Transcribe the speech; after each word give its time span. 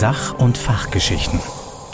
Sach- 0.00 0.32
und 0.38 0.56
Fachgeschichten. 0.56 1.40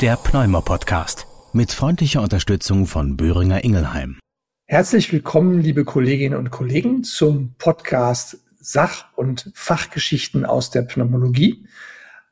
Der 0.00 0.14
Pneumo-Podcast. 0.14 1.26
Mit 1.52 1.72
freundlicher 1.72 2.22
Unterstützung 2.22 2.86
von 2.86 3.16
Böhringer 3.16 3.64
Ingelheim. 3.64 4.20
Herzlich 4.68 5.12
willkommen, 5.12 5.60
liebe 5.60 5.84
Kolleginnen 5.84 6.38
und 6.38 6.52
Kollegen, 6.52 7.02
zum 7.02 7.56
Podcast 7.58 8.38
Sach- 8.60 9.06
und 9.16 9.50
Fachgeschichten 9.56 10.46
aus 10.46 10.70
der 10.70 10.82
Pneumologie. 10.82 11.66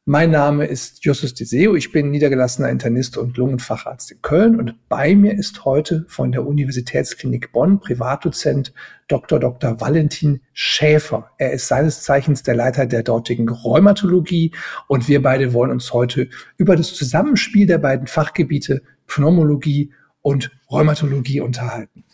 Mein 0.07 0.33
Name 0.33 0.67
ist 0.67 1.03
Justus 1.03 1.33
Deseo, 1.33 1.75
ich 1.75 1.91
bin 1.91 2.11
niedergelassener 2.11 2.69
Internist 2.69 3.17
und 3.17 3.39
Lungenfacharzt 3.39 4.11
in 4.11 4.21
Köln 4.21 4.61
und 4.61 4.87
bei 4.91 5.15
mir 5.15 5.33
ist 5.33 5.65
heute 5.65 6.05
von 6.09 6.31
der 6.31 6.47
Universitätsklinik 6.47 7.53
Bonn 7.53 7.81
Privatdozent 7.81 8.75
Dr. 9.09 9.41
Dr. 9.41 9.81
Valentin 9.81 10.43
Schäfer. 10.53 11.31
Er 11.39 11.55
ist 11.55 11.69
seines 11.69 12.03
Zeichens 12.03 12.43
der 12.43 12.55
Leiter 12.55 12.85
der 12.85 13.03
dortigen 13.03 13.49
Rheumatologie 13.49 14.53
und 14.89 15.09
wir 15.09 15.23
beide 15.23 15.55
wollen 15.55 15.71
uns 15.71 15.95
heute 15.95 16.29
über 16.59 16.77
das 16.77 16.93
Zusammenspiel 16.93 17.67
der 17.67 17.79
beiden 17.79 18.07
Fachgebiete 18.07 18.83
Pneumologie 19.07 19.91
und 20.21 20.51
Rheumatologie 20.71 21.41
unterhalten. 21.41 22.05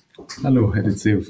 Hallo, 0.45 0.73
Herr 0.73 0.85
Deseo. 0.85 1.23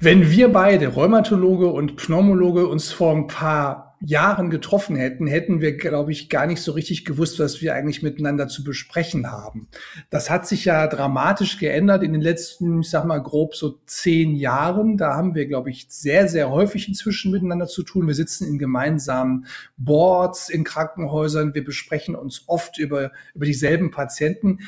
Wenn 0.00 0.30
wir 0.30 0.52
beide, 0.52 0.88
Rheumatologe 0.88 1.68
und 1.68 1.96
Pneumologe, 1.96 2.66
uns 2.66 2.92
vor 2.92 3.16
ein 3.16 3.26
paar 3.26 3.93
Jahren 4.06 4.50
getroffen 4.50 4.96
hätten, 4.96 5.26
hätten 5.26 5.60
wir, 5.60 5.76
glaube 5.76 6.12
ich, 6.12 6.28
gar 6.28 6.46
nicht 6.46 6.60
so 6.60 6.72
richtig 6.72 7.04
gewusst, 7.04 7.38
was 7.38 7.62
wir 7.62 7.74
eigentlich 7.74 8.02
miteinander 8.02 8.48
zu 8.48 8.64
besprechen 8.64 9.30
haben. 9.30 9.68
Das 10.10 10.30
hat 10.30 10.46
sich 10.46 10.64
ja 10.64 10.86
dramatisch 10.86 11.58
geändert 11.58 12.02
in 12.02 12.12
den 12.12 12.20
letzten, 12.22 12.80
ich 12.80 12.90
sag 12.90 13.04
mal, 13.04 13.18
grob 13.18 13.54
so 13.54 13.80
zehn 13.86 14.34
Jahren. 14.36 14.96
Da 14.96 15.14
haben 15.14 15.34
wir, 15.34 15.46
glaube 15.46 15.70
ich, 15.70 15.86
sehr, 15.88 16.28
sehr 16.28 16.50
häufig 16.50 16.88
inzwischen 16.88 17.30
miteinander 17.30 17.66
zu 17.66 17.82
tun. 17.82 18.06
Wir 18.06 18.14
sitzen 18.14 18.46
in 18.46 18.58
gemeinsamen 18.58 19.46
Boards 19.76 20.48
in 20.48 20.64
Krankenhäusern. 20.64 21.54
Wir 21.54 21.64
besprechen 21.64 22.14
uns 22.14 22.44
oft 22.46 22.78
über, 22.78 23.12
über 23.34 23.46
dieselben 23.46 23.90
Patienten. 23.90 24.58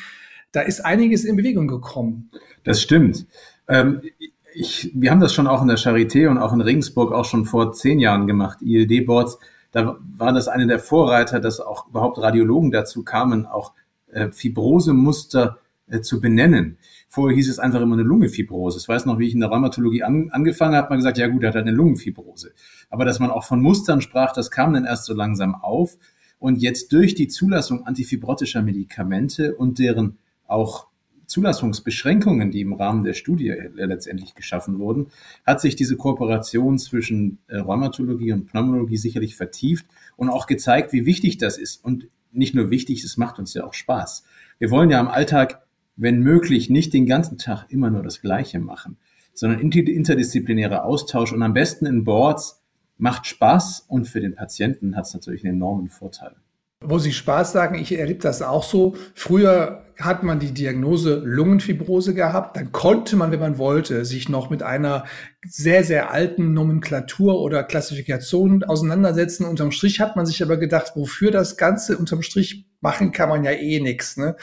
Da 0.53 0.63
ist 0.63 0.85
einiges 0.85 1.25
in 1.25 1.37
Bewegung 1.37 1.69
gekommen. 1.69 2.31
Das 2.65 2.81
stimmt. 2.81 3.27
Ähm, 3.69 4.01
ich, 4.59 4.91
wir 4.95 5.11
haben 5.11 5.21
das 5.21 5.35
schon 5.35 5.47
auch 5.47 5.61
in 5.61 5.69
der 5.69 5.77
Charité 5.77 6.29
und 6.29 6.39
auch 6.39 6.53
in 6.53 6.63
Regensburg 6.63 7.13
auch 7.13 7.27
schon 7.27 7.45
vor 7.45 7.73
zehn 7.73 7.99
Jahren 7.99 8.27
gemacht, 8.27 8.63
ILD-Boards. 8.63 9.39
Da 9.71 9.99
war 10.17 10.33
das 10.33 10.49
eine 10.49 10.67
der 10.67 10.79
Vorreiter, 10.79 11.41
dass 11.41 11.61
auch 11.61 11.89
überhaupt 11.89 12.19
Radiologen 12.19 12.71
dazu 12.71 13.05
kamen, 13.05 13.45
auch 13.45 13.75
äh, 14.11 14.31
Fibrosemuster 14.31 15.59
äh, 15.89 16.01
zu 16.01 16.23
benennen. 16.23 16.79
Vorher 17.09 17.37
hieß 17.37 17.51
es 17.51 17.59
einfach 17.59 17.83
immer 17.83 17.97
eine 17.97 18.03
Lungenfibrose. 18.03 18.79
Ich 18.79 18.89
weiß 18.89 19.05
noch, 19.05 19.19
wie 19.19 19.27
ich 19.27 19.35
in 19.35 19.41
der 19.41 19.51
Rheumatologie 19.51 20.03
an, 20.03 20.31
angefangen 20.31 20.75
habe, 20.75 20.85
hat 20.85 20.91
man 20.91 21.01
gesagt, 21.01 21.19
ja 21.19 21.27
gut, 21.27 21.43
er 21.43 21.51
hat 21.51 21.57
eine 21.57 21.73
Lungenfibrose. 21.73 22.53
Aber 22.89 23.05
dass 23.05 23.21
man 23.21 23.31
auch 23.31 23.45
von 23.45 23.61
Mustern 23.61 24.01
sprach, 24.01 24.33
das 24.33 24.51
kam 24.51 24.73
dann 24.73 24.87
erst 24.87 25.05
so 25.05 25.13
langsam 25.13 25.55
auf. 25.55 25.99
Und 26.39 26.63
jetzt 26.63 26.93
durch 26.93 27.15
die 27.15 27.29
Zulassung 27.29 27.87
antifibrotischer 27.87 28.63
Medikamente 28.63 29.55
und 29.55 29.79
deren 29.79 30.17
auch 30.47 30.87
Zulassungsbeschränkungen, 31.27 32.51
die 32.51 32.61
im 32.61 32.73
Rahmen 32.73 33.05
der 33.05 33.15
Studie 33.15 33.55
letztendlich 33.75 34.35
geschaffen 34.35 34.79
wurden, 34.79 35.09
hat 35.45 35.61
sich 35.61 35.77
diese 35.77 35.97
Kooperation 35.97 36.79
zwischen 36.79 37.39
äh, 37.49 37.57
Rheumatologie 37.59 38.33
und 38.33 38.47
Pneumologie 38.47 38.97
sicherlich 38.97 39.37
vertieft 39.37 39.87
und 40.17 40.29
auch 40.29 40.47
gezeigt, 40.47 40.93
wie 40.93 41.07
wichtig 41.07 41.39
das 41.39 41.59
ist. 41.59 41.85
Und 41.85 42.09
nicht 42.33 42.55
nur 42.55 42.71
wichtig, 42.71 43.03
es 43.05 43.17
macht 43.17 43.39
uns 43.39 43.55
ja 43.55 43.65
auch 43.65 43.75
Spaß. 43.75 44.25
Wir 44.59 44.71
wollen 44.71 44.91
ja 44.91 45.01
im 45.01 45.09
Alltag, 45.09 45.63
wenn 45.97 46.21
möglich, 46.21 46.71
nicht 46.71 46.93
den 46.93 47.07
ganzen 47.07 47.39
Tag 47.39 47.67
immer 47.69 47.91
nur 47.91 48.03
das 48.03 48.21
Gleiche 48.21 48.59
machen, 48.59 48.99
sondern 49.33 49.61
interdisziplinärer 49.61 50.85
Austausch 50.85 51.33
und 51.33 51.43
am 51.43 51.55
besten 51.55 51.87
in 51.87 52.05
Boards 52.05 52.63
macht 52.99 53.27
Spaß 53.27 53.87
und 53.89 54.07
für 54.07 54.21
den 54.21 54.35
Patienten 54.35 54.97
hat 54.97 55.07
es 55.07 55.15
natürlich 55.15 55.45
einen 55.45 55.57
enormen 55.57 55.89
Vorteil. 55.89 56.37
Wo 56.89 56.99
Sie 56.99 57.13
Spaß 57.13 57.53
sagen, 57.53 57.77
ich 57.77 57.99
erlebe 57.99 58.21
das 58.21 58.43
auch 58.43 58.65
so. 58.65 58.95
Früher 59.15 59.87
hat 59.99 60.23
man 60.23 60.39
die 60.39 60.53
Diagnose 60.53 61.23
Lungenfibrose 61.25 62.13
gehabt, 62.13 62.57
dann 62.57 62.71
konnte 62.71 63.17
man, 63.17 63.31
wenn 63.33 63.41
man 63.41 63.57
wollte, 63.57 64.05
sich 64.05 64.29
noch 64.29 64.51
mit 64.51 64.63
einer 64.63 65.05
sehr, 65.47 65.85
sehr 65.85 66.11
alten 66.11 66.53
Nomenklatur 66.53 67.41
oder 67.41 67.65
Klassifikation 67.65 68.63
auseinandersetzen. 68.63 69.47
Unterm 69.47 69.73
Strich 69.73 70.01
hat 70.01 70.15
man 70.15 70.27
sich 70.27 70.43
aber 70.43 70.59
gedacht, 70.59 70.93
wofür 70.97 71.31
das 71.31 71.57
Ganze 71.57 71.97
unterm 71.97 72.23
Strich 72.23 72.67
machen 72.81 73.11
kann 73.11 73.31
man 73.31 73.43
ja 73.43 73.53
eh 73.53 73.81
nichts. 73.81 74.19
Ne? 74.19 74.37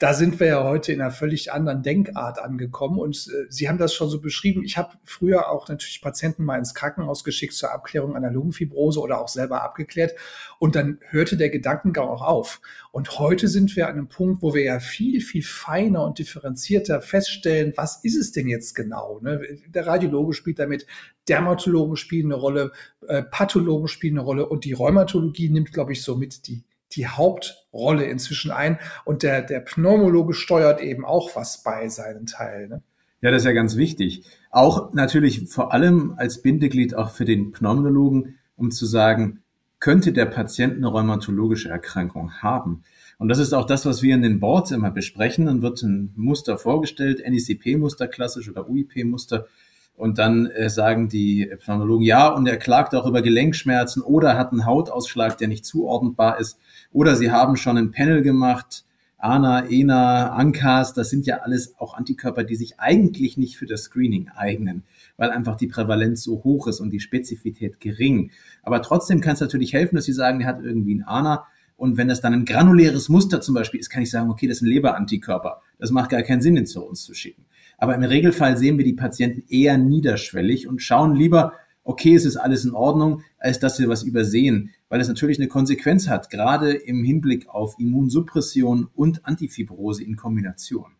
Da 0.00 0.14
sind 0.14 0.40
wir 0.40 0.46
ja 0.46 0.64
heute 0.64 0.94
in 0.94 1.00
einer 1.02 1.10
völlig 1.10 1.52
anderen 1.52 1.82
Denkart 1.82 2.38
angekommen. 2.38 2.98
Und 2.98 3.16
äh, 3.28 3.44
Sie 3.50 3.68
haben 3.68 3.76
das 3.76 3.92
schon 3.92 4.08
so 4.08 4.18
beschrieben. 4.18 4.64
Ich 4.64 4.78
habe 4.78 4.94
früher 5.04 5.50
auch 5.50 5.68
natürlich 5.68 6.00
Patienten 6.00 6.42
mal 6.42 6.56
ins 6.56 6.74
Krankenhaus 6.74 7.22
geschickt 7.22 7.52
zur 7.52 7.70
Abklärung 7.70 8.16
einer 8.16 8.30
Lungenfibrose 8.30 8.98
oder 8.98 9.20
auch 9.20 9.28
selber 9.28 9.62
abgeklärt. 9.62 10.14
Und 10.58 10.74
dann 10.74 11.00
hörte 11.10 11.36
der 11.36 11.50
Gedankengang 11.50 12.08
auch 12.08 12.22
auf. 12.22 12.62
Und 12.92 13.18
heute 13.18 13.46
sind 13.46 13.76
wir 13.76 13.88
an 13.88 13.92
einem 13.92 14.08
Punkt, 14.08 14.40
wo 14.40 14.54
wir 14.54 14.64
ja 14.64 14.80
viel, 14.80 15.20
viel 15.20 15.42
feiner 15.42 16.02
und 16.06 16.18
differenzierter 16.18 17.02
feststellen, 17.02 17.74
was 17.76 18.02
ist 18.02 18.16
es 18.16 18.32
denn 18.32 18.48
jetzt 18.48 18.74
genau? 18.74 19.20
Ne? 19.20 19.42
Der 19.68 19.86
Radiologe 19.86 20.32
spielt 20.32 20.60
damit, 20.60 20.86
Dermatologen 21.28 21.96
spielen 21.96 22.32
eine 22.32 22.40
Rolle, 22.40 22.72
äh, 23.06 23.22
Pathologen 23.22 23.86
spielen 23.86 24.14
eine 24.14 24.24
Rolle 24.24 24.48
und 24.48 24.64
die 24.64 24.72
Rheumatologie 24.72 25.50
nimmt, 25.50 25.74
glaube 25.74 25.92
ich, 25.92 26.02
somit 26.02 26.46
die 26.48 26.64
die 26.92 27.06
Hauptrolle 27.06 28.04
inzwischen 28.04 28.50
ein 28.50 28.78
und 29.04 29.22
der, 29.22 29.42
der 29.42 29.60
Pneumologe 29.60 30.34
steuert 30.34 30.80
eben 30.80 31.04
auch 31.04 31.36
was 31.36 31.62
bei 31.62 31.88
seinen 31.88 32.26
Teil. 32.26 32.68
Ne? 32.68 32.82
Ja, 33.22 33.30
das 33.30 33.42
ist 33.42 33.46
ja 33.46 33.52
ganz 33.52 33.76
wichtig. 33.76 34.24
Auch 34.50 34.92
natürlich 34.92 35.48
vor 35.48 35.72
allem 35.72 36.14
als 36.16 36.42
Bindeglied 36.42 36.94
auch 36.94 37.10
für 37.10 37.24
den 37.24 37.52
Pneumologen, 37.52 38.38
um 38.56 38.70
zu 38.70 38.86
sagen, 38.86 39.42
könnte 39.78 40.12
der 40.12 40.26
Patient 40.26 40.76
eine 40.76 40.88
rheumatologische 40.88 41.68
Erkrankung 41.68 42.32
haben? 42.42 42.82
Und 43.18 43.28
das 43.28 43.38
ist 43.38 43.52
auch 43.52 43.66
das, 43.66 43.84
was 43.84 44.02
wir 44.02 44.14
in 44.14 44.22
den 44.22 44.40
Boards 44.40 44.70
immer 44.70 44.90
besprechen. 44.90 45.46
Dann 45.46 45.60
wird 45.60 45.82
ein 45.82 46.12
Muster 46.16 46.56
vorgestellt, 46.56 47.22
NECP-Muster 47.26 48.08
klassisch 48.08 48.48
oder 48.48 48.68
UIP-Muster. 48.68 49.46
Und 49.94 50.16
dann 50.16 50.46
äh, 50.46 50.70
sagen 50.70 51.10
die 51.10 51.50
Pneumologen, 51.62 52.04
ja, 52.06 52.28
und 52.28 52.46
er 52.46 52.56
klagt 52.56 52.94
auch 52.94 53.04
über 53.06 53.20
Gelenkschmerzen 53.20 54.02
oder 54.02 54.38
hat 54.38 54.52
einen 54.52 54.64
Hautausschlag, 54.64 55.36
der 55.36 55.48
nicht 55.48 55.66
zuordnbar 55.66 56.40
ist. 56.40 56.58
Oder 56.92 57.16
sie 57.16 57.30
haben 57.30 57.56
schon 57.56 57.78
ein 57.78 57.92
Panel 57.92 58.22
gemacht, 58.22 58.84
ANA, 59.20 59.66
ENA, 59.68 60.30
ANCAS, 60.32 60.94
das 60.94 61.10
sind 61.10 61.26
ja 61.26 61.38
alles 61.38 61.74
auch 61.78 61.94
Antikörper, 61.94 62.42
die 62.42 62.56
sich 62.56 62.80
eigentlich 62.80 63.36
nicht 63.36 63.58
für 63.58 63.66
das 63.66 63.82
Screening 63.82 64.30
eignen, 64.34 64.82
weil 65.18 65.30
einfach 65.30 65.56
die 65.56 65.66
Prävalenz 65.66 66.22
so 66.22 66.42
hoch 66.42 66.66
ist 66.68 66.80
und 66.80 66.90
die 66.90 67.00
Spezifität 67.00 67.80
gering. 67.80 68.30
Aber 68.62 68.80
trotzdem 68.80 69.20
kann 69.20 69.34
es 69.34 69.40
natürlich 69.40 69.74
helfen, 69.74 69.96
dass 69.96 70.06
sie 70.06 70.14
sagen, 70.14 70.40
er 70.40 70.46
hat 70.46 70.62
irgendwie 70.62 70.94
ein 70.94 71.04
ANA. 71.04 71.46
Und 71.76 71.96
wenn 71.96 72.08
das 72.08 72.20
dann 72.20 72.32
ein 72.32 72.44
granuläres 72.44 73.08
Muster 73.08 73.40
zum 73.40 73.54
Beispiel 73.54 73.80
ist, 73.80 73.90
kann 73.90 74.02
ich 74.02 74.10
sagen, 74.10 74.30
okay, 74.30 74.46
das 74.46 74.58
ist 74.58 74.62
ein 74.62 74.68
Leberantikörper. 74.68 75.62
Das 75.78 75.90
macht 75.90 76.10
gar 76.10 76.22
keinen 76.22 76.42
Sinn, 76.42 76.56
ihn 76.56 76.66
zu 76.66 76.84
uns 76.84 77.04
zu 77.04 77.14
schicken. 77.14 77.44
Aber 77.78 77.94
im 77.94 78.02
Regelfall 78.02 78.56
sehen 78.56 78.76
wir 78.76 78.84
die 78.84 78.92
Patienten 78.92 79.44
eher 79.48 79.78
niederschwellig 79.78 80.66
und 80.66 80.82
schauen 80.82 81.14
lieber, 81.14 81.54
okay, 81.84 82.14
es 82.14 82.24
ist 82.24 82.36
alles 82.36 82.64
in 82.64 82.74
Ordnung, 82.74 83.22
als 83.38 83.58
dass 83.58 83.78
wir 83.78 83.88
was 83.88 84.02
übersehen, 84.02 84.70
weil 84.90 85.00
es 85.00 85.08
natürlich 85.08 85.38
eine 85.38 85.48
Konsequenz 85.48 86.08
hat, 86.08 86.28
gerade 86.28 86.72
im 86.72 87.02
Hinblick 87.02 87.48
auf 87.48 87.76
Immunsuppression 87.78 88.88
und 88.94 89.24
Antifibrose 89.24 90.04
in 90.04 90.16
Kombination. 90.16 90.96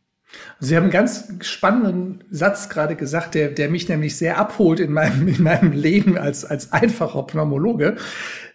Sie 0.61 0.77
haben 0.77 0.85
einen 0.85 0.93
ganz 0.93 1.29
spannenden 1.41 2.23
Satz 2.31 2.69
gerade 2.69 2.95
gesagt, 2.95 3.35
der, 3.35 3.49
der 3.49 3.69
mich 3.69 3.89
nämlich 3.89 4.17
sehr 4.17 4.39
abholt 4.39 4.79
in 4.79 4.93
meinem, 4.93 5.27
in 5.29 5.43
meinem 5.43 5.73
Leben 5.73 6.17
als, 6.17 6.45
als 6.45 6.73
einfacher 6.73 7.25
Pneumologe. 7.25 7.97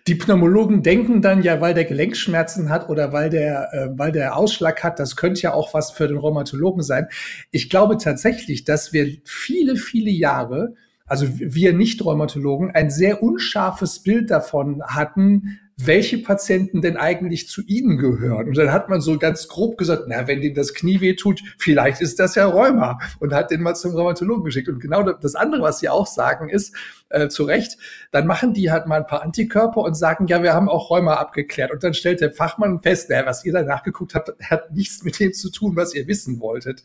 Die 0.08 0.16
Pneumologen 0.16 0.84
denken 0.84 1.22
dann 1.22 1.44
ja, 1.44 1.60
weil 1.60 1.74
der 1.74 1.86
Gelenkschmerzen 1.86 2.70
hat 2.70 2.90
oder 2.90 3.12
weil 3.12 3.30
der, 3.30 3.74
äh, 3.74 3.90
weil 3.98 4.12
der 4.12 4.38
Ausschlag 4.38 4.84
hat, 4.84 5.00
das 5.00 5.16
könnte 5.16 5.42
ja 5.42 5.54
auch 5.54 5.74
was 5.74 5.92
für 5.92 6.08
den 6.08 6.18
Rheumatologen 6.18 6.82
sein. 6.82 7.08
Ich 7.52 7.70
glaube 7.70 7.98
tatsächlich, 7.98 8.64
dass 8.64 8.94
wir 8.94 9.18
viele, 9.26 9.76
viele 9.76 10.12
Jahre 10.12 10.76
also 11.08 11.28
wir 11.30 11.74
Nicht-Rheumatologen, 11.74 12.72
ein 12.72 12.90
sehr 12.90 13.22
unscharfes 13.22 14.00
Bild 14.00 14.32
davon 14.32 14.84
hatten, 14.84 15.60
welche 15.78 16.20
Patienten 16.20 16.82
denn 16.82 16.96
eigentlich 16.96 17.50
zu 17.50 17.62
Ihnen 17.62 17.98
gehören. 17.98 18.48
Und 18.48 18.58
dann 18.58 18.72
hat 18.72 18.88
man 18.88 19.02
so 19.02 19.18
ganz 19.18 19.48
grob 19.50 19.78
gesagt, 19.78 20.04
na, 20.08 20.26
wenn 20.26 20.42
dem 20.42 20.54
das 20.54 20.74
Knie 20.74 21.02
weh 21.02 21.16
tut, 21.16 21.42
vielleicht 21.58 22.02
ist 22.02 22.20
das 22.20 22.36
ja 22.36 22.46
Rheuma 22.48 22.98
und 23.20 23.34
hat 23.34 23.52
den 23.52 23.62
mal 23.62 23.76
zum 23.76 23.92
Rheumatologen 23.94 24.46
geschickt. 24.46 24.70
Und 24.70 24.80
genau 24.80 25.04
das 25.04 25.36
andere, 25.36 25.64
was 25.64 25.80
Sie 25.80 25.90
auch 25.90 26.08
sagen, 26.08 26.50
ist, 26.50 26.74
äh, 27.10 27.28
zu 27.28 27.44
Recht, 27.44 27.78
dann 28.12 28.26
machen 28.26 28.54
die 28.54 28.72
halt 28.72 28.88
mal 28.88 29.02
ein 29.02 29.08
paar 29.08 29.22
Antikörper 29.22 29.82
und 29.82 29.96
sagen, 29.96 30.28
ja, 30.28 30.42
wir 30.42 30.54
haben 30.54 30.70
auch 30.70 30.90
Rheuma 30.90 31.16
abgeklärt. 31.16 31.72
Und 31.72 31.84
dann 31.84 31.94
stellt 31.94 32.22
der 32.22 32.32
Fachmann 32.32 32.82
fest, 32.82 33.08
na, 33.10 33.26
was 33.26 33.44
ihr 33.44 33.52
da 33.52 33.62
nachgeguckt 33.62 34.16
habt, 34.16 34.32
hat 34.50 34.72
nichts 34.74 35.04
mit 35.04 35.20
dem 35.20 35.34
zu 35.34 35.52
tun, 35.52 35.76
was 35.76 35.94
ihr 35.94 36.08
wissen 36.08 36.40
wolltet. 36.40 36.84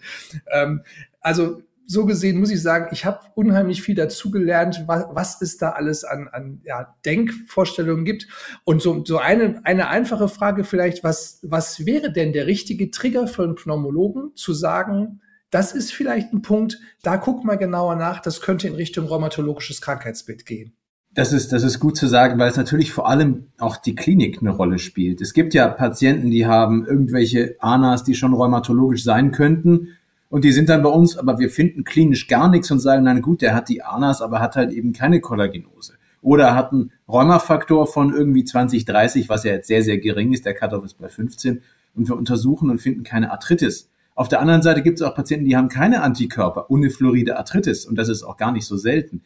Ähm, 0.50 0.82
also 1.20 1.62
so 1.90 2.06
gesehen 2.06 2.38
muss 2.38 2.52
ich 2.52 2.62
sagen, 2.62 2.86
ich 2.92 3.04
habe 3.04 3.18
unheimlich 3.34 3.82
viel 3.82 3.96
dazugelernt, 3.96 4.84
was, 4.86 5.06
was 5.10 5.42
es 5.42 5.56
da 5.56 5.70
alles 5.70 6.04
an, 6.04 6.28
an 6.28 6.60
ja, 6.62 6.94
Denkvorstellungen 7.04 8.04
gibt. 8.04 8.28
Und 8.62 8.80
so, 8.80 9.04
so 9.04 9.18
eine, 9.18 9.60
eine 9.64 9.88
einfache 9.88 10.28
Frage 10.28 10.62
vielleicht, 10.62 11.02
was, 11.02 11.40
was 11.42 11.84
wäre 11.86 12.12
denn 12.12 12.32
der 12.32 12.46
richtige 12.46 12.92
Trigger 12.92 13.26
für 13.26 13.42
einen 13.42 13.56
Pneumologen, 13.56 14.36
zu 14.36 14.52
sagen, 14.52 15.20
das 15.50 15.72
ist 15.72 15.92
vielleicht 15.92 16.32
ein 16.32 16.42
Punkt, 16.42 16.78
da 17.02 17.16
guck 17.16 17.44
mal 17.44 17.56
genauer 17.56 17.96
nach, 17.96 18.20
das 18.20 18.40
könnte 18.40 18.68
in 18.68 18.76
Richtung 18.76 19.06
rheumatologisches 19.06 19.80
Krankheitsbild 19.80 20.46
gehen. 20.46 20.74
Das 21.12 21.32
ist, 21.32 21.52
das 21.52 21.64
ist 21.64 21.80
gut 21.80 21.96
zu 21.96 22.06
sagen, 22.06 22.38
weil 22.38 22.50
es 22.50 22.56
natürlich 22.56 22.92
vor 22.92 23.08
allem 23.08 23.48
auch 23.58 23.76
die 23.76 23.96
Klinik 23.96 24.38
eine 24.40 24.50
Rolle 24.50 24.78
spielt. 24.78 25.20
Es 25.20 25.32
gibt 25.32 25.54
ja 25.54 25.66
Patienten, 25.66 26.30
die 26.30 26.46
haben 26.46 26.86
irgendwelche 26.86 27.56
ANAs, 27.58 28.04
die 28.04 28.14
schon 28.14 28.32
rheumatologisch 28.32 29.02
sein 29.02 29.32
könnten. 29.32 29.88
Und 30.30 30.44
die 30.44 30.52
sind 30.52 30.68
dann 30.68 30.82
bei 30.82 30.88
uns, 30.88 31.18
aber 31.18 31.38
wir 31.40 31.50
finden 31.50 31.84
klinisch 31.84 32.28
gar 32.28 32.48
nichts 32.48 32.70
und 32.70 32.78
sagen, 32.78 33.02
nein, 33.02 33.20
gut, 33.20 33.42
der 33.42 33.54
hat 33.54 33.68
die 33.68 33.82
ANAs, 33.82 34.22
aber 34.22 34.40
hat 34.40 34.54
halt 34.56 34.72
eben 34.72 34.92
keine 34.92 35.20
Kollagenose. 35.20 35.94
Oder 36.22 36.54
hat 36.54 36.72
einen 36.72 36.92
Rheumafaktor 37.08 37.86
von 37.86 38.14
irgendwie 38.14 38.44
20, 38.44 38.84
30, 38.84 39.28
was 39.28 39.42
ja 39.42 39.52
jetzt 39.52 39.66
sehr, 39.66 39.82
sehr 39.82 39.98
gering 39.98 40.32
ist. 40.32 40.46
Der 40.46 40.54
Cut-off 40.54 40.84
ist 40.84 40.98
bei 40.98 41.08
15. 41.08 41.62
Und 41.96 42.08
wir 42.08 42.16
untersuchen 42.16 42.70
und 42.70 42.80
finden 42.80 43.02
keine 43.02 43.32
Arthritis. 43.32 43.90
Auf 44.14 44.28
der 44.28 44.40
anderen 44.40 44.62
Seite 44.62 44.82
gibt 44.82 45.00
es 45.00 45.02
auch 45.02 45.16
Patienten, 45.16 45.46
die 45.46 45.56
haben 45.56 45.68
keine 45.68 46.02
Antikörper, 46.02 46.70
unifluoride 46.70 47.36
Arthritis. 47.36 47.84
Und 47.84 47.96
das 47.96 48.08
ist 48.08 48.22
auch 48.22 48.36
gar 48.36 48.52
nicht 48.52 48.66
so 48.66 48.76
selten. 48.76 49.22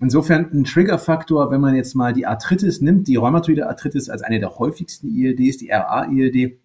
Insofern 0.00 0.50
ein 0.52 0.64
Triggerfaktor, 0.64 1.50
wenn 1.50 1.60
man 1.60 1.74
jetzt 1.74 1.94
mal 1.94 2.12
die 2.12 2.26
Arthritis 2.26 2.82
nimmt, 2.82 3.08
die 3.08 3.16
rheumatoide 3.16 3.68
Arthritis 3.68 4.10
als 4.10 4.22
eine 4.22 4.40
der 4.40 4.58
häufigsten 4.58 5.08
ILDs, 5.08 5.58
die 5.58 5.70
RA-ILD, 5.70 6.58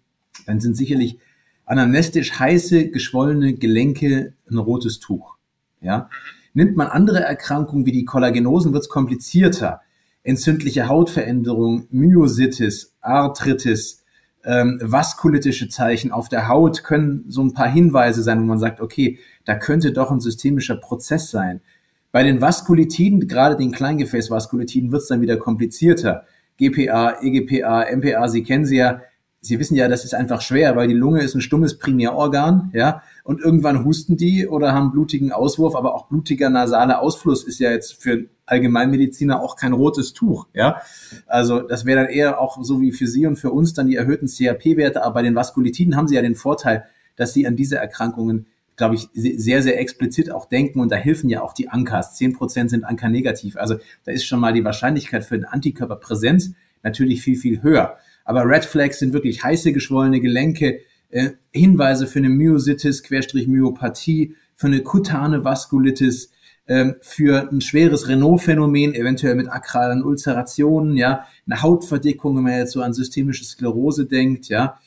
dann 0.46 0.60
sind 0.60 0.76
sicherlich 0.76 1.18
anamnestisch 1.70 2.36
heiße, 2.36 2.88
geschwollene 2.88 3.54
Gelenke 3.54 4.32
ein 4.50 4.58
rotes 4.58 4.98
Tuch. 4.98 5.36
Ja? 5.80 6.10
Nimmt 6.52 6.76
man 6.76 6.88
andere 6.88 7.20
Erkrankungen 7.20 7.86
wie 7.86 7.92
die 7.92 8.04
Kollagenosen, 8.04 8.72
wird 8.72 8.82
es 8.82 8.88
komplizierter. 8.88 9.80
Entzündliche 10.24 10.88
Hautveränderung, 10.88 11.86
Myositis, 11.90 12.96
Arthritis, 13.00 14.02
ähm, 14.44 14.80
vaskulitische 14.82 15.68
Zeichen 15.68 16.10
auf 16.10 16.28
der 16.28 16.48
Haut 16.48 16.82
können 16.82 17.24
so 17.28 17.40
ein 17.40 17.54
paar 17.54 17.70
Hinweise 17.70 18.24
sein, 18.24 18.40
wo 18.40 18.46
man 18.46 18.58
sagt, 18.58 18.80
okay, 18.80 19.20
da 19.44 19.54
könnte 19.54 19.92
doch 19.92 20.10
ein 20.10 20.18
systemischer 20.18 20.74
Prozess 20.74 21.30
sein. 21.30 21.60
Bei 22.10 22.24
den 22.24 22.40
Vaskulitiden, 22.40 23.28
gerade 23.28 23.54
den 23.54 23.70
Kleingefäßvaskulitiden, 23.70 24.90
wird 24.90 25.02
es 25.02 25.08
dann 25.08 25.20
wieder 25.20 25.36
komplizierter. 25.36 26.24
GPA, 26.58 27.22
EGPA, 27.22 27.86
MPA, 27.94 28.28
Sie 28.28 28.42
kennen 28.42 28.64
sie 28.64 28.78
ja. 28.78 29.02
Sie 29.42 29.58
wissen 29.58 29.74
ja, 29.74 29.88
das 29.88 30.04
ist 30.04 30.14
einfach 30.14 30.42
schwer, 30.42 30.76
weil 30.76 30.88
die 30.88 30.94
Lunge 30.94 31.22
ist 31.22 31.34
ein 31.34 31.40
stummes 31.40 31.78
Primärorgan, 31.78 32.70
ja, 32.74 33.02
und 33.24 33.40
irgendwann 33.40 33.84
husten 33.84 34.18
die 34.18 34.46
oder 34.46 34.72
haben 34.72 34.92
blutigen 34.92 35.32
Auswurf, 35.32 35.76
aber 35.76 35.94
auch 35.94 36.08
blutiger 36.08 36.50
nasaler 36.50 37.00
Ausfluss 37.00 37.44
ist 37.44 37.58
ja 37.58 37.70
jetzt 37.70 38.02
für 38.02 38.26
Allgemeinmediziner 38.44 39.40
auch 39.40 39.56
kein 39.56 39.72
rotes 39.72 40.12
Tuch, 40.12 40.46
ja. 40.52 40.82
Also 41.26 41.60
das 41.60 41.86
wäre 41.86 42.02
dann 42.02 42.12
eher 42.12 42.40
auch 42.40 42.62
so 42.62 42.82
wie 42.82 42.92
für 42.92 43.06
Sie 43.06 43.26
und 43.26 43.36
für 43.36 43.50
uns 43.50 43.72
dann 43.72 43.86
die 43.86 43.96
erhöhten 43.96 44.26
CRP-Werte, 44.26 45.02
aber 45.02 45.14
bei 45.14 45.22
den 45.22 45.34
Vaskulitiden 45.34 45.96
haben 45.96 46.08
Sie 46.08 46.16
ja 46.16 46.22
den 46.22 46.34
Vorteil, 46.34 46.84
dass 47.16 47.32
Sie 47.32 47.46
an 47.46 47.56
diese 47.56 47.76
Erkrankungen 47.76 48.46
glaube 48.76 48.94
ich, 48.94 49.10
sehr, 49.12 49.62
sehr 49.62 49.78
explizit 49.78 50.30
auch 50.32 50.46
denken 50.46 50.80
und 50.80 50.90
da 50.90 50.96
helfen 50.96 51.28
ja 51.28 51.42
auch 51.42 51.52
die 51.52 51.68
Ankas. 51.68 52.16
Zehn 52.16 52.32
Prozent 52.32 52.70
sind 52.70 52.84
Anker-negativ. 52.84 53.58
Also 53.58 53.76
da 54.04 54.12
ist 54.12 54.24
schon 54.24 54.40
mal 54.40 54.54
die 54.54 54.64
Wahrscheinlichkeit 54.64 55.22
für 55.22 55.34
eine 55.34 55.52
Antikörperpräsenz 55.52 56.52
natürlich 56.82 57.20
viel, 57.20 57.36
viel 57.36 57.62
höher. 57.62 57.98
Aber 58.24 58.44
Red 58.46 58.64
Flags 58.64 58.98
sind 58.98 59.12
wirklich 59.12 59.42
heiße, 59.42 59.72
geschwollene 59.72 60.20
Gelenke, 60.20 60.80
äh, 61.10 61.30
Hinweise 61.52 62.06
für 62.06 62.18
eine 62.18 62.28
Myositis, 62.28 63.02
Querstrich 63.02 63.48
Myopathie, 63.48 64.34
für 64.54 64.66
eine 64.66 64.82
kutane 64.82 65.44
Vaskulitis, 65.44 66.30
äh, 66.66 66.92
für 67.00 67.50
ein 67.50 67.60
schweres 67.60 68.08
Renault-Phänomen, 68.08 68.94
eventuell 68.94 69.34
mit 69.34 69.48
akralen 69.48 70.04
Ulcerationen, 70.04 70.96
ja, 70.96 71.26
eine 71.46 71.62
Hautverdickung, 71.62 72.36
wenn 72.36 72.44
man 72.44 72.58
jetzt 72.58 72.72
so 72.72 72.82
an 72.82 72.92
systemische 72.92 73.44
Sklerose 73.44 74.06
denkt, 74.06 74.48
ja, 74.48 74.78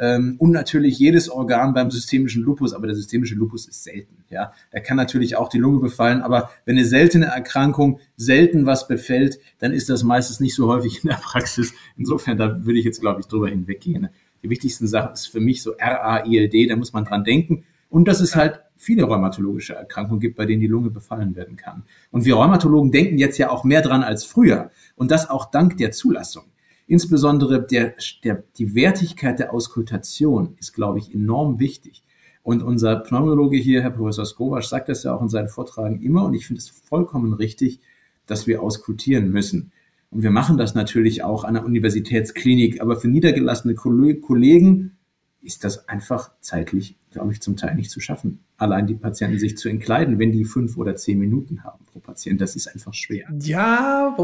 ähm, 0.00 0.36
und 0.38 0.50
natürlich 0.50 0.98
jedes 0.98 1.28
Organ 1.28 1.74
beim 1.74 1.90
systemischen 1.90 2.42
Lupus, 2.42 2.72
aber 2.72 2.86
der 2.86 2.96
systemische 2.96 3.34
Lupus 3.34 3.66
ist 3.66 3.84
selten. 3.84 4.24
Ja, 4.30 4.52
er 4.70 4.80
kann 4.80 4.96
natürlich 4.96 5.36
auch 5.36 5.48
die 5.48 5.58
Lunge 5.58 5.80
befallen, 5.80 6.22
aber 6.22 6.50
wenn 6.64 6.76
eine 6.76 6.84
seltene 6.84 7.26
Erkrankung 7.26 8.00
selten 8.16 8.66
was 8.66 8.88
befällt, 8.88 9.38
dann 9.58 9.72
ist 9.72 9.88
das 9.88 10.02
meistens 10.02 10.40
nicht 10.40 10.54
so 10.54 10.68
häufig 10.68 11.02
in 11.04 11.10
der 11.10 11.16
Praxis. 11.16 11.72
Insofern, 11.96 12.36
da 12.36 12.64
würde 12.64 12.78
ich 12.78 12.84
jetzt, 12.84 13.00
glaube 13.00 13.20
ich, 13.20 13.26
drüber 13.26 13.48
hinweggehen. 13.48 14.08
Die 14.42 14.50
wichtigsten 14.50 14.86
Sachen 14.86 15.12
ist 15.12 15.26
für 15.26 15.40
mich 15.40 15.62
so 15.62 15.72
RA-ILD, 15.78 16.70
da 16.70 16.76
muss 16.76 16.92
man 16.92 17.04
dran 17.04 17.24
denken. 17.24 17.64
Und 17.88 18.08
dass 18.08 18.20
es 18.20 18.36
halt 18.36 18.60
viele 18.76 19.04
rheumatologische 19.04 19.74
Erkrankungen 19.74 20.20
gibt, 20.20 20.36
bei 20.36 20.44
denen 20.44 20.60
die 20.60 20.66
Lunge 20.66 20.90
befallen 20.90 21.34
werden 21.34 21.56
kann. 21.56 21.84
Und 22.10 22.24
wir 22.24 22.34
Rheumatologen 22.34 22.90
denken 22.90 23.18
jetzt 23.18 23.38
ja 23.38 23.50
auch 23.50 23.64
mehr 23.64 23.82
dran 23.82 24.02
als 24.02 24.24
früher. 24.24 24.70
Und 24.96 25.10
das 25.10 25.30
auch 25.30 25.50
dank 25.50 25.76
der 25.78 25.92
Zulassung. 25.92 26.44
Insbesondere 26.86 27.66
der, 27.66 27.94
der, 28.22 28.44
die 28.56 28.74
Wertigkeit 28.74 29.38
der 29.38 29.52
Auskultation 29.52 30.54
ist, 30.58 30.72
glaube 30.72 30.98
ich, 30.98 31.12
enorm 31.12 31.58
wichtig. 31.58 32.04
Und 32.42 32.62
unser 32.62 32.96
Pneumologe 32.96 33.56
hier, 33.56 33.82
Herr 33.82 33.90
Professor 33.90 34.24
Skovac, 34.24 34.62
sagt 34.62 34.88
das 34.88 35.02
ja 35.02 35.14
auch 35.14 35.22
in 35.22 35.28
seinen 35.28 35.48
Vortragen 35.48 36.00
immer. 36.00 36.24
Und 36.24 36.34
ich 36.34 36.46
finde 36.46 36.60
es 36.60 36.68
vollkommen 36.68 37.32
richtig, 37.32 37.80
dass 38.26 38.46
wir 38.46 38.62
auskultieren 38.62 39.30
müssen. 39.30 39.72
Und 40.10 40.22
wir 40.22 40.30
machen 40.30 40.56
das 40.56 40.76
natürlich 40.76 41.24
auch 41.24 41.42
an 41.42 41.54
der 41.54 41.64
Universitätsklinik. 41.64 42.80
Aber 42.80 42.96
für 42.96 43.08
niedergelassene 43.08 43.74
Kollegen 43.74 44.96
ist 45.42 45.64
das 45.64 45.88
einfach 45.88 46.30
zeitlich, 46.40 46.96
glaube 47.10 47.32
ich, 47.32 47.40
zum 47.40 47.56
Teil 47.56 47.74
nicht 47.74 47.90
zu 47.90 47.98
schaffen. 47.98 48.44
Allein 48.56 48.86
die 48.86 48.94
Patienten 48.94 49.40
sich 49.40 49.56
zu 49.56 49.68
entkleiden, 49.68 50.20
wenn 50.20 50.30
die 50.30 50.44
fünf 50.44 50.76
oder 50.76 50.94
zehn 50.94 51.18
Minuten 51.18 51.64
haben 51.64 51.84
pro 51.86 51.98
Patient, 51.98 52.40
das 52.40 52.54
ist 52.54 52.68
einfach 52.68 52.94
schwer. 52.94 53.26
Ja, 53.40 54.16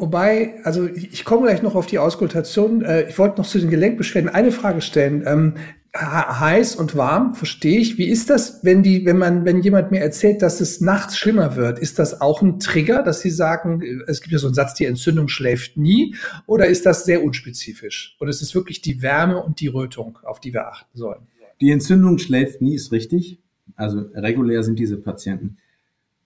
Wobei, 0.00 0.54
also 0.62 0.86
ich 0.86 1.24
komme 1.24 1.48
gleich 1.48 1.62
noch 1.62 1.74
auf 1.74 1.86
die 1.86 1.98
Auskultation. 1.98 2.82
Äh, 2.82 3.08
ich 3.08 3.18
wollte 3.18 3.38
noch 3.38 3.46
zu 3.46 3.58
den 3.58 3.68
Gelenkbeschwerden 3.68 4.30
eine 4.30 4.52
Frage 4.52 4.80
stellen. 4.80 5.24
Ähm, 5.26 5.54
heiß 5.96 6.76
und 6.76 6.96
warm, 6.96 7.34
verstehe 7.34 7.80
ich. 7.80 7.98
Wie 7.98 8.06
ist 8.06 8.30
das, 8.30 8.62
wenn 8.62 8.84
die, 8.84 9.04
wenn 9.06 9.18
man, 9.18 9.44
wenn 9.44 9.60
jemand 9.60 9.90
mir 9.90 10.00
erzählt, 10.00 10.42
dass 10.42 10.60
es 10.60 10.80
nachts 10.80 11.18
schlimmer 11.18 11.56
wird? 11.56 11.80
Ist 11.80 11.98
das 11.98 12.20
auch 12.20 12.42
ein 12.42 12.60
Trigger, 12.60 13.02
dass 13.02 13.20
sie 13.20 13.30
sagen, 13.30 13.82
es 14.06 14.20
gibt 14.20 14.32
ja 14.32 14.38
so 14.38 14.46
einen 14.46 14.54
Satz, 14.54 14.74
die 14.74 14.84
Entzündung 14.84 15.26
schläft 15.26 15.76
nie? 15.76 16.14
Oder 16.46 16.66
ist 16.66 16.86
das 16.86 17.04
sehr 17.04 17.24
unspezifisch? 17.24 18.16
Ist 18.20 18.42
es 18.42 18.54
wirklich 18.54 18.80
die 18.80 19.02
Wärme 19.02 19.42
und 19.42 19.60
die 19.60 19.66
Rötung, 19.66 20.18
auf 20.22 20.38
die 20.38 20.52
wir 20.52 20.68
achten 20.68 20.96
sollen? 20.96 21.26
Die 21.60 21.72
Entzündung 21.72 22.18
schläft 22.18 22.62
nie, 22.62 22.76
ist 22.76 22.92
richtig. 22.92 23.40
Also 23.74 23.98
regulär 24.14 24.62
sind 24.62 24.78
diese 24.78 24.98
Patienten 24.98 25.56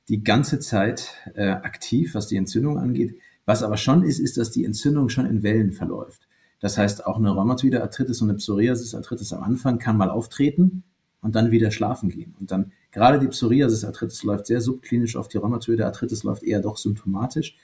die 0.08 0.22
ganze 0.22 0.58
Zeit 0.58 1.14
äh, 1.34 1.48
aktiv, 1.48 2.14
was 2.14 2.26
die 2.26 2.36
Entzündung 2.36 2.78
angeht. 2.78 3.14
Was 3.44 3.62
aber 3.62 3.76
schon 3.76 4.02
ist, 4.04 4.18
ist, 4.18 4.36
dass 4.36 4.50
die 4.50 4.64
Entzündung 4.64 5.08
schon 5.08 5.26
in 5.26 5.42
Wellen 5.42 5.72
verläuft. 5.72 6.28
Das 6.60 6.78
heißt, 6.78 7.06
auch 7.06 7.18
eine 7.18 7.30
rheumatoide 7.30 7.82
Arthritis 7.82 8.22
und 8.22 8.30
eine 8.30 8.38
Psoriasis-Arthritis 8.38 9.32
am 9.32 9.42
Anfang 9.42 9.78
kann 9.78 9.96
mal 9.96 10.10
auftreten 10.10 10.84
und 11.20 11.34
dann 11.34 11.50
wieder 11.50 11.72
schlafen 11.72 12.08
gehen. 12.08 12.34
Und 12.38 12.52
dann 12.52 12.72
gerade 12.92 13.18
die 13.18 13.26
Psoriasis-Arthritis 13.26 14.22
läuft 14.22 14.46
sehr 14.46 14.60
subklinisch 14.60 15.16
auf, 15.16 15.26
die 15.28 15.38
rheumatoide 15.38 15.86
Arthritis 15.86 16.22
läuft 16.22 16.44
eher 16.44 16.60
doch 16.60 16.76
symptomatisch. 16.76 17.56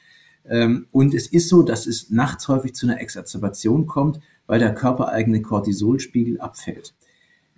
Ähm, 0.45 0.87
und 0.91 1.15
es 1.15 1.29
ist 1.29 1.49
so, 1.49 1.63
dass 1.63 1.87
es 1.87 2.11
nachts 2.11 2.49
häufig 2.49 2.75
zu 2.75 2.87
einer 2.87 3.01
Exacerbation 3.01 3.87
kommt, 3.87 4.19
weil 4.47 4.59
der 4.59 4.75
körpereigene 4.75 5.43
Cortisolspiegel 5.43 6.41
abfällt. 6.41 6.95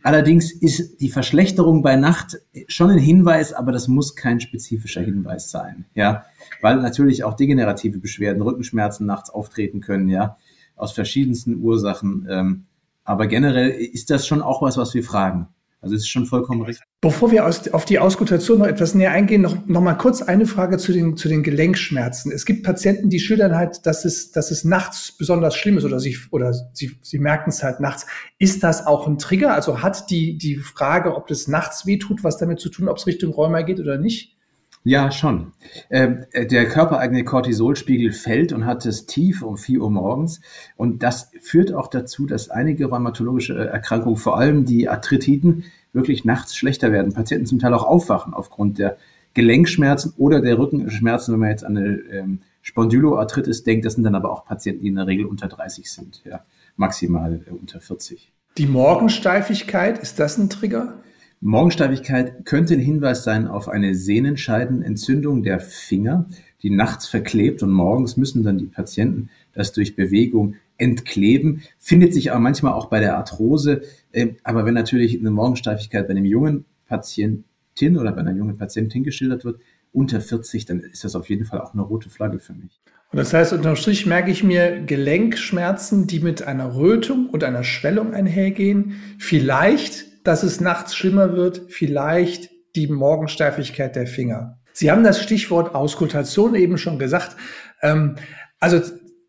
Allerdings 0.02 0.50
ist 0.50 1.00
die 1.00 1.10
Verschlechterung 1.10 1.82
bei 1.82 1.96
Nacht 1.96 2.38
schon 2.68 2.90
ein 2.90 2.98
Hinweis, 2.98 3.52
aber 3.52 3.70
das 3.70 3.86
muss 3.86 4.16
kein 4.16 4.40
spezifischer 4.40 5.02
Hinweis 5.02 5.50
sein, 5.50 5.84
ja, 5.94 6.24
weil 6.62 6.76
natürlich 6.76 7.24
auch 7.24 7.34
degenerative 7.34 7.98
Beschwerden, 7.98 8.42
Rückenschmerzen 8.42 9.06
nachts 9.06 9.30
auftreten 9.30 9.80
können, 9.80 10.08
ja, 10.08 10.36
aus 10.76 10.92
verschiedensten 10.92 11.56
Ursachen. 11.62 12.26
Ähm, 12.30 12.64
aber 13.04 13.26
generell 13.26 13.70
ist 13.70 14.10
das 14.10 14.26
schon 14.26 14.40
auch 14.40 14.62
was, 14.62 14.76
was 14.76 14.94
wir 14.94 15.04
fragen. 15.04 15.48
Also 15.82 15.94
es 15.94 16.02
ist 16.02 16.08
schon 16.08 16.26
vollkommen 16.26 16.62
richtig. 16.62 16.86
Bevor 17.00 17.30
wir 17.30 17.46
aus, 17.46 17.68
auf 17.68 17.86
die 17.86 17.98
Auskultation 17.98 18.58
noch 18.58 18.66
etwas 18.66 18.94
näher 18.94 19.12
eingehen, 19.12 19.40
noch, 19.40 19.66
noch 19.66 19.80
mal 19.80 19.94
kurz 19.94 20.20
eine 20.20 20.44
Frage 20.44 20.76
zu 20.76 20.92
den, 20.92 21.16
zu 21.16 21.28
den 21.28 21.42
Gelenkschmerzen. 21.42 22.30
Es 22.32 22.44
gibt 22.44 22.64
Patienten, 22.64 23.08
die 23.08 23.18
schildern 23.18 23.56
halt, 23.56 23.86
dass 23.86 24.04
es, 24.04 24.30
dass 24.32 24.50
es 24.50 24.64
nachts 24.64 25.16
besonders 25.16 25.56
schlimm 25.56 25.78
ist 25.78 25.84
oder, 25.84 25.98
sie, 25.98 26.18
oder 26.30 26.52
sie, 26.74 26.98
sie 27.00 27.18
merken 27.18 27.48
es 27.48 27.62
halt 27.62 27.80
nachts. 27.80 28.06
Ist 28.38 28.62
das 28.62 28.86
auch 28.86 29.06
ein 29.06 29.18
Trigger? 29.18 29.54
Also 29.54 29.82
hat 29.82 30.10
die, 30.10 30.36
die 30.36 30.56
Frage, 30.56 31.14
ob 31.14 31.26
das 31.28 31.48
nachts 31.48 31.86
wehtut, 31.86 32.22
was 32.22 32.36
damit 32.36 32.60
zu 32.60 32.68
tun, 32.68 32.88
ob 32.88 32.98
es 32.98 33.06
Richtung 33.06 33.32
Rheuma 33.32 33.62
geht 33.62 33.80
oder 33.80 33.96
nicht? 33.96 34.36
Ja, 34.82 35.10
schon. 35.10 35.52
Ähm, 35.90 36.24
äh, 36.32 36.46
der 36.46 36.66
körpereigene 36.66 37.22
Cortisolspiegel 37.22 38.12
fällt 38.12 38.52
und 38.52 38.64
hat 38.64 38.86
es 38.86 39.04
tief 39.04 39.42
um 39.42 39.58
4 39.58 39.82
Uhr 39.82 39.90
morgens. 39.90 40.40
Und 40.76 41.02
das 41.02 41.30
führt 41.40 41.74
auch 41.74 41.88
dazu, 41.88 42.26
dass 42.26 42.48
einige 42.48 42.86
rheumatologische 42.86 43.54
äh, 43.54 43.66
Erkrankungen, 43.66 44.16
vor 44.16 44.38
allem 44.38 44.64
die 44.64 44.88
Arthritiden, 44.88 45.64
wirklich 45.92 46.24
nachts 46.24 46.56
schlechter 46.56 46.92
werden. 46.92 47.12
Patienten 47.12 47.46
zum 47.46 47.58
Teil 47.58 47.74
auch 47.74 47.84
aufwachen 47.84 48.32
aufgrund 48.32 48.78
der 48.78 48.96
Gelenkschmerzen 49.34 50.14
oder 50.16 50.40
der 50.40 50.58
Rückenschmerzen, 50.58 51.32
wenn 51.32 51.40
man 51.40 51.50
jetzt 51.50 51.64
an 51.64 51.76
eine 51.76 51.88
ähm, 52.10 52.40
Spondyloarthritis 52.62 53.64
denkt. 53.64 53.84
Das 53.84 53.94
sind 53.94 54.04
dann 54.04 54.14
aber 54.14 54.30
auch 54.30 54.46
Patienten, 54.46 54.82
die 54.82 54.88
in 54.88 54.96
der 54.96 55.06
Regel 55.06 55.26
unter 55.26 55.48
30 55.48 55.90
sind, 55.90 56.22
ja, 56.24 56.40
maximal 56.76 57.42
äh, 57.46 57.50
unter 57.50 57.80
40. 57.80 58.32
Die 58.56 58.66
Morgensteifigkeit, 58.66 59.98
ist 59.98 60.18
das 60.18 60.38
ein 60.38 60.48
Trigger? 60.48 60.94
Morgensteifigkeit 61.42 62.44
könnte 62.44 62.74
ein 62.74 62.80
Hinweis 62.80 63.24
sein 63.24 63.46
auf 63.46 63.68
eine 63.68 63.94
Sehnenscheidenentzündung 63.94 65.42
der 65.42 65.58
Finger, 65.58 66.26
die 66.62 66.70
nachts 66.70 67.06
verklebt 67.06 67.62
und 67.62 67.70
morgens 67.70 68.18
müssen 68.18 68.44
dann 68.44 68.58
die 68.58 68.66
Patienten 68.66 69.30
das 69.54 69.72
durch 69.72 69.96
Bewegung 69.96 70.56
entkleben. 70.76 71.62
Findet 71.78 72.12
sich 72.12 72.30
aber 72.30 72.40
manchmal 72.40 72.74
auch 72.74 72.86
bei 72.86 73.00
der 73.00 73.16
Arthrose. 73.16 73.82
Ähm, 74.12 74.36
aber 74.42 74.66
wenn 74.66 74.74
natürlich 74.74 75.18
eine 75.18 75.30
Morgensteifigkeit 75.30 76.06
bei 76.06 76.12
einem 76.12 76.26
jungen 76.26 76.66
Patientin 76.86 77.96
oder 77.96 78.12
bei 78.12 78.20
einer 78.20 78.34
jungen 78.34 78.58
Patientin 78.58 79.02
geschildert 79.02 79.44
wird 79.44 79.60
unter 79.92 80.20
40, 80.20 80.66
dann 80.66 80.80
ist 80.80 81.04
das 81.04 81.16
auf 81.16 81.28
jeden 81.28 81.46
Fall 81.46 81.60
auch 81.60 81.72
eine 81.72 81.82
rote 81.82 82.10
Flagge 82.10 82.38
für 82.38 82.52
mich. 82.52 82.80
Und 83.12 83.16
das 83.16 83.32
heißt, 83.34 83.52
unterm 83.52 83.76
Strich 83.76 84.06
merke 84.06 84.30
ich 84.30 84.44
mir 84.44 84.82
Gelenkschmerzen, 84.82 86.06
die 86.06 86.20
mit 86.20 86.42
einer 86.42 86.76
Rötung 86.76 87.28
und 87.30 87.42
einer 87.42 87.64
Schwellung 87.64 88.14
einhergehen. 88.14 89.00
Vielleicht, 89.18 90.09
dass 90.24 90.42
es 90.42 90.60
nachts 90.60 90.94
schlimmer 90.94 91.34
wird, 91.34 91.62
vielleicht 91.68 92.50
die 92.76 92.86
Morgensteifigkeit 92.86 93.96
der 93.96 94.06
Finger. 94.06 94.58
Sie 94.72 94.90
haben 94.90 95.04
das 95.04 95.22
Stichwort 95.22 95.74
Auskultation 95.74 96.54
eben 96.54 96.78
schon 96.78 96.98
gesagt. 96.98 97.36
Ähm, 97.82 98.16
also 98.60 98.80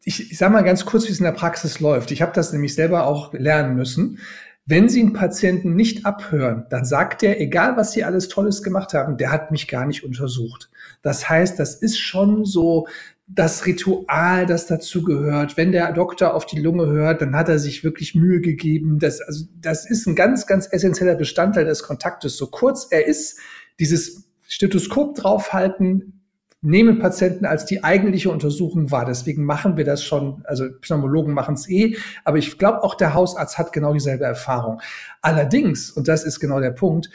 ich, 0.03 0.31
ich 0.31 0.37
sage 0.37 0.53
mal 0.53 0.63
ganz 0.63 0.85
kurz, 0.85 1.07
wie 1.07 1.11
es 1.11 1.19
in 1.19 1.25
der 1.25 1.31
Praxis 1.31 1.79
läuft. 1.79 2.11
Ich 2.11 2.21
habe 2.21 2.31
das 2.33 2.53
nämlich 2.53 2.75
selber 2.75 3.05
auch 3.05 3.33
lernen 3.33 3.75
müssen. 3.75 4.19
Wenn 4.65 4.89
Sie 4.89 5.01
einen 5.01 5.13
Patienten 5.13 5.75
nicht 5.75 6.05
abhören, 6.05 6.65
dann 6.69 6.85
sagt 6.85 7.23
er, 7.23 7.41
egal 7.41 7.77
was 7.77 7.93
Sie 7.93 8.03
alles 8.03 8.29
Tolles 8.29 8.61
gemacht 8.61 8.93
haben, 8.93 9.17
der 9.17 9.31
hat 9.31 9.51
mich 9.51 9.67
gar 9.67 9.85
nicht 9.85 10.03
untersucht. 10.03 10.69
Das 11.01 11.27
heißt, 11.27 11.59
das 11.59 11.75
ist 11.75 11.97
schon 11.97 12.45
so 12.45 12.87
das 13.33 13.65
Ritual, 13.65 14.45
das 14.45 14.67
dazu 14.67 15.03
gehört. 15.03 15.55
Wenn 15.55 15.71
der 15.71 15.93
Doktor 15.93 16.33
auf 16.33 16.45
die 16.45 16.59
Lunge 16.59 16.87
hört, 16.87 17.21
dann 17.21 17.35
hat 17.35 17.47
er 17.47 17.59
sich 17.59 17.83
wirklich 17.83 18.13
Mühe 18.13 18.41
gegeben. 18.41 18.99
Das, 18.99 19.21
also, 19.21 19.45
das 19.59 19.89
ist 19.89 20.05
ein 20.05 20.15
ganz, 20.15 20.47
ganz 20.47 20.67
essentieller 20.69 21.15
Bestandteil 21.15 21.65
des 21.65 21.83
Kontaktes. 21.83 22.35
So 22.35 22.47
kurz 22.47 22.87
er 22.91 23.07
ist, 23.07 23.39
dieses 23.79 24.29
Stethoskop 24.47 25.15
draufhalten, 25.15 26.21
nehmen 26.61 26.99
Patienten 26.99 27.45
als 27.45 27.65
die 27.65 27.83
eigentliche 27.83 28.29
Untersuchung 28.29 28.91
wahr. 28.91 29.05
Deswegen 29.05 29.45
machen 29.45 29.77
wir 29.77 29.85
das 29.85 30.03
schon, 30.03 30.43
also 30.45 30.65
Pneumologen 30.81 31.33
machen 31.33 31.55
es 31.55 31.67
eh, 31.69 31.97
aber 32.23 32.37
ich 32.37 32.57
glaube 32.57 32.83
auch 32.83 32.95
der 32.95 33.13
Hausarzt 33.13 33.57
hat 33.57 33.73
genau 33.73 33.93
dieselbe 33.93 34.25
Erfahrung. 34.25 34.81
Allerdings, 35.21 35.89
und 35.89 36.07
das 36.07 36.23
ist 36.23 36.39
genau 36.39 36.59
der 36.59 36.71
Punkt, 36.71 37.09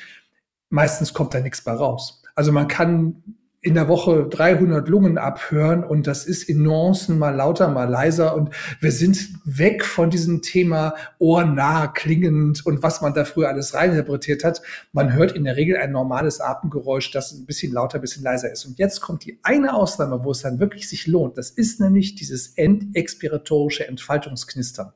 meistens 0.70 1.14
kommt 1.14 1.34
da 1.34 1.40
nichts 1.40 1.62
bei 1.62 1.72
raus. 1.72 2.22
Also 2.34 2.50
man 2.50 2.66
kann 2.66 3.22
in 3.66 3.74
der 3.74 3.88
Woche 3.88 4.28
300 4.30 4.88
Lungen 4.88 5.18
abhören 5.18 5.82
und 5.82 6.06
das 6.06 6.24
ist 6.24 6.44
in 6.44 6.62
Nuancen 6.62 7.18
mal 7.18 7.34
lauter, 7.34 7.66
mal 7.66 7.90
leiser 7.90 8.36
und 8.36 8.50
wir 8.80 8.92
sind 8.92 9.28
weg 9.44 9.84
von 9.84 10.08
diesem 10.08 10.40
Thema 10.40 10.94
ohrnah 11.18 11.88
klingend 11.88 12.64
und 12.64 12.84
was 12.84 13.00
man 13.00 13.12
da 13.12 13.24
früher 13.24 13.48
alles 13.48 13.74
reininterpretiert 13.74 14.44
hat. 14.44 14.62
Man 14.92 15.14
hört 15.14 15.32
in 15.32 15.42
der 15.42 15.56
Regel 15.56 15.78
ein 15.78 15.90
normales 15.90 16.40
Atemgeräusch, 16.40 17.10
das 17.10 17.32
ein 17.32 17.44
bisschen 17.44 17.72
lauter, 17.72 17.98
ein 17.98 18.02
bisschen 18.02 18.22
leiser 18.22 18.52
ist. 18.52 18.64
Und 18.66 18.78
jetzt 18.78 19.00
kommt 19.00 19.24
die 19.24 19.40
eine 19.42 19.74
Ausnahme, 19.74 20.22
wo 20.22 20.30
es 20.30 20.42
dann 20.42 20.60
wirklich 20.60 20.88
sich 20.88 21.08
lohnt. 21.08 21.36
Das 21.36 21.50
ist 21.50 21.80
nämlich 21.80 22.14
dieses 22.14 22.56
endexpiratorische 22.56 23.88
Entfaltungsknistern. 23.88 24.92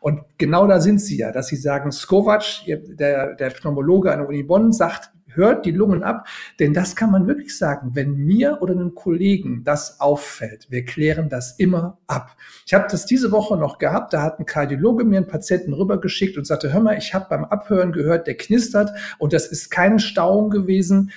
Und 0.00 0.22
genau 0.38 0.66
da 0.66 0.80
sind 0.80 0.98
sie 0.98 1.18
ja, 1.18 1.30
dass 1.30 1.48
sie 1.48 1.56
sagen, 1.56 1.92
Skovac, 1.92 2.64
der, 2.66 3.34
der 3.34 3.50
Pneumologe 3.50 4.10
an 4.10 4.20
der 4.20 4.28
Uni 4.28 4.42
Bonn, 4.42 4.72
sagt, 4.72 5.10
hört 5.34 5.66
die 5.66 5.70
Lungen 5.70 6.02
ab, 6.02 6.26
denn 6.58 6.74
das 6.74 6.96
kann 6.96 7.10
man 7.10 7.26
wirklich 7.26 7.56
sagen, 7.56 7.90
wenn 7.94 8.16
mir 8.16 8.58
oder 8.60 8.72
einem 8.72 8.94
Kollegen 8.94 9.62
das 9.64 10.00
auffällt, 10.00 10.66
wir 10.70 10.84
klären 10.84 11.28
das 11.28 11.58
immer 11.58 11.98
ab. 12.06 12.36
Ich 12.66 12.74
habe 12.74 12.86
das 12.90 13.06
diese 13.06 13.32
Woche 13.32 13.56
noch 13.56 13.78
gehabt, 13.78 14.12
da 14.12 14.22
hat 14.22 14.38
ein 14.38 14.46
Kardiologe 14.46 15.04
mir 15.04 15.18
einen 15.18 15.26
Patienten 15.26 15.72
rübergeschickt 15.72 16.36
und 16.36 16.46
sagte, 16.46 16.72
hör 16.72 16.80
mal, 16.80 16.98
ich 16.98 17.14
habe 17.14 17.26
beim 17.28 17.44
Abhören 17.44 17.92
gehört, 17.92 18.26
der 18.26 18.36
knistert 18.36 18.90
und 19.18 19.32
das 19.32 19.46
ist 19.46 19.70
keine 19.70 19.98
Stauung 19.98 20.50
gewesen, 20.50 21.10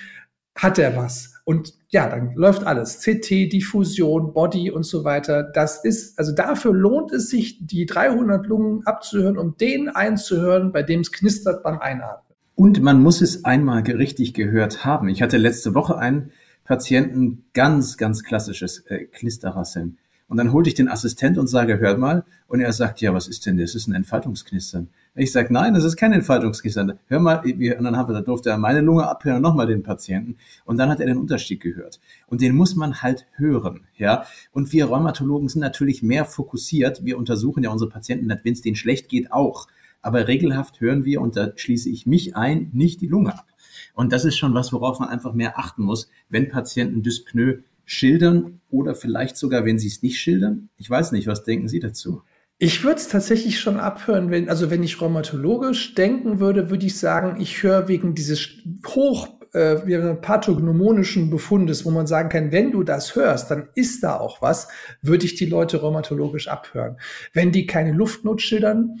hat 0.54 0.78
er 0.78 0.96
was? 0.96 1.34
Und 1.44 1.72
ja, 1.88 2.10
dann 2.10 2.34
läuft 2.34 2.66
alles. 2.66 3.00
CT, 3.00 3.52
Diffusion, 3.52 4.34
Body 4.34 4.70
und 4.70 4.82
so 4.82 5.04
weiter. 5.04 5.42
Das 5.42 5.82
ist, 5.82 6.18
also 6.18 6.32
dafür 6.32 6.74
lohnt 6.74 7.12
es 7.12 7.30
sich, 7.30 7.64
die 7.64 7.86
300 7.86 8.46
Lungen 8.46 8.86
abzuhören, 8.86 9.38
um 9.38 9.56
den 9.56 9.88
einzuhören, 9.88 10.72
bei 10.72 10.82
dem 10.82 11.00
es 11.00 11.12
knistert 11.12 11.62
beim 11.62 11.78
Einatmen. 11.78 12.27
Und 12.58 12.82
man 12.82 13.00
muss 13.00 13.20
es 13.20 13.44
einmal 13.44 13.82
richtig 13.82 14.34
gehört 14.34 14.84
haben. 14.84 15.08
Ich 15.08 15.22
hatte 15.22 15.36
letzte 15.36 15.76
Woche 15.76 15.96
einen 15.96 16.32
Patienten, 16.64 17.44
ganz, 17.54 17.96
ganz 17.96 18.24
klassisches 18.24 18.80
äh, 18.86 19.04
Knisterrasseln. 19.04 19.96
Und 20.26 20.38
dann 20.38 20.52
holte 20.52 20.68
ich 20.68 20.74
den 20.74 20.88
Assistent 20.88 21.38
und 21.38 21.46
sage, 21.46 21.78
hört 21.78 22.00
mal. 22.00 22.24
Und 22.48 22.60
er 22.60 22.72
sagt, 22.72 23.00
ja, 23.00 23.14
was 23.14 23.28
ist 23.28 23.46
denn 23.46 23.58
das? 23.58 23.74
Das 23.74 23.82
ist 23.82 23.86
ein 23.86 23.94
Entfaltungsknistern. 23.94 24.88
Ich 25.14 25.30
sage, 25.30 25.52
nein, 25.52 25.72
das 25.72 25.84
ist 25.84 25.96
kein 25.96 26.12
Entfaltungsknistern. 26.12 26.98
Hör 27.06 27.20
mal, 27.20 27.44
und 27.44 27.84
dann 27.84 27.96
haben 27.96 28.08
wir, 28.08 28.14
da 28.14 28.22
durfte 28.22 28.50
er 28.50 28.58
meine 28.58 28.80
Lunge 28.80 29.06
abhören, 29.06 29.40
nochmal 29.40 29.68
den 29.68 29.84
Patienten. 29.84 30.36
Und 30.64 30.78
dann 30.78 30.90
hat 30.90 30.98
er 30.98 31.06
den 31.06 31.18
Unterschied 31.18 31.60
gehört. 31.60 32.00
Und 32.26 32.42
den 32.42 32.56
muss 32.56 32.74
man 32.74 33.02
halt 33.02 33.26
hören, 33.36 33.82
ja. 33.96 34.24
Und 34.50 34.72
wir 34.72 34.86
Rheumatologen 34.86 35.48
sind 35.48 35.60
natürlich 35.60 36.02
mehr 36.02 36.24
fokussiert. 36.24 37.04
Wir 37.04 37.18
untersuchen 37.18 37.62
ja 37.62 37.70
unsere 37.70 37.88
Patienten, 37.88 38.28
wenn 38.28 38.52
es 38.52 38.62
denen 38.62 38.74
schlecht 38.74 39.08
geht, 39.08 39.30
auch. 39.30 39.68
Aber 40.00 40.28
regelhaft 40.28 40.80
hören 40.80 41.04
wir, 41.04 41.20
und 41.20 41.36
da 41.36 41.52
schließe 41.54 41.90
ich 41.90 42.06
mich 42.06 42.36
ein, 42.36 42.70
nicht 42.72 43.00
die 43.00 43.08
Lunge 43.08 43.34
ab. 43.34 43.46
Und 43.94 44.12
das 44.12 44.24
ist 44.24 44.36
schon 44.36 44.54
was, 44.54 44.72
worauf 44.72 45.00
man 45.00 45.08
einfach 45.08 45.34
mehr 45.34 45.58
achten 45.58 45.82
muss, 45.82 46.08
wenn 46.28 46.48
Patienten 46.48 47.02
Dyspnoe 47.02 47.64
schildern 47.84 48.60
oder 48.70 48.94
vielleicht 48.94 49.36
sogar, 49.36 49.64
wenn 49.64 49.78
sie 49.78 49.88
es 49.88 50.02
nicht 50.02 50.20
schildern. 50.20 50.68
Ich 50.76 50.88
weiß 50.88 51.12
nicht, 51.12 51.26
was 51.26 51.44
denken 51.44 51.68
Sie 51.68 51.80
dazu? 51.80 52.22
Ich 52.58 52.84
würde 52.84 52.96
es 52.96 53.08
tatsächlich 53.08 53.60
schon 53.60 53.78
abhören, 53.78 54.30
wenn, 54.30 54.48
also 54.48 54.70
wenn 54.70 54.82
ich 54.82 55.00
rheumatologisch 55.00 55.94
denken 55.94 56.40
würde, 56.40 56.70
würde 56.70 56.86
ich 56.86 56.98
sagen, 56.98 57.40
ich 57.40 57.62
höre 57.62 57.88
wegen 57.88 58.14
dieses 58.14 58.48
hoch 58.86 59.28
äh, 59.52 60.14
pathognomonischen 60.16 61.30
Befundes, 61.30 61.84
wo 61.84 61.90
man 61.90 62.06
sagen 62.06 62.28
kann, 62.28 62.52
wenn 62.52 62.72
du 62.72 62.82
das 62.82 63.14
hörst, 63.16 63.50
dann 63.50 63.68
ist 63.74 64.02
da 64.02 64.18
auch 64.18 64.42
was, 64.42 64.68
würde 65.00 65.24
ich 65.24 65.36
die 65.36 65.46
Leute 65.46 65.80
rheumatologisch 65.80 66.48
abhören. 66.48 66.98
Wenn 67.32 67.52
die 67.52 67.66
keine 67.66 67.92
Luftnot 67.92 68.42
schildern, 68.42 69.00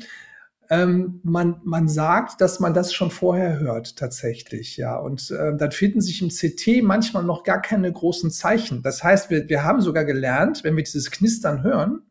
ähm, 0.70 1.20
man, 1.22 1.60
man 1.64 1.88
sagt, 1.88 2.40
dass 2.40 2.60
man 2.60 2.74
das 2.74 2.92
schon 2.92 3.10
vorher 3.10 3.58
hört, 3.58 3.96
tatsächlich, 3.96 4.76
ja. 4.76 4.98
Und 4.98 5.30
äh, 5.30 5.56
dann 5.56 5.72
finden 5.72 6.00
sich 6.00 6.20
im 6.20 6.28
CT 6.28 6.82
manchmal 6.82 7.24
noch 7.24 7.42
gar 7.42 7.62
keine 7.62 7.90
großen 7.92 8.30
Zeichen. 8.30 8.82
Das 8.82 9.02
heißt, 9.02 9.30
wir, 9.30 9.48
wir 9.48 9.64
haben 9.64 9.80
sogar 9.80 10.04
gelernt, 10.04 10.64
wenn 10.64 10.76
wir 10.76 10.84
dieses 10.84 11.10
Knistern 11.10 11.62
hören 11.62 12.02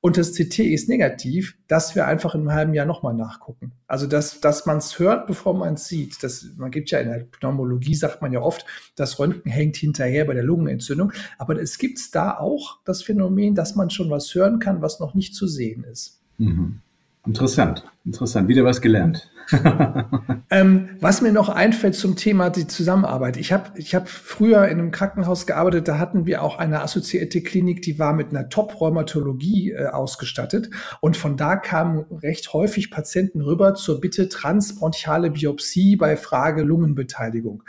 und 0.00 0.18
das 0.18 0.34
CT 0.34 0.60
ist 0.60 0.88
negativ, 0.88 1.56
dass 1.66 1.96
wir 1.96 2.06
einfach 2.06 2.36
in 2.36 2.42
einem 2.42 2.52
halben 2.52 2.74
Jahr 2.74 2.86
nochmal 2.86 3.14
nachgucken. 3.14 3.72
Also, 3.88 4.06
dass, 4.06 4.40
dass 4.40 4.64
man 4.64 4.78
es 4.78 5.00
hört, 5.00 5.26
bevor 5.26 5.54
man 5.54 5.74
es 5.74 5.88
sieht. 5.88 6.22
Das, 6.22 6.46
man 6.56 6.70
gibt 6.70 6.92
ja 6.92 7.00
in 7.00 7.08
der 7.08 7.24
Pneumologie, 7.24 7.96
sagt 7.96 8.22
man 8.22 8.32
ja 8.32 8.40
oft, 8.40 8.64
das 8.94 9.18
Röntgen 9.18 9.50
hängt 9.50 9.76
hinterher 9.76 10.24
bei 10.24 10.34
der 10.34 10.44
Lungenentzündung. 10.44 11.12
Aber 11.38 11.60
es 11.60 11.78
gibt 11.78 12.14
da 12.14 12.38
auch 12.38 12.78
das 12.84 13.02
Phänomen, 13.02 13.56
dass 13.56 13.74
man 13.74 13.90
schon 13.90 14.08
was 14.08 14.32
hören 14.32 14.60
kann, 14.60 14.80
was 14.80 15.00
noch 15.00 15.14
nicht 15.14 15.34
zu 15.34 15.48
sehen 15.48 15.82
ist. 15.82 16.20
Mhm. 16.38 16.82
Interessant, 17.26 17.84
interessant. 18.04 18.48
Wieder 18.48 18.64
was 18.64 18.80
gelernt. 18.80 19.30
ähm, 20.50 20.88
was 21.00 21.20
mir 21.22 21.32
noch 21.32 21.48
einfällt 21.48 21.94
zum 21.94 22.16
Thema 22.16 22.50
die 22.50 22.66
Zusammenarbeit. 22.66 23.36
Ich 23.36 23.52
habe 23.52 23.78
ich 23.78 23.94
hab 23.94 24.08
früher 24.08 24.66
in 24.66 24.78
einem 24.78 24.90
Krankenhaus 24.90 25.46
gearbeitet, 25.46 25.86
da 25.86 25.98
hatten 25.98 26.26
wir 26.26 26.42
auch 26.42 26.58
eine 26.58 26.82
assoziierte 26.82 27.42
Klinik, 27.42 27.82
die 27.82 27.98
war 27.98 28.12
mit 28.12 28.30
einer 28.30 28.48
Top-Rheumatologie 28.48 29.72
äh, 29.72 29.86
ausgestattet. 29.86 30.70
Und 31.00 31.16
von 31.16 31.36
da 31.36 31.56
kamen 31.56 32.06
recht 32.22 32.52
häufig 32.52 32.90
Patienten 32.90 33.40
rüber 33.40 33.74
zur 33.74 34.00
Bitte 34.00 34.28
transbronchiale 34.28 35.30
Biopsie 35.30 35.96
bei 35.96 36.16
Frage 36.16 36.62
Lungenbeteiligung. 36.62 37.62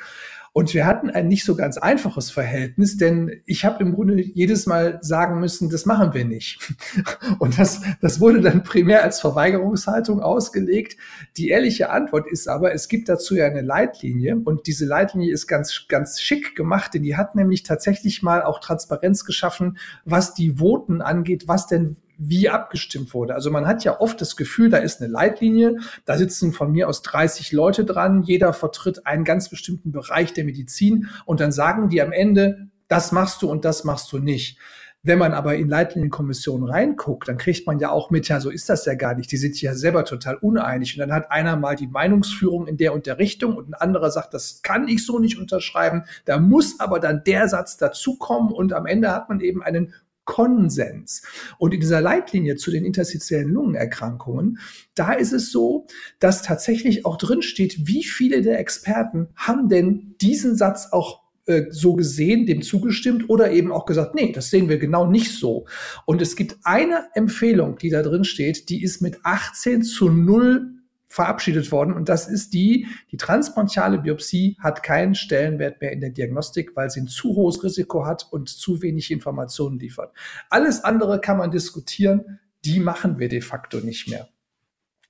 Und 0.57 0.73
wir 0.73 0.87
hatten 0.87 1.11
ein 1.11 1.27
nicht 1.27 1.45
so 1.45 1.55
ganz 1.55 1.77
einfaches 1.77 2.31
Verhältnis, 2.31 2.97
denn 2.97 3.43
ich 3.45 3.63
habe 3.63 3.83
im 3.83 3.93
Grunde 3.93 4.19
jedes 4.19 4.65
Mal 4.65 4.97
sagen 5.03 5.39
müssen, 5.39 5.69
das 5.69 5.85
machen 5.85 6.15
wir 6.15 6.25
nicht. 6.25 6.73
Und 7.37 7.59
das, 7.59 7.81
das 8.01 8.19
wurde 8.19 8.41
dann 8.41 8.63
primär 8.63 9.03
als 9.03 9.21
Verweigerungshaltung 9.21 10.19
ausgelegt. 10.19 10.97
Die 11.37 11.49
ehrliche 11.49 11.91
Antwort 11.91 12.25
ist 12.25 12.47
aber, 12.47 12.73
es 12.73 12.87
gibt 12.87 13.07
dazu 13.07 13.35
ja 13.35 13.45
eine 13.45 13.61
Leitlinie 13.61 14.35
und 14.35 14.65
diese 14.65 14.87
Leitlinie 14.87 15.31
ist 15.31 15.45
ganz, 15.45 15.85
ganz 15.89 16.19
schick 16.19 16.55
gemacht, 16.55 16.95
denn 16.95 17.03
die 17.03 17.15
hat 17.15 17.35
nämlich 17.35 17.61
tatsächlich 17.61 18.23
mal 18.23 18.41
auch 18.41 18.59
Transparenz 18.59 19.25
geschaffen, 19.25 19.77
was 20.05 20.33
die 20.33 20.57
Voten 20.57 21.03
angeht, 21.03 21.47
was 21.47 21.67
denn 21.67 21.97
wie 22.17 22.49
abgestimmt 22.49 23.13
wurde. 23.13 23.35
Also 23.35 23.51
man 23.51 23.67
hat 23.67 23.83
ja 23.83 23.99
oft 23.99 24.19
das 24.21 24.35
Gefühl, 24.35 24.69
da 24.69 24.77
ist 24.77 25.01
eine 25.01 25.11
Leitlinie, 25.11 25.77
da 26.05 26.17
sitzen 26.17 26.51
von 26.51 26.71
mir 26.71 26.89
aus 26.89 27.01
30 27.01 27.51
Leute 27.51 27.85
dran, 27.85 28.23
jeder 28.23 28.53
vertritt 28.53 29.05
einen 29.05 29.23
ganz 29.23 29.49
bestimmten 29.49 29.91
Bereich 29.91 30.33
der 30.33 30.45
Medizin 30.45 31.07
und 31.25 31.39
dann 31.39 31.51
sagen 31.51 31.89
die 31.89 32.01
am 32.01 32.11
Ende, 32.11 32.69
das 32.87 33.11
machst 33.11 33.41
du 33.41 33.49
und 33.49 33.65
das 33.65 33.83
machst 33.83 34.11
du 34.11 34.17
nicht. 34.17 34.57
Wenn 35.03 35.19
man 35.19 35.33
aber 35.33 35.55
in 35.55 35.69
Leitlinienkommissionen 35.69 36.67
reinguckt, 36.67 37.29
dann 37.29 37.37
kriegt 37.37 37.65
man 37.65 37.79
ja 37.79 37.91
auch 37.91 38.09
mit, 38.09 38.27
ja, 38.27 38.41
so 38.41 38.49
ist 38.49 38.67
das 38.67 38.83
ja 38.85 38.95
gar 38.95 39.15
nicht. 39.15 39.31
Die 39.31 39.37
sind 39.37 39.59
ja 39.61 39.73
selber 39.73 40.03
total 40.03 40.35
uneinig. 40.35 40.95
Und 40.95 40.99
dann 40.99 41.13
hat 41.13 41.31
einer 41.31 41.55
mal 41.55 41.75
die 41.77 41.87
Meinungsführung 41.87 42.67
in 42.67 42.75
der 42.75 42.93
und 42.93 43.05
der 43.05 43.17
Richtung 43.17 43.55
und 43.55 43.69
ein 43.69 43.73
anderer 43.73 44.11
sagt, 44.11 44.33
das 44.33 44.63
kann 44.63 44.87
ich 44.89 45.05
so 45.05 45.19
nicht 45.19 45.39
unterschreiben. 45.39 46.03
Da 46.25 46.39
muss 46.39 46.79
aber 46.79 46.99
dann 46.99 47.23
der 47.23 47.47
Satz 47.47 47.77
dazukommen 47.77 48.51
und 48.51 48.73
am 48.73 48.85
Ende 48.85 49.13
hat 49.13 49.29
man 49.29 49.39
eben 49.39 49.63
einen 49.63 49.93
Konsens. 50.27 51.23
Und 51.57 51.73
in 51.73 51.79
dieser 51.79 52.01
Leitlinie 52.01 52.57
zu 52.57 52.69
den 52.69 52.85
interstitiellen 52.85 53.49
Lungenerkrankungen, 53.49 54.59
da 54.93 55.13
ist 55.13 55.31
es 55.31 55.51
so, 55.51 55.87
dass 56.19 56.43
tatsächlich 56.43 57.07
auch 57.07 57.17
drin 57.17 57.41
steht, 57.41 57.87
wie 57.87 58.03
viele 58.03 58.43
der 58.43 58.59
Experten 58.59 59.29
haben 59.35 59.69
denn 59.69 60.15
diesen 60.21 60.55
Satz 60.55 60.89
auch 60.91 61.21
äh, 61.47 61.71
so 61.71 61.95
gesehen, 61.95 62.45
dem 62.45 62.61
zugestimmt 62.61 63.29
oder 63.29 63.51
eben 63.51 63.71
auch 63.71 63.85
gesagt, 63.85 64.13
nee, 64.13 64.31
das 64.33 64.49
sehen 64.49 64.69
wir 64.69 64.77
genau 64.77 65.07
nicht 65.07 65.31
so. 65.31 65.65
Und 66.05 66.21
es 66.21 66.35
gibt 66.35 66.57
eine 66.63 67.05
Empfehlung, 67.15 67.77
die 67.77 67.89
da 67.89 68.03
drin 68.03 68.25
steht, 68.25 68.69
die 68.69 68.83
ist 68.83 69.01
mit 69.01 69.19
18 69.23 69.81
zu 69.81 70.09
0 70.09 70.76
verabschiedet 71.07 71.71
worden 71.71 71.93
und 71.93 72.09
das 72.09 72.27
ist 72.27 72.53
die, 72.53 72.87
die 73.11 73.17
transbronchiale 73.17 73.99
Biopsie 73.99 74.57
hat 74.59 74.83
keinen 74.83 75.15
Stellenwert 75.15 75.79
mehr 75.81 75.91
in 75.91 76.01
der 76.01 76.09
Diagnostik, 76.09 76.75
weil 76.75 76.89
sie 76.89 77.01
ein 77.01 77.07
zu 77.07 77.35
hohes 77.35 77.63
Risiko 77.63 78.05
hat 78.05 78.27
und 78.29 78.49
zu 78.49 78.81
wenig 78.81 79.09
Informationen 79.11 79.79
liefert. 79.79 80.13
Alles 80.49 80.83
andere 80.83 81.21
kann 81.21 81.37
man 81.37 81.51
diskutieren, 81.51 82.39
die 82.65 82.79
machen 82.79 83.19
wir 83.19 83.29
de 83.29 83.41
facto 83.41 83.79
nicht 83.79 84.09
mehr. 84.09 84.27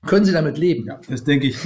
Können 0.05 0.25
Sie 0.25 0.31
damit 0.31 0.57
leben? 0.57 0.85
Ja, 0.85 0.99
das 1.09 1.23
denke 1.23 1.47
ich. 1.47 1.57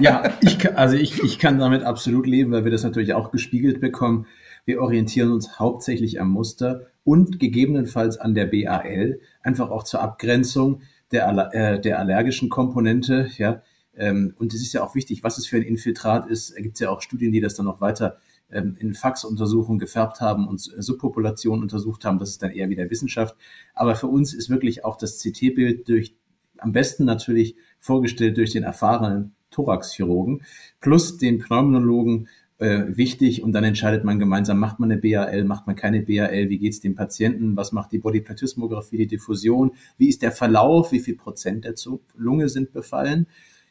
Ja, 0.00 0.32
ich 0.40 0.58
kann, 0.58 0.74
also 0.76 0.96
ich, 0.96 1.22
ich 1.22 1.38
kann 1.38 1.58
damit 1.58 1.82
absolut 1.82 2.26
leben, 2.26 2.50
weil 2.50 2.64
wir 2.64 2.72
das 2.72 2.82
natürlich 2.82 3.12
auch 3.12 3.30
gespiegelt 3.30 3.80
bekommen. 3.80 4.26
Wir 4.64 4.80
orientieren 4.80 5.30
uns 5.30 5.58
hauptsächlich 5.58 6.20
am 6.20 6.30
Muster 6.30 6.86
und 7.04 7.38
gegebenenfalls 7.38 8.16
an 8.16 8.34
der 8.34 8.46
BAL, 8.46 9.20
einfach 9.42 9.70
auch 9.70 9.84
zur 9.84 10.00
Abgrenzung 10.00 10.80
der, 11.12 11.50
äh, 11.52 11.80
der 11.80 11.98
allergischen 11.98 12.48
Komponente. 12.48 13.28
Ja, 13.36 13.62
ähm, 13.96 14.34
und 14.38 14.54
es 14.54 14.62
ist 14.62 14.72
ja 14.72 14.82
auch 14.82 14.94
wichtig, 14.94 15.22
was 15.22 15.38
es 15.38 15.46
für 15.46 15.56
ein 15.56 15.62
Infiltrat 15.62 16.28
ist. 16.28 16.56
Da 16.56 16.60
gibt 16.60 16.74
es 16.74 16.80
ja 16.80 16.90
auch 16.90 17.00
Studien, 17.00 17.32
die 17.32 17.40
das 17.40 17.54
dann 17.54 17.66
noch 17.66 17.80
weiter 17.80 18.18
ähm, 18.50 18.76
in 18.78 18.94
Faxuntersuchungen 18.94 19.78
gefärbt 19.78 20.20
haben 20.20 20.48
und 20.48 20.60
Subpopulationen 20.60 21.62
untersucht 21.62 22.04
haben. 22.04 22.18
Das 22.18 22.30
ist 22.30 22.42
dann 22.42 22.50
eher 22.50 22.68
wieder 22.68 22.90
Wissenschaft. 22.90 23.36
Aber 23.74 23.94
für 23.94 24.08
uns 24.08 24.34
ist 24.34 24.50
wirklich 24.50 24.84
auch 24.84 24.96
das 24.96 25.18
CT-Bild 25.18 25.88
durch, 25.88 26.14
am 26.58 26.72
besten 26.72 27.04
natürlich 27.04 27.56
vorgestellt 27.80 28.36
durch 28.36 28.52
den 28.52 28.62
erfahrenen 28.62 29.34
Thoraxchirurgen 29.50 30.42
plus 30.80 31.16
den 31.16 31.38
Pneumologen 31.38 32.28
äh, 32.58 32.84
wichtig 32.88 33.42
und 33.42 33.52
dann 33.52 33.64
entscheidet 33.64 34.04
man 34.04 34.18
gemeinsam, 34.18 34.58
macht 34.58 34.80
man 34.80 34.90
eine 34.90 35.00
BAL, 35.00 35.44
macht 35.44 35.66
man 35.66 35.76
keine 35.76 36.02
BAL, 36.02 36.48
wie 36.48 36.58
geht's 36.58 36.80
dem 36.80 36.94
Patienten, 36.94 37.56
was 37.56 37.72
macht 37.72 37.92
die 37.92 37.98
Bodyplatismographie, 37.98 38.98
die 38.98 39.06
Diffusion, 39.06 39.72
wie 39.98 40.08
ist 40.08 40.22
der 40.22 40.32
Verlauf, 40.32 40.92
wie 40.92 41.00
viel 41.00 41.16
Prozent 41.16 41.64
der 41.64 41.74
Lunge 42.16 42.48
sind 42.48 42.72
befallen 42.72 43.26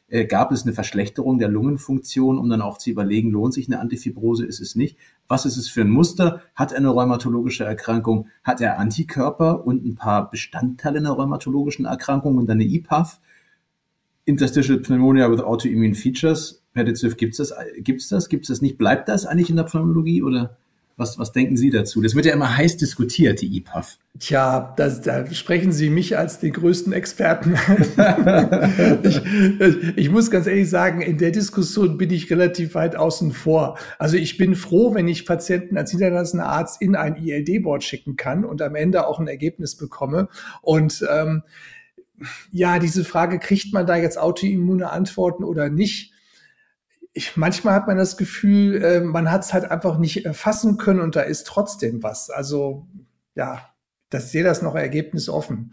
äh, 0.08 0.26
gab 0.26 0.52
es 0.52 0.64
eine 0.64 0.74
Verschlechterung 0.74 1.40
der 1.40 1.50
Lungenfunktion, 1.50 2.38
um 2.38 2.50
dann 2.50 2.62
auch 2.62 2.78
zu 2.78 2.90
überlegen, 2.90 3.32
lohnt 3.32 3.54
sich 3.54 3.68
eine 3.68 3.80
Antifibrose, 3.80 4.46
ist 4.46 4.60
es 4.60 4.76
nicht. 4.76 4.98
Was 5.28 5.46
ist 5.46 5.58
es 5.58 5.70
für 5.70 5.82
ein 5.82 5.90
Muster? 5.90 6.42
Hat 6.56 6.72
er 6.72 6.80
eine 6.80 6.90
rheumatologische 6.90 7.64
Erkrankung? 7.64 8.28
Hat 8.44 8.62
er 8.62 8.80
Antikörper 8.80 9.66
und 9.66 9.86
ein 9.86 9.96
paar 9.96 10.30
Bestandteile 10.30 11.00
einer 11.00 11.12
rheumatologischen 11.12 11.86
Erkrankung 11.86 12.38
und 12.38 12.48
dann 12.48 12.58
eine 12.58 12.66
IPAF? 12.66 13.20
Interstitial 14.26 14.80
Pneumonia 14.80 15.30
with 15.32 15.42
Autoimmune 15.42 15.96
Features. 15.96 16.64
Herr 16.74 16.86
Ditzöf, 16.86 17.18
gibt's 17.18 17.38
das? 17.38 17.54
Gibt's 17.78 18.08
das? 18.08 18.30
Gibt's 18.30 18.48
das 18.48 18.62
nicht? 18.62 18.78
Bleibt 18.78 19.10
das 19.10 19.26
eigentlich 19.26 19.50
in 19.50 19.58
der 19.58 19.64
Pneumologie 19.64 20.24
oder? 20.24 20.58
Was, 20.96 21.18
was 21.18 21.32
denken 21.32 21.58
Sie 21.58 21.72
dazu? 21.72 22.02
Das 22.02 22.14
wird 22.14 22.26
ja 22.26 22.34
immer 22.34 22.56
heiß 22.56 22.78
diskutiert, 22.78 23.42
die 23.42 23.58
IPAF. 23.58 23.98
Tja, 24.20 24.74
das, 24.78 25.02
da 25.02 25.26
sprechen 25.34 25.72
Sie 25.72 25.90
mich 25.90 26.18
als 26.18 26.40
den 26.40 26.54
größten 26.54 26.94
Experten. 26.94 27.56
ich, 29.04 29.22
ich 29.98 30.12
muss 30.12 30.30
ganz 30.30 30.46
ehrlich 30.46 30.70
sagen, 30.70 31.02
in 31.02 31.18
der 31.18 31.32
Diskussion 31.32 31.98
bin 31.98 32.12
ich 32.12 32.30
relativ 32.30 32.76
weit 32.76 32.96
außen 32.96 33.32
vor. 33.32 33.80
Also 33.98 34.18
ich 34.18 34.38
bin 34.38 34.56
froh, 34.56 34.94
wenn 34.94 35.08
ich 35.08 35.26
Patienten 35.26 35.78
als 35.78 35.94
niedergelassener 35.94 36.46
Arzt 36.46 36.80
in 36.80 36.96
ein 36.96 37.16
ILD-Board 37.16 37.84
schicken 37.84 38.16
kann 38.16 38.46
und 38.46 38.62
am 38.62 38.76
Ende 38.76 39.08
auch 39.08 39.20
ein 39.20 39.28
Ergebnis 39.28 39.76
bekomme. 39.76 40.30
Und 40.62 41.04
ähm, 41.12 41.42
ja, 42.52 42.78
diese 42.78 43.04
Frage, 43.04 43.40
kriegt 43.40 43.74
man 43.74 43.88
da 43.88 43.96
jetzt 43.96 44.20
autoimmune 44.20 44.92
Antworten 44.92 45.44
oder 45.44 45.70
nicht? 45.70 46.14
Ich, 47.14 47.38
manchmal 47.38 47.76
hat 47.76 47.88
man 47.88 47.98
das 47.98 48.18
Gefühl, 48.18 48.84
äh, 48.84 49.02
man 49.02 49.32
hat 49.32 49.44
es 49.44 49.54
halt 49.54 49.70
einfach 49.70 49.98
nicht 49.98 50.26
erfassen 50.26 50.78
können 50.78 51.00
und 51.00 51.16
da 51.16 51.22
ist 51.22 51.46
trotzdem 51.46 52.02
was. 52.02 52.30
Also 52.30 52.88
ja, 53.36 53.73
das 54.14 54.32
sehe 54.32 54.44
das 54.44 54.62
noch 54.62 54.76
Ergebnis 54.76 55.28
offen. 55.30 55.72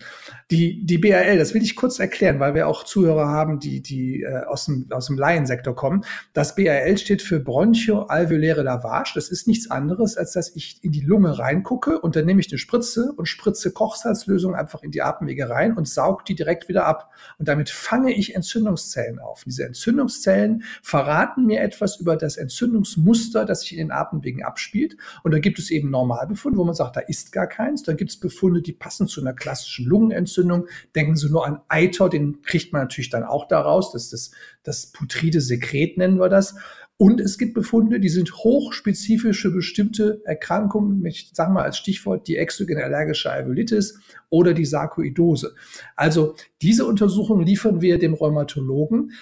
Die, 0.51 0.85
die 0.85 0.99
BRL, 0.99 1.39
das 1.39 1.55
will 1.55 1.63
ich 1.63 1.77
kurz 1.77 1.99
erklären, 1.99 2.41
weil 2.41 2.55
wir 2.55 2.67
auch 2.67 2.85
Zuhörer 2.85 3.29
haben, 3.29 3.61
die, 3.61 3.83
die 3.83 4.23
äh, 4.23 4.45
aus, 4.45 4.65
dem, 4.65 4.87
aus 4.91 5.07
dem 5.07 5.19
Laiensektor 5.19 5.77
kommen. 5.77 6.05
Das 6.33 6.55
BRL 6.55 6.97
steht 6.97 7.23
für 7.23 7.39
bronchoalveoläre 7.39 8.63
Lavage. 8.63 9.13
Das 9.15 9.29
ist 9.29 9.47
nichts 9.47 9.71
anderes, 9.71 10.17
als 10.17 10.33
dass 10.33 10.55
ich 10.57 10.83
in 10.83 10.93
die 10.93 11.03
Lunge 11.03 11.39
reingucke 11.39 12.01
und 12.01 12.17
dann 12.17 12.25
nehme 12.25 12.41
ich 12.41 12.51
eine 12.51 12.59
Spritze 12.59 13.13
und 13.13 13.27
spritze 13.27 13.73
Kochsalzlösung 13.73 14.55
einfach 14.55 14.83
in 14.83 14.91
die 14.91 15.03
Atemwege 15.03 15.51
rein 15.51 15.77
und 15.77 15.87
saug 15.87 16.25
die 16.25 16.35
direkt 16.35 16.69
wieder 16.69 16.87
ab. 16.87 17.11
Und 17.39 17.49
damit 17.49 17.69
fange 17.69 18.15
ich 18.15 18.35
Entzündungszellen 18.35 19.19
auf. 19.19 19.45
Diese 19.45 19.65
Entzündungszellen 19.65 20.65
verraten 20.83 21.47
mir 21.47 21.61
etwas 21.61 21.97
über 21.97 22.17
das 22.17 22.37
Entzündungsmuster, 22.37 23.45
das 23.45 23.61
sich 23.61 23.73
in 23.73 23.79
den 23.79 23.93
Atemwegen 23.93 24.43
abspielt. 24.45 24.97
Und 25.23 25.33
da 25.33 25.39
gibt 25.39 25.59
es 25.59 25.71
eben 25.71 25.91
Normalbefund, 25.91 26.57
wo 26.57 26.65
man 26.65 26.75
sagt, 26.75 26.97
da 26.97 27.01
ist 27.01 27.33
gar 27.33 27.47
keins. 27.47 27.83
Dann 27.83 27.97
gibt 27.97 28.11
es 28.11 28.19
Befunde, 28.31 28.63
die 28.63 28.73
passen 28.73 29.09
zu 29.09 29.21
einer 29.21 29.35
klassischen 29.35 29.87
Lungenentzündung. 29.87 30.67
Denken 30.95 31.17
Sie 31.17 31.29
nur 31.29 31.47
an 31.47 31.61
Eiter, 31.69 32.09
den 32.09 32.43
kriegt 32.43 32.73
man 32.73 32.83
natürlich 32.83 33.11
dann 33.11 33.25
auch 33.25 33.49
daraus. 33.49 33.93
Das 33.93 34.05
ist 34.05 34.13
das, 34.13 34.31
das 34.63 34.93
putride 34.93 35.41
Sekret, 35.41 35.99
nennen 35.99 36.19
wir 36.19 36.29
das. 36.29 36.55
Und 36.97 37.19
es 37.19 37.39
gibt 37.39 37.55
Befunde, 37.55 37.99
die 37.99 38.11
sind 38.11 38.35
hochspezifisch 38.35 39.41
für 39.41 39.51
bestimmte 39.51 40.21
Erkrankungen, 40.27 41.03
ich 41.07 41.31
sage 41.33 41.51
mal 41.51 41.63
als 41.63 41.79
Stichwort 41.79 42.29
die 42.29 42.37
exogene 42.37 42.85
allergische 42.85 43.31
Alveolitis 43.33 43.99
oder 44.29 44.53
die 44.53 44.67
Sarkoidose. 44.67 45.55
Also 45.97 46.35
diese 46.61 46.85
Untersuchung 46.85 47.41
liefern 47.41 47.81
wir 47.81 47.99
dem 47.99 48.13
Rheumatologen. 48.13 49.13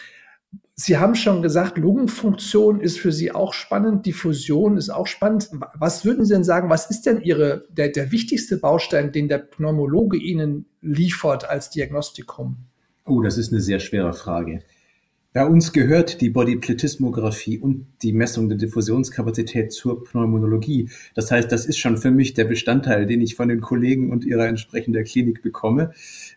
Sie 0.75 0.97
haben 0.97 1.17
schon 1.17 1.43
gesagt, 1.43 1.77
Lungenfunktion 1.77 2.81
ist 2.81 3.01
für 3.01 3.11
Sie 3.11 3.33
auch 3.33 3.53
spannend, 3.53 4.07
Diffusion 4.07 4.77
ist 4.77 4.91
auch 4.91 5.09
spannend. 5.09 5.51
Was 5.75 6.05
würden 6.05 6.25
Sie 6.25 6.33
denn 6.33 6.45
sagen, 6.45 6.71
was 6.71 6.89
ist 6.89 7.03
denn 7.03 7.21
Ihre, 7.21 7.67
der, 7.69 7.89
der 7.89 8.13
wichtigste 8.13 8.59
Baustein, 8.59 9.11
den 9.11 9.29
der 9.29 9.39
Pneumologe 9.39 10.17
Ihnen 10.17 10.67
liefert 10.81 11.51
als 11.51 11.71
Diagnostikum? 11.71 12.59
Oh, 13.05 13.23
das 13.23 13.39
ist 13.39 13.53
eine 13.53 13.61
sehr 13.61 13.81
schwere 13.81 14.13
Frage. 14.13 14.61
Bei 15.33 15.47
uns 15.47 15.73
gehört 15.73 16.21
die 16.21 16.31
Bodyplatismographie 16.31 17.59
und 17.59 17.87
die 18.03 18.13
Messung 18.13 18.49
der 18.49 18.57
Diffusionskapazität 18.57 19.73
zur 19.73 20.03
Pneumonologie. 20.03 20.91
Das 21.15 21.31
heißt, 21.31 21.53
das 21.53 21.67
ist 21.67 21.79
schon 21.79 21.99
für 21.99 22.11
mich 22.11 22.35
der 22.35 22.45
Bestandteil, 22.45 23.07
den 23.07 23.21
ich 23.21 23.35
von 23.35 23.49
den 23.49 23.61
Kollegen 23.61 24.11
und 24.11 24.25
ihrer 24.25 24.47
entsprechenden 24.47 25.05
Klinik 25.05 25.43
bekomme. 25.43 25.93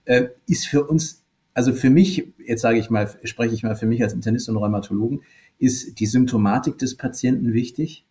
Äh, 0.05 0.27
ist 0.45 0.67
für 0.67 0.83
uns 0.83 1.20
also 1.53 1.73
für 1.73 1.89
mich, 1.89 2.27
jetzt 2.45 2.61
sage 2.61 2.79
ich 2.79 2.89
mal, 2.89 3.09
spreche 3.23 3.53
ich 3.53 3.63
mal 3.63 3.75
für 3.75 3.85
mich 3.85 4.01
als 4.03 4.13
Internist 4.13 4.49
und 4.49 4.57
Rheumatologen, 4.57 5.21
ist 5.59 5.99
die 5.99 6.05
Symptomatik 6.05 6.77
des 6.77 6.95
Patienten 6.95 7.53
wichtig 7.53 8.05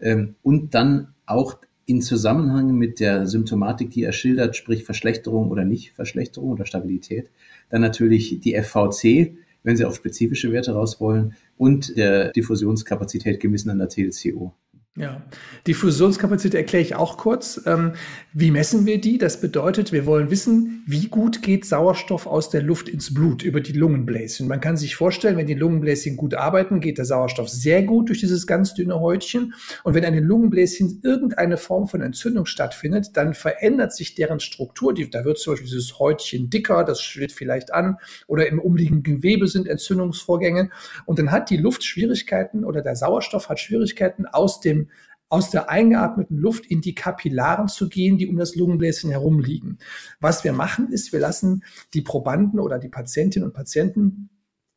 ähm, 0.00 0.34
und 0.42 0.74
dann 0.74 1.14
auch 1.26 1.58
in 1.86 2.00
Zusammenhang 2.00 2.72
mit 2.74 3.00
der 3.00 3.26
Symptomatik, 3.26 3.90
die 3.90 4.04
er 4.04 4.12
schildert, 4.12 4.56
sprich 4.56 4.84
Verschlechterung 4.84 5.50
oder 5.50 5.64
nicht 5.64 5.92
Verschlechterung 5.92 6.50
oder 6.50 6.66
Stabilität, 6.66 7.30
dann 7.68 7.82
natürlich 7.82 8.40
die 8.40 8.54
FVC, 8.54 9.36
wenn 9.62 9.76
Sie 9.76 9.84
auf 9.84 9.94
spezifische 9.94 10.52
Werte 10.52 10.72
raus 10.72 11.00
wollen, 11.00 11.34
und 11.56 11.96
der 11.96 12.32
Diffusionskapazität 12.32 13.38
gemessen 13.38 13.70
an 13.70 13.78
der 13.78 13.88
TLCO. 13.88 14.52
Ja, 14.96 15.20
die 15.66 15.74
Fusionskapazität 15.74 16.54
erkläre 16.54 16.84
ich 16.84 16.94
auch 16.94 17.16
kurz. 17.16 17.60
Ähm, 17.66 17.94
wie 18.32 18.52
messen 18.52 18.86
wir 18.86 19.00
die? 19.00 19.18
Das 19.18 19.40
bedeutet, 19.40 19.90
wir 19.90 20.06
wollen 20.06 20.30
wissen, 20.30 20.84
wie 20.86 21.08
gut 21.08 21.42
geht 21.42 21.64
Sauerstoff 21.64 22.28
aus 22.28 22.48
der 22.48 22.62
Luft 22.62 22.88
ins 22.88 23.12
Blut 23.12 23.42
über 23.42 23.60
die 23.60 23.72
Lungenbläschen. 23.72 24.46
Man 24.46 24.60
kann 24.60 24.76
sich 24.76 24.94
vorstellen, 24.94 25.36
wenn 25.36 25.48
die 25.48 25.54
Lungenbläschen 25.54 26.16
gut 26.16 26.34
arbeiten, 26.34 26.78
geht 26.78 26.98
der 26.98 27.06
Sauerstoff 27.06 27.48
sehr 27.48 27.82
gut 27.82 28.08
durch 28.08 28.20
dieses 28.20 28.46
ganz 28.46 28.74
dünne 28.74 29.00
Häutchen. 29.00 29.54
Und 29.82 29.94
wenn 29.94 30.04
den 30.04 30.22
Lungenbläschen 30.22 31.00
irgendeine 31.02 31.56
Form 31.56 31.88
von 31.88 32.00
Entzündung 32.00 32.46
stattfindet, 32.46 33.16
dann 33.16 33.34
verändert 33.34 33.92
sich 33.92 34.14
deren 34.14 34.38
Struktur. 34.38 34.94
da 34.94 35.24
wird 35.24 35.38
zum 35.38 35.54
Beispiel 35.54 35.70
dieses 35.70 35.98
Häutchen 35.98 36.50
dicker, 36.50 36.84
das 36.84 37.02
schwillt 37.02 37.32
vielleicht 37.32 37.74
an, 37.74 37.96
oder 38.28 38.46
im 38.46 38.60
umliegenden 38.60 39.02
Gewebe 39.02 39.48
sind 39.48 39.66
Entzündungsvorgänge. 39.66 40.70
Und 41.04 41.18
dann 41.18 41.32
hat 41.32 41.50
die 41.50 41.56
Luft 41.56 41.82
Schwierigkeiten 41.82 42.64
oder 42.64 42.80
der 42.80 42.94
Sauerstoff 42.94 43.48
hat 43.48 43.58
Schwierigkeiten 43.58 44.26
aus 44.26 44.60
dem 44.60 44.83
aus 45.28 45.50
der 45.50 45.68
eingeatmeten 45.68 46.36
Luft 46.36 46.66
in 46.66 46.80
die 46.80 46.94
Kapillaren 46.94 47.68
zu 47.68 47.88
gehen, 47.88 48.18
die 48.18 48.28
um 48.28 48.36
das 48.36 48.54
Lungenbläschen 48.54 49.10
herum 49.10 49.40
liegen. 49.40 49.78
Was 50.20 50.44
wir 50.44 50.52
machen, 50.52 50.90
ist, 50.92 51.12
wir 51.12 51.20
lassen 51.20 51.64
die 51.92 52.02
Probanden 52.02 52.60
oder 52.60 52.78
die 52.78 52.88
Patientinnen 52.88 53.48
und 53.48 53.54
Patienten 53.54 54.30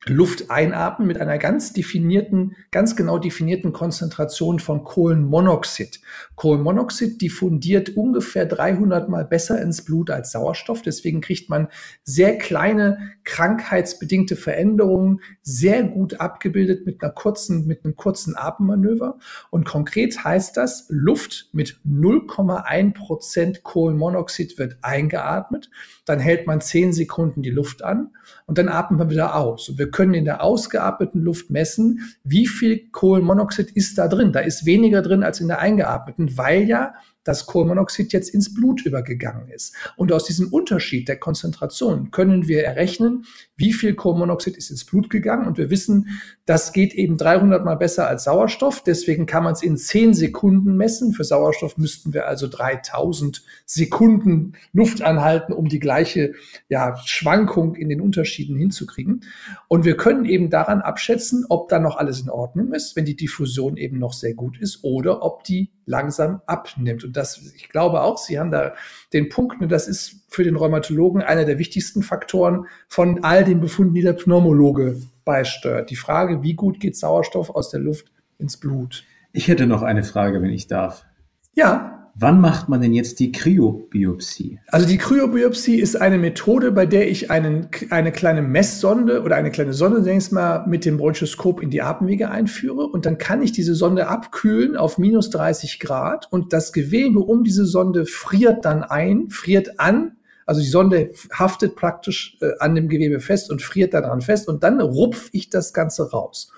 Luft 0.10 0.50
einatmen 0.50 1.08
mit 1.08 1.20
einer 1.20 1.38
ganz 1.38 1.74
definierten, 1.74 2.56
ganz 2.72 2.96
genau 2.96 3.18
definierten 3.18 3.74
Konzentration 3.74 4.60
von 4.60 4.84
Kohlenmonoxid. 4.84 6.00
Kohlenmonoxid 6.36 7.22
diffundiert 7.22 7.96
ungefähr 7.96 8.46
300 8.46 9.10
mal 9.10 9.26
besser 9.26 9.62
ins 9.62 9.84
Blut 9.84 10.10
als 10.10 10.32
Sauerstoff. 10.32 10.82
Deswegen 10.82 11.22
kriegt 11.22 11.50
man 11.50 11.68
sehr 12.04 12.38
kleine 12.38 13.14
krankheitsbedingte 13.24 14.36
Veränderungen 14.36 15.22
sehr 15.42 15.84
gut 15.84 16.20
abgebildet 16.20 16.86
mit 16.86 17.02
einer 17.02 17.12
kurzen, 17.12 17.66
mit 17.66 17.84
einem 17.84 17.96
kurzen 17.96 18.36
Atemmanöver. 18.36 19.18
Und 19.50 19.66
konkret 19.66 20.24
heißt 20.24 20.58
das, 20.58 20.86
Luft 20.90 21.50
mit 21.54 21.80
0,1 21.86 22.94
Prozent 22.94 23.64
Kohlenmonoxid 23.64 24.58
wird 24.58 24.78
eingeatmet. 24.82 25.70
Dann 26.06 26.20
hält 26.20 26.48
man 26.48 26.62
10 26.62 26.94
Sekunden 26.94 27.42
die 27.42 27.50
Luft 27.50 27.84
an 27.84 28.12
und 28.46 28.58
dann 28.58 28.70
atmet 28.70 29.00
man 29.00 29.10
wieder 29.10 29.36
aus. 29.36 29.70
Und 29.70 29.78
wir 29.78 29.92
können 29.98 30.14
in 30.14 30.26
der 30.26 30.44
ausgeatmeten 30.44 31.22
Luft 31.22 31.50
messen, 31.50 32.02
wie 32.24 32.46
viel 32.46 32.88
Kohlenmonoxid 32.92 33.72
ist 33.72 33.98
da 33.98 34.08
drin. 34.08 34.32
Da 34.32 34.42
ist 34.42 34.68
weniger 34.68 35.02
drin 35.02 35.24
als 35.24 35.40
in 35.40 35.48
der 35.48 35.58
eingeatmeten, 35.58 36.38
weil 36.38 36.68
ja 36.68 36.94
dass 37.28 37.46
Kohlenmonoxid 37.46 38.14
jetzt 38.14 38.30
ins 38.30 38.54
Blut 38.54 38.86
übergegangen 38.86 39.50
ist. 39.50 39.76
Und 39.98 40.14
aus 40.14 40.24
diesem 40.24 40.48
Unterschied 40.48 41.10
der 41.10 41.18
Konzentration 41.18 42.10
können 42.12 42.48
wir 42.48 42.64
errechnen, 42.64 43.26
wie 43.58 43.74
viel 43.74 43.96
Kohlenmonoxid 43.96 44.56
ist 44.56 44.72
ins 44.72 44.86
Blut 44.86 45.10
gegangen. 45.10 45.46
Und 45.46 45.58
wir 45.58 45.70
wissen, 45.70 46.08
das 46.48 46.72
geht 46.72 46.94
eben 46.94 47.18
300 47.18 47.66
mal 47.66 47.76
besser 47.76 48.08
als 48.08 48.24
Sauerstoff. 48.24 48.82
Deswegen 48.82 49.26
kann 49.26 49.44
man 49.44 49.52
es 49.52 49.62
in 49.62 49.76
10 49.76 50.14
Sekunden 50.14 50.78
messen. 50.78 51.12
Für 51.12 51.26
Sauerstoff 51.26 51.78
müssten 51.78 52.14
wir 52.14 52.26
also 52.26 52.48
3000 52.48 53.44
Sekunden 53.66 54.54
Luft 54.72 55.02
anhalten, 55.02 55.52
um 55.52 55.68
die 55.68 55.80
gleiche 55.80 56.36
ja, 56.70 56.96
Schwankung 57.04 57.76
in 57.76 57.90
den 57.90 58.00
Unterschieden 58.00 58.56
hinzukriegen. 58.56 59.26
Und 59.68 59.84
wir 59.84 59.98
können 59.98 60.24
eben 60.24 60.50
daran 60.50 60.80
abschätzen, 60.80 61.46
ob 61.50 61.68
da 61.68 61.80
noch 61.80 61.98
alles 61.98 62.22
in 62.22 62.30
Ordnung 62.30 62.72
ist, 62.72 62.96
wenn 62.96 63.04
die 63.04 63.18
Diffusion 63.18 63.76
eben 63.76 64.00
noch 64.00 64.14
sehr 64.14 64.34
gut 64.34 64.58
ist 64.58 64.86
oder 64.86 65.24
ob 65.24 65.44
die 65.44 65.70
langsam 65.86 66.42
abnimmt. 66.46 67.04
Und 67.04 67.18
das, 67.18 67.42
ich 67.58 67.68
glaube 67.68 68.04
auch, 68.04 68.18
Sie 68.18 68.40
haben 68.40 68.52
da 68.52 68.74
den 69.12 69.28
Punkt, 69.28 69.60
ne, 69.60 69.68
das 69.68 69.90
ist 69.90 70.22
für 70.30 70.46
den 70.46 70.56
Rheumatologen 70.56 71.22
einer 71.22 71.44
der 71.44 71.60
wichtigsten 71.60 72.04
Faktoren 72.04 72.68
von 72.88 73.26
all 73.26 73.44
den 73.44 73.60
Befunden, 73.60 73.96
die 73.96 74.02
der 74.02 74.14
Pneumologe 74.14 75.02
beisteuert. 75.28 75.92
Die 75.92 75.96
Frage, 75.96 76.42
wie 76.42 76.56
gut 76.56 76.80
geht 76.80 76.96
Sauerstoff 76.96 77.52
aus 77.52 77.70
der 77.70 77.82
Luft 77.82 78.08
ins 78.40 78.58
Blut? 78.58 79.04
Ich 79.34 79.48
hätte 79.48 79.68
noch 79.68 79.84
eine 79.84 80.04
Frage, 80.04 80.42
wenn 80.42 80.50
ich 80.50 80.68
darf. 80.68 81.06
Ja. 81.54 81.94
Wann 82.20 82.42
macht 82.42 82.68
man 82.68 82.82
denn 82.82 82.94
jetzt 82.94 83.20
die 83.20 83.32
Kryobiopsie? 83.32 84.60
Also 84.70 84.88
die 84.88 84.98
Kryobiopsie 84.98 85.80
ist 85.80 85.96
eine 86.02 86.18
Methode, 86.18 86.72
bei 86.72 86.88
der 86.88 87.12
ich 87.12 87.30
einen, 87.30 87.68
eine 87.92 88.12
kleine 88.12 88.42
Messsonde 88.42 89.22
oder 89.22 89.36
eine 89.36 89.52
kleine 89.52 89.74
Sonde, 89.74 90.02
denke 90.02 90.26
ich 90.26 90.32
mal, 90.32 90.66
mit 90.66 90.86
dem 90.86 90.98
Bronchoskop 90.98 91.62
in 91.62 91.70
die 91.70 91.84
Atemwege 91.84 92.32
einführe 92.32 92.88
und 92.88 93.06
dann 93.06 93.20
kann 93.20 93.44
ich 93.44 93.52
diese 93.52 93.76
Sonde 93.76 94.08
abkühlen 94.08 94.76
auf 94.76 94.98
minus 94.98 95.30
30 95.30 95.80
Grad 95.80 96.28
und 96.32 96.54
das 96.54 96.74
Gewebe 96.74 97.20
um 97.20 97.44
diese 97.44 97.66
Sonde 97.66 98.08
friert 98.08 98.66
dann 98.66 98.82
ein, 98.82 99.30
friert 99.30 99.80
an. 99.80 100.17
Also 100.48 100.62
die 100.62 100.68
Sonde 100.68 101.12
haftet 101.32 101.76
praktisch 101.76 102.38
äh, 102.42 102.52
an 102.60 102.74
dem 102.74 102.90
Gewebe 102.90 103.20
fest 103.20 103.52
und 103.52 103.62
friert 103.62 103.94
daran 103.94 104.22
fest 104.22 104.48
und 104.48 104.64
dann 104.64 104.82
rupf 104.82 105.30
ich 105.34 105.52
das 105.52 105.74
Ganze 105.74 106.10
raus. 106.10 106.52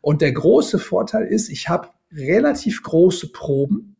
Und 0.00 0.22
der 0.22 0.32
große 0.32 0.80
Vorteil 0.80 1.26
ist, 1.26 1.48
ich 1.48 1.68
habe 1.68 1.88
relativ 2.10 2.82
große 2.82 3.30
Proben 3.30 3.94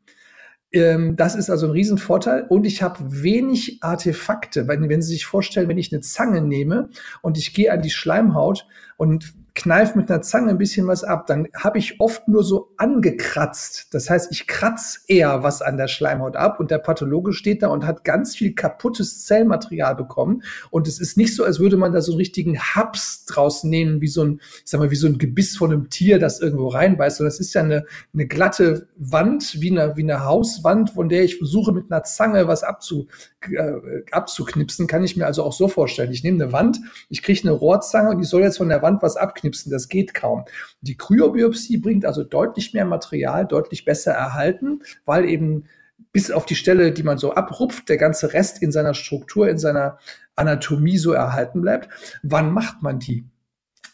ähm, 0.74 1.14
das 1.14 1.36
ist 1.36 1.50
also 1.50 1.66
ein 1.66 1.72
Riesenvorteil. 1.72 2.46
Und 2.48 2.66
ich 2.66 2.82
habe 2.82 2.98
wenig 3.22 3.78
Artefakte. 3.80 4.66
Wenn, 4.66 4.88
wenn 4.88 5.02
Sie 5.02 5.12
sich 5.12 5.24
vorstellen, 5.24 5.68
wenn 5.68 5.78
ich 5.78 5.92
eine 5.92 6.00
Zange 6.00 6.42
nehme 6.42 6.90
und 7.22 7.38
ich 7.38 7.54
gehe 7.54 7.72
an 7.72 7.80
die 7.80 7.90
Schleimhaut 7.90 8.66
und 8.96 9.34
kneif 9.54 9.94
mit 9.94 10.10
einer 10.10 10.20
Zange 10.20 10.50
ein 10.50 10.58
bisschen 10.58 10.88
was 10.88 11.04
ab, 11.04 11.28
dann 11.28 11.46
habe 11.56 11.78
ich 11.78 12.00
oft 12.00 12.26
nur 12.26 12.42
so 12.42 12.72
angekratzt. 12.76 13.94
Das 13.94 14.10
heißt, 14.10 14.32
ich 14.32 14.48
kratz 14.48 15.04
eher 15.06 15.44
was 15.44 15.62
an 15.62 15.76
der 15.76 15.86
Schleimhaut 15.86 16.34
ab 16.34 16.58
und 16.58 16.72
der 16.72 16.78
Pathologe 16.78 17.32
steht 17.32 17.62
da 17.62 17.68
und 17.68 17.86
hat 17.86 18.02
ganz 18.02 18.34
viel 18.34 18.54
kaputtes 18.54 19.24
Zellmaterial 19.24 19.94
bekommen. 19.94 20.42
Und 20.70 20.88
es 20.88 20.98
ist 20.98 21.16
nicht 21.16 21.36
so, 21.36 21.44
als 21.44 21.60
würde 21.60 21.76
man 21.76 21.92
da 21.92 22.00
so 22.00 22.12
einen 22.12 22.18
richtigen 22.18 22.58
Haps 22.58 23.26
draus 23.26 23.62
nehmen, 23.62 24.00
wie 24.00 24.08
so 24.08 24.24
ein, 24.24 24.40
ich 24.56 24.62
sag 24.64 24.80
mal, 24.80 24.90
wie 24.90 24.96
so 24.96 25.06
ein 25.06 25.18
Gebiss 25.18 25.56
von 25.56 25.72
einem 25.72 25.88
Tier, 25.88 26.18
das 26.18 26.40
irgendwo 26.40 26.68
reinbeißt, 26.68 27.18
sondern 27.18 27.32
es 27.32 27.40
ist 27.40 27.54
ja 27.54 27.62
eine, 27.62 27.86
eine 28.12 28.26
glatte 28.26 28.88
Wand, 28.96 29.60
wie 29.60 29.70
eine, 29.70 29.96
wie 29.96 30.02
eine 30.02 30.24
Hauswand, 30.24 30.90
von 30.90 31.08
der 31.08 31.22
ich 31.22 31.38
versuche 31.38 31.70
mit 31.70 31.92
einer 31.92 32.02
Zange 32.02 32.48
was 32.48 32.64
abzu, 32.64 33.06
äh, 33.42 33.72
abzuknipsen. 34.10 34.88
Kann 34.88 35.04
ich 35.04 35.16
mir 35.16 35.26
also 35.26 35.44
auch 35.44 35.52
so 35.52 35.68
vorstellen. 35.68 36.10
Ich 36.10 36.24
nehme 36.24 36.42
eine 36.42 36.52
Wand, 36.52 36.80
ich 37.08 37.22
kriege 37.22 37.42
eine 37.42 37.52
Rohrzange 37.52 38.10
und 38.10 38.18
die 38.18 38.24
soll 38.24 38.42
jetzt 38.42 38.56
von 38.56 38.68
der 38.68 38.82
Wand 38.82 39.00
was 39.00 39.16
abknipsen 39.16 39.43
abknipsen. 39.44 39.70
Das 39.70 39.88
geht 39.88 40.14
kaum. 40.14 40.44
Die 40.80 40.96
Kryobiopsie 40.96 41.78
bringt 41.78 42.04
also 42.04 42.24
deutlich 42.24 42.72
mehr 42.72 42.84
Material, 42.84 43.46
deutlich 43.46 43.84
besser 43.84 44.12
erhalten, 44.12 44.82
weil 45.04 45.28
eben 45.28 45.64
bis 46.12 46.30
auf 46.30 46.46
die 46.46 46.56
Stelle, 46.56 46.92
die 46.92 47.02
man 47.02 47.18
so 47.18 47.34
abrupft, 47.34 47.88
der 47.88 47.98
ganze 47.98 48.32
Rest 48.32 48.62
in 48.62 48.72
seiner 48.72 48.94
Struktur, 48.94 49.48
in 49.48 49.58
seiner 49.58 49.98
Anatomie 50.36 50.98
so 50.98 51.12
erhalten 51.12 51.60
bleibt. 51.60 51.88
Wann 52.22 52.52
macht 52.52 52.82
man 52.82 52.98
die? 52.98 53.24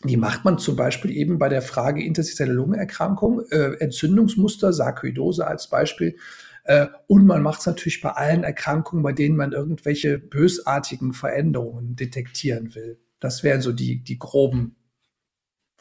Die 0.04 0.16
macht 0.16 0.46
man 0.46 0.58
zum 0.58 0.76
Beispiel 0.76 1.10
eben 1.10 1.38
bei 1.38 1.50
der 1.50 1.60
Frage 1.60 2.02
interstitielle 2.02 2.54
Lungenerkrankung, 2.54 3.42
äh, 3.50 3.74
Entzündungsmuster, 3.80 4.72
Sarkoidose 4.72 5.46
als 5.46 5.68
Beispiel. 5.68 6.16
Äh, 6.64 6.86
und 7.06 7.26
man 7.26 7.42
macht 7.42 7.60
es 7.60 7.66
natürlich 7.66 8.00
bei 8.00 8.10
allen 8.10 8.42
Erkrankungen, 8.42 9.02
bei 9.02 9.12
denen 9.12 9.36
man 9.36 9.52
irgendwelche 9.52 10.18
bösartigen 10.18 11.12
Veränderungen 11.12 11.96
detektieren 11.96 12.74
will. 12.74 12.98
Das 13.18 13.42
wären 13.42 13.60
so 13.60 13.72
die, 13.72 14.02
die 14.02 14.18
groben 14.18 14.76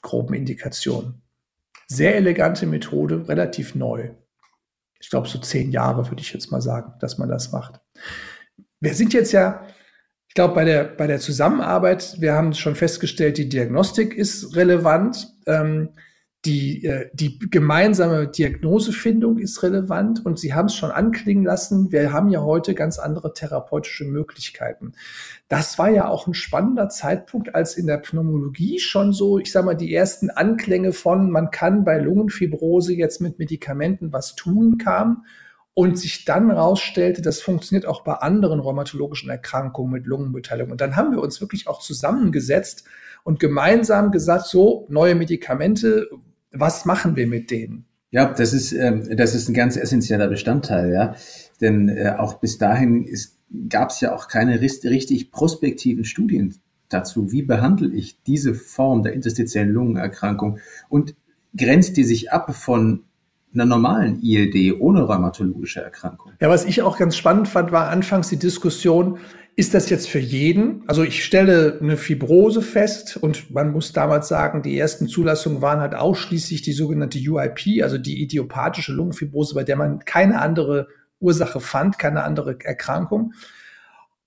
groben 0.01 0.33
Indikationen. 0.33 1.21
Sehr 1.87 2.15
elegante 2.15 2.65
Methode, 2.65 3.27
relativ 3.27 3.75
neu. 3.75 4.11
Ich 4.99 5.09
glaube, 5.09 5.27
so 5.27 5.39
zehn 5.39 5.71
Jahre 5.71 6.09
würde 6.09 6.21
ich 6.21 6.33
jetzt 6.33 6.51
mal 6.51 6.61
sagen, 6.61 6.93
dass 6.99 7.17
man 7.17 7.29
das 7.29 7.51
macht. 7.51 7.79
Wir 8.79 8.93
sind 8.93 9.13
jetzt 9.13 9.31
ja, 9.31 9.65
ich 10.27 10.35
glaube, 10.35 10.53
bei 10.53 10.65
der, 10.65 10.83
bei 10.83 11.07
der 11.07 11.19
Zusammenarbeit, 11.19 12.19
wir 12.19 12.33
haben 12.33 12.53
schon 12.53 12.75
festgestellt, 12.75 13.37
die 13.37 13.49
Diagnostik 13.49 14.13
ist 14.13 14.55
relevant. 14.55 15.33
Ähm, 15.47 15.89
die, 16.45 16.85
äh, 16.85 17.09
die 17.13 17.37
gemeinsame 17.37 18.27
Diagnosefindung 18.27 19.39
ist 19.39 19.61
relevant 19.61 20.25
und 20.25 20.39
Sie 20.39 20.53
haben 20.53 20.67
es 20.67 20.75
schon 20.75 20.91
anklingen 20.91 21.43
lassen, 21.43 21.91
wir 21.91 22.13
haben 22.13 22.29
ja 22.29 22.41
heute 22.41 22.75
ganz 22.75 22.97
andere 22.97 23.33
therapeutische 23.33 24.05
Möglichkeiten. 24.05 24.93
Das 25.49 25.77
war 25.77 25.89
ja 25.89 26.07
auch 26.07 26.27
ein 26.27 26.33
spannender 26.33 26.87
Zeitpunkt, 26.87 27.55
als 27.55 27.75
in 27.75 27.87
der 27.87 27.97
Pneumologie 27.97 28.79
schon 28.79 29.11
so, 29.11 29.37
ich 29.37 29.51
sage 29.51 29.65
mal, 29.65 29.75
die 29.75 29.93
ersten 29.93 30.29
Anklänge 30.29 30.93
von, 30.93 31.29
man 31.29 31.51
kann 31.51 31.83
bei 31.83 31.99
Lungenfibrose 31.99 32.93
jetzt 32.93 33.19
mit 33.19 33.37
Medikamenten 33.37 34.13
was 34.13 34.35
tun 34.35 34.77
kam 34.77 35.25
und 35.73 35.99
sich 35.99 36.23
dann 36.23 36.51
rausstellte, 36.51 37.21
das 37.21 37.41
funktioniert 37.41 37.85
auch 37.85 38.03
bei 38.03 38.13
anderen 38.13 38.61
rheumatologischen 38.61 39.29
Erkrankungen 39.29 39.91
mit 39.91 40.05
Lungenbeteiligung. 40.05 40.71
Und 40.71 40.81
dann 40.81 40.95
haben 40.95 41.11
wir 41.11 41.21
uns 41.21 41.41
wirklich 41.41 41.67
auch 41.67 41.81
zusammengesetzt 41.81 42.85
und 43.23 43.39
gemeinsam 43.39 44.11
gesagt, 44.11 44.45
so 44.45 44.85
neue 44.89 45.15
Medikamente, 45.15 46.09
was 46.51 46.85
machen 46.85 47.15
wir 47.15 47.27
mit 47.27 47.51
denen? 47.51 47.85
Ja, 48.11 48.33
das 48.33 48.53
ist, 48.53 48.71
ähm, 48.71 49.15
das 49.15 49.35
ist 49.35 49.49
ein 49.49 49.53
ganz 49.53 49.77
essentieller 49.77 50.27
Bestandteil, 50.27 50.91
ja. 50.91 51.15
Denn 51.61 51.89
äh, 51.89 52.15
auch 52.17 52.35
bis 52.35 52.57
dahin 52.57 53.07
gab 53.69 53.89
es 53.91 54.01
ja 54.01 54.15
auch 54.15 54.27
keine 54.27 54.61
richtig 54.61 55.31
prospektiven 55.31 56.05
Studien 56.05 56.55
dazu. 56.89 57.31
Wie 57.31 57.43
behandle 57.43 57.89
ich 57.93 58.23
diese 58.23 58.55
Form 58.55 59.03
der 59.03 59.13
interstitiellen 59.13 59.71
Lungenerkrankung? 59.71 60.59
Und 60.89 61.15
grenzt 61.55 61.97
die 61.97 62.03
sich 62.03 62.31
ab 62.31 62.55
von 62.55 63.03
einer 63.53 63.65
normalen 63.65 64.21
ILD 64.21 64.79
ohne 64.79 65.03
rheumatologische 65.03 65.81
Erkrankung? 65.81 66.31
Ja, 66.39 66.49
was 66.49 66.65
ich 66.65 66.81
auch 66.81 66.97
ganz 66.97 67.15
spannend 67.15 67.47
fand, 67.47 67.71
war 67.71 67.89
anfangs 67.89 68.29
die 68.29 68.37
Diskussion, 68.37 69.19
ist 69.59 69.73
das 69.73 69.89
jetzt 69.89 70.07
für 70.07 70.19
jeden? 70.19 70.83
Also 70.87 71.03
ich 71.03 71.25
stelle 71.25 71.79
eine 71.81 71.97
Fibrose 71.97 72.61
fest 72.61 73.17
und 73.17 73.51
man 73.51 73.73
muss 73.73 73.91
damals 73.91 74.29
sagen, 74.29 74.61
die 74.61 74.79
ersten 74.79 75.09
Zulassungen 75.09 75.61
waren 75.61 75.81
halt 75.81 75.95
ausschließlich 75.95 76.61
die 76.61 76.71
sogenannte 76.71 77.19
UIP, 77.19 77.83
also 77.83 77.97
die 77.97 78.23
idiopathische 78.23 78.93
Lungenfibrose, 78.93 79.55
bei 79.55 79.65
der 79.65 79.75
man 79.75 79.99
keine 80.05 80.39
andere 80.39 80.87
Ursache 81.19 81.59
fand, 81.59 81.99
keine 81.99 82.23
andere 82.23 82.57
Erkrankung. 82.63 83.33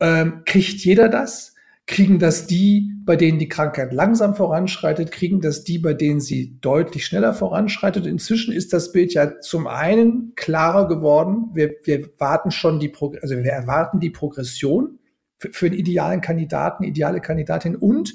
Ähm, 0.01 0.43
kriegt 0.45 0.85
jeder 0.85 1.09
das? 1.09 1.55
Kriegen 1.87 2.19
das 2.19 2.47
die, 2.47 2.93
bei 3.07 3.17
denen 3.17 3.39
die 3.39 3.49
Krankheit 3.49 3.95
langsam 3.95 4.37
voranschreitet? 4.37 5.13
Kriegen 5.13 5.41
das 5.41 5.65
die, 5.65 5.79
bei 5.79 5.95
denen 5.95 6.21
sie 6.21 6.59
deutlich 6.61 7.07
schneller 7.07 7.33
voranschreitet? 7.33 8.05
Inzwischen 8.05 8.53
ist 8.53 8.75
das 8.75 8.93
Bild 8.93 9.15
ja 9.15 9.41
zum 9.41 9.67
einen 9.67 10.35
klarer 10.37 10.89
geworden. 10.89 11.47
Wir, 11.55 11.75
wir 11.85 12.11
warten 12.19 12.51
schon 12.51 12.81
die, 12.81 12.91
Pro 12.91 13.15
also 13.23 13.35
wir 13.35 13.51
erwarten 13.51 13.99
die 13.99 14.11
Progression 14.11 14.99
für, 15.43 15.53
für 15.53 15.67
einen 15.67 15.75
idealen 15.75 16.21
Kandidaten, 16.21 16.85
ideale 16.85 17.21
Kandidatin 17.21 17.77
und 17.77 18.15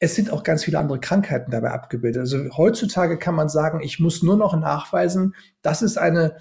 es 0.00 0.14
sind 0.14 0.30
auch 0.30 0.44
ganz 0.44 0.64
viele 0.64 0.78
andere 0.78 1.00
Krankheiten 1.00 1.50
dabei 1.50 1.72
abgebildet. 1.72 2.20
Also 2.20 2.56
heutzutage 2.56 3.18
kann 3.18 3.34
man 3.34 3.48
sagen, 3.48 3.80
ich 3.82 3.98
muss 3.98 4.22
nur 4.22 4.36
noch 4.36 4.58
nachweisen, 4.58 5.34
dass 5.62 5.82
es 5.82 5.96
eine 5.96 6.36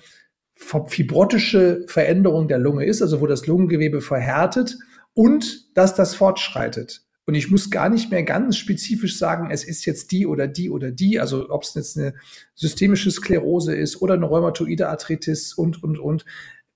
fibrotische 0.56 1.84
Veränderung 1.88 2.48
der 2.48 2.60
Lunge 2.60 2.86
ist, 2.86 3.02
also 3.02 3.22
wo 3.22 3.28
das 3.28 3.48
Lungengewebe 3.48 4.02
verhärtet 4.02 4.78
und 5.14 5.76
dass 5.76 5.96
das 5.96 6.16
fortschreitet. 6.16 7.04
Und 7.26 7.36
ich 7.36 7.52
muss 7.52 7.70
gar 7.70 7.90
nicht 7.90 8.10
mehr 8.10 8.24
ganz 8.24 8.56
spezifisch 8.56 9.18
sagen, 9.18 9.52
es 9.52 9.66
ist 9.66 9.86
jetzt 9.86 10.12
die 10.12 10.26
oder 10.26 10.48
die 10.48 10.70
oder 10.70 10.92
die, 10.92 11.20
also 11.20 11.50
ob 11.50 11.64
es 11.64 11.74
jetzt 11.74 11.98
eine 11.98 12.14
systemische 12.56 13.12
Sklerose 13.12 13.76
ist 13.76 14.02
oder 14.02 14.14
eine 14.14 14.26
rheumatoide 14.26 14.88
Arthritis 14.88 15.54
und, 15.54 15.84
und, 15.84 16.00
und 16.00 16.26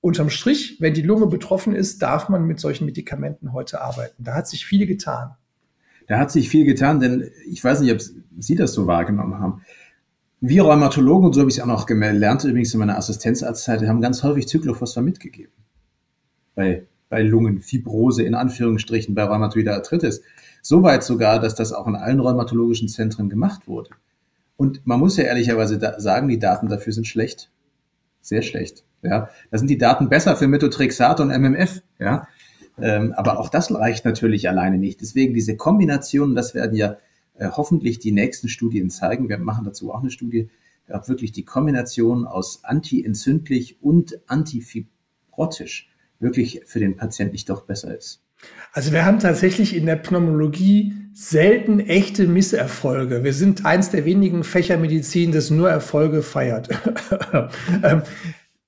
unterm 0.02 0.30
Strich, 0.30 0.78
wenn 0.80 0.94
die 0.94 1.04
Lunge 1.04 1.28
betroffen 1.28 1.74
ist, 1.74 2.02
darf 2.02 2.28
man 2.28 2.46
mit 2.46 2.60
solchen 2.60 2.86
Medikamenten 2.86 3.54
heute 3.54 3.82
arbeiten. 3.82 4.24
Da 4.24 4.34
hat 4.34 4.48
sich 4.48 4.66
viel 4.66 4.88
getan. 4.88 5.36
Da 6.08 6.18
hat 6.18 6.32
sich 6.32 6.50
viel 6.50 6.66
getan, 6.66 7.00
denn 7.00 7.30
ich 7.48 7.64
weiß 7.64 7.82
nicht, 7.82 7.94
ob 7.94 8.02
Sie 8.40 8.56
das 8.56 8.74
so 8.74 8.88
wahrgenommen 8.88 9.40
haben. 9.40 9.62
Wir 10.42 10.64
Rheumatologen, 10.64 11.28
und 11.28 11.34
so 11.34 11.42
habe 11.42 11.52
ich 11.52 11.58
es 11.58 11.64
auch 11.64 11.68
noch 11.68 11.86
gelernt, 11.86 12.44
übrigens 12.44 12.74
in 12.74 12.80
meiner 12.80 12.98
Assistenzarztzeit, 12.98 13.88
haben 13.88 14.02
ganz 14.02 14.24
häufig 14.24 14.48
Cyclophosphat 14.48 15.04
mitgegeben. 15.04 15.54
Bei, 16.56 16.88
bei 17.10 17.22
Lungenfibrose, 17.22 18.24
in 18.24 18.34
Anführungsstrichen, 18.34 19.14
bei 19.14 19.24
rheumatoider 19.24 19.76
Arthritis. 19.76 20.24
Soweit 20.64 21.04
sogar, 21.04 21.40
dass 21.40 21.54
das 21.54 21.72
auch 21.74 21.88
in 21.88 21.96
allen 21.96 22.20
rheumatologischen 22.20 22.90
Zentren 22.90 23.30
gemacht 23.30 23.68
wurde. 23.68 23.92
Und 24.58 24.86
man 24.86 25.00
muss 25.00 25.18
ja 25.18 25.26
ehrlicherweise 25.26 25.80
sagen, 26.00 26.28
die 26.28 26.40
Daten 26.40 26.68
dafür 26.68 26.94
sind 26.94 27.08
schlecht. 27.08 27.52
Sehr 28.22 28.42
schlecht. 28.42 28.84
Ja, 29.04 29.30
da 29.50 29.58
sind 29.58 29.70
die 29.70 29.78
Daten 29.78 30.10
besser 30.10 30.36
für 30.36 30.48
Methotrexat 30.48 31.20
und 31.20 31.30
MMF. 31.30 31.82
Ja, 32.00 32.28
ähm, 32.80 33.14
aber 33.14 33.40
auch 33.40 33.50
das 33.50 33.74
reicht 33.74 34.06
natürlich 34.06 34.48
alleine 34.48 34.78
nicht. 34.78 35.02
Deswegen 35.02 35.34
diese 35.34 35.56
Kombinationen, 35.56 36.36
das 36.36 36.54
werden 36.54 36.76
ja 36.76 36.98
äh, 37.36 37.50
hoffentlich 37.50 38.00
die 38.00 38.12
nächsten 38.12 38.48
Studien 38.48 38.90
zeigen. 38.90 39.30
Wir 39.30 39.38
machen 39.38 39.66
dazu 39.66 39.94
auch 39.94 40.02
eine 40.02 40.12
Studie, 40.12 40.50
ob 40.90 41.08
wirklich 41.08 41.32
die 41.32 41.46
Kombination 41.46 42.26
aus 42.26 42.64
antientzündlich 42.64 43.82
und 43.82 44.20
antifibrotisch 44.28 45.90
wirklich 46.20 46.62
für 46.66 46.80
den 46.80 46.98
Patienten 46.98 47.34
nicht 47.34 47.50
doch 47.50 47.64
besser 47.64 47.96
ist. 47.96 48.22
Also 48.74 48.92
wir 48.92 49.06
haben 49.06 49.20
tatsächlich 49.20 49.76
in 49.76 49.86
der 49.86 49.98
Pneumologie 49.98 50.94
selten 51.14 51.80
echte 51.80 52.28
Misserfolge. 52.28 53.24
Wir 53.24 53.34
sind 53.34 53.66
eins 53.66 53.90
der 53.90 54.06
wenigen 54.06 54.44
Fächer 54.44 54.78
Medizin, 54.78 55.32
das 55.32 55.50
nur 55.50 55.70
Erfolge 55.70 56.22
feiert. 56.22 56.70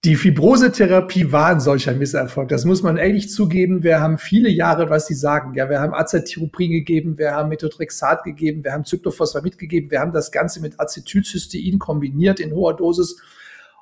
Die 0.05 0.17
Fibrosetherapie 0.17 1.31
war 1.31 1.47
ein 1.47 1.61
solcher 1.61 1.93
Misserfolg. 1.93 2.49
Das 2.49 2.65
muss 2.65 2.83
man 2.83 2.97
ehrlich 2.97 3.29
zugeben. 3.29 3.83
Wir 3.83 4.01
haben 4.01 4.17
viele 4.17 4.49
Jahre, 4.49 4.89
was 4.89 5.07
Sie 5.07 5.13
sagen, 5.13 5.53
ja, 5.53 5.69
wir 5.69 5.79
haben 5.79 5.93
Azathioprin 5.93 6.71
gegeben, 6.71 7.17
wir 7.17 7.31
haben 7.31 7.47
Methotrexat 7.47 8.25
gegeben, 8.25 8.65
wir 8.65 8.73
haben 8.73 8.83
Cyclophosphamid 8.83 9.57
gegeben, 9.57 9.91
wir 9.91 10.01
haben 10.01 10.11
das 10.11 10.33
Ganze 10.33 10.59
mit 10.59 10.77
Acetylcystein 10.77 11.79
kombiniert 11.79 12.41
in 12.41 12.51
hoher 12.51 12.75
Dosis. 12.75 13.15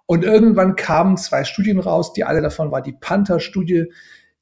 Und 0.05 0.23
irgendwann 0.23 0.75
kamen 0.75 1.17
zwei 1.17 1.43
Studien 1.43 1.79
raus, 1.79 2.13
die 2.13 2.23
alle 2.23 2.43
davon 2.43 2.71
war 2.71 2.83
die 2.83 2.93
Panther-Studie, 2.93 3.91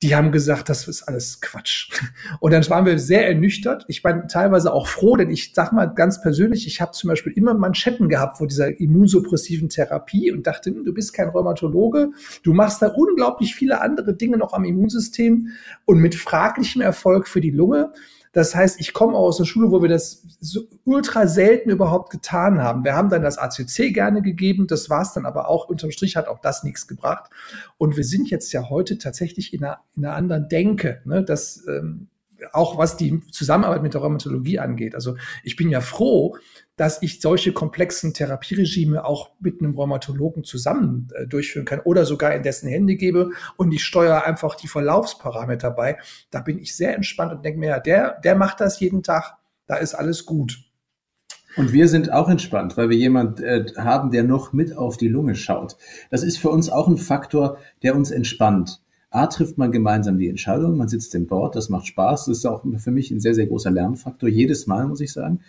die 0.02 0.16
haben 0.16 0.32
gesagt, 0.32 0.70
das 0.70 0.88
ist 0.88 1.04
alles 1.04 1.42
Quatsch. 1.42 1.90
Und 2.40 2.54
dann 2.54 2.68
waren 2.70 2.86
wir 2.86 2.98
sehr 3.00 3.28
ernüchtert. 3.28 3.84
Ich 3.90 4.02
bin 4.02 4.28
teilweise 4.30 4.74
auch 4.74 4.88
froh, 4.88 5.18
denn 5.18 5.30
ich 5.30 5.52
sag 5.54 5.74
mal 5.74 5.88
ganz 5.88 6.22
persönlich, 6.22 6.68
ich 6.68 6.80
habe 6.80 6.92
zum 6.92 7.10
Beispiel 7.10 7.34
immer 7.34 7.54
Manschetten 7.54 8.08
gehabt 8.08 8.38
vor 8.38 8.48
dieser 8.48 8.80
immunsuppressiven 8.80 9.68
Therapie 9.68 10.32
und 10.32 10.48
dachte, 10.48 10.70
hm, 10.70 10.86
du 10.86 10.94
bist 10.94 11.14
kein 11.14 11.28
Rheumatologe, 11.28 12.12
du 12.44 12.54
machst 12.54 12.82
da 12.82 12.88
unglaublich 12.88 13.56
viele 13.56 13.82
andere 13.82 14.14
Dinge 14.14 14.38
noch 14.38 14.54
am 14.54 14.64
Immunsystem 14.64 15.50
und 15.84 16.00
mit 16.00 16.16
fraglichem 16.16 16.82
Erfolg 16.82 17.28
für 17.28 17.42
die 17.42 17.52
Lunge. 17.52 17.92
Das 18.32 18.54
heißt, 18.54 18.80
ich 18.80 18.94
komme 18.94 19.18
aus 19.18 19.38
der 19.38 19.46
Schule, 19.46 19.72
wo 19.72 19.82
wir 19.82 19.90
das 19.90 20.24
so 20.40 20.62
ultra 20.84 21.28
selten 21.28 21.70
überhaupt 21.70 22.12
getan 22.12 22.62
haben. 22.62 22.84
Wir 22.84 22.96
haben 22.96 23.10
dann 23.10 23.24
das 23.24 23.38
ACC 23.38 23.94
gerne 23.94 24.22
gegeben, 24.22 24.68
das 24.68 24.90
war 24.90 25.02
es 25.02 25.14
dann 25.14 25.26
aber 25.26 25.50
auch. 25.50 25.68
Unterm 25.68 25.92
Strich 25.92 26.16
hat 26.16 26.28
auch 26.28 26.40
das 26.40 26.64
nichts 26.64 26.88
gebracht. 26.88 27.32
Und 27.78 27.98
wir 27.98 28.04
sind 28.04 28.30
jetzt 28.30 28.52
ja 28.52 28.70
heute 28.70 28.98
tatsächlich 29.00 29.54
in 29.54 29.64
einer, 29.64 29.80
in 29.96 30.06
einer 30.06 30.16
anderen 30.16 30.48
Denke. 30.48 31.02
Ne? 31.06 31.24
Das 31.24 31.64
ähm, 31.68 32.08
auch 32.54 32.78
was 32.78 32.98
die 32.98 33.22
Zusammenarbeit 33.32 33.84
mit 33.84 33.94
der 33.94 34.02
Rheumatologie 34.02 34.60
angeht. 34.60 34.96
Also 34.96 35.16
ich 35.44 35.56
bin 35.56 35.70
ja 35.70 35.82
froh, 35.82 36.38
dass 36.76 37.02
ich 37.02 37.20
solche 37.20 37.52
komplexen 37.52 38.14
Therapieregime 38.14 39.04
auch 39.04 39.32
mit 39.40 39.62
einem 39.62 39.76
Rheumatologen 39.76 40.44
zusammen 40.44 41.10
äh, 41.14 41.28
durchführen 41.28 41.66
kann 41.66 41.82
oder 41.82 42.06
sogar 42.06 42.34
in 42.34 42.44
dessen 42.44 42.70
Hände 42.70 42.96
gebe 42.96 43.32
und 43.58 43.74
ich 43.74 43.84
steuere 43.84 44.26
einfach 44.26 44.56
die 44.56 44.68
Verlaufsparameter 44.68 45.72
bei. 45.72 45.98
Da 46.32 46.40
bin 46.40 46.58
ich 46.58 46.76
sehr 46.76 46.96
entspannt 46.96 47.34
und 47.34 47.44
denke 47.44 47.60
mir, 47.60 47.70
ja, 47.70 47.80
der, 47.80 48.20
der 48.22 48.36
macht 48.36 48.62
das 48.62 48.80
jeden 48.80 49.04
Tag, 49.04 49.34
da 49.68 49.76
ist 49.76 49.94
alles 49.94 50.26
gut. 50.26 50.60
Und 51.58 51.74
wir 51.74 51.88
sind 51.88 52.14
auch 52.14 52.30
entspannt, 52.30 52.78
weil 52.78 52.90
wir 52.90 52.98
jemand 52.98 53.42
äh, 53.42 53.66
haben, 53.76 54.12
der 54.12 54.24
noch 54.24 54.54
mit 54.54 54.78
auf 54.78 54.96
die 54.96 55.08
Lunge 55.08 55.36
schaut. 55.36 55.76
Das 56.10 56.24
ist 56.24 56.38
für 56.38 56.50
uns 56.50 56.70
auch 56.70 56.88
ein 56.88 56.98
Faktor, 56.98 57.58
der 57.84 57.96
uns 57.96 58.12
entspannt. 58.12 58.82
A, 59.12 59.28
trifft 59.28 59.58
man 59.58 59.72
gemeinsam 59.72 60.18
die 60.18 60.30
Entscheidung, 60.30 60.78
man 60.78 60.88
sitzt 60.88 61.16
im 61.16 61.26
Board, 61.26 61.56
das 61.56 61.70
macht 61.70 61.88
Spaß, 61.88 62.26
das 62.26 62.40
ist 62.40 62.46
auch 62.46 62.64
für 62.78 62.92
mich 62.92 63.10
ein 63.10 63.20
sehr, 63.20 63.34
sehr 63.34 63.48
großer 63.48 63.72
Lernfaktor, 63.72 64.30
jedes 64.30 64.68
Mal, 64.68 64.88
muss 64.88 65.02
ich 65.02 65.12
sagen. 65.12 65.40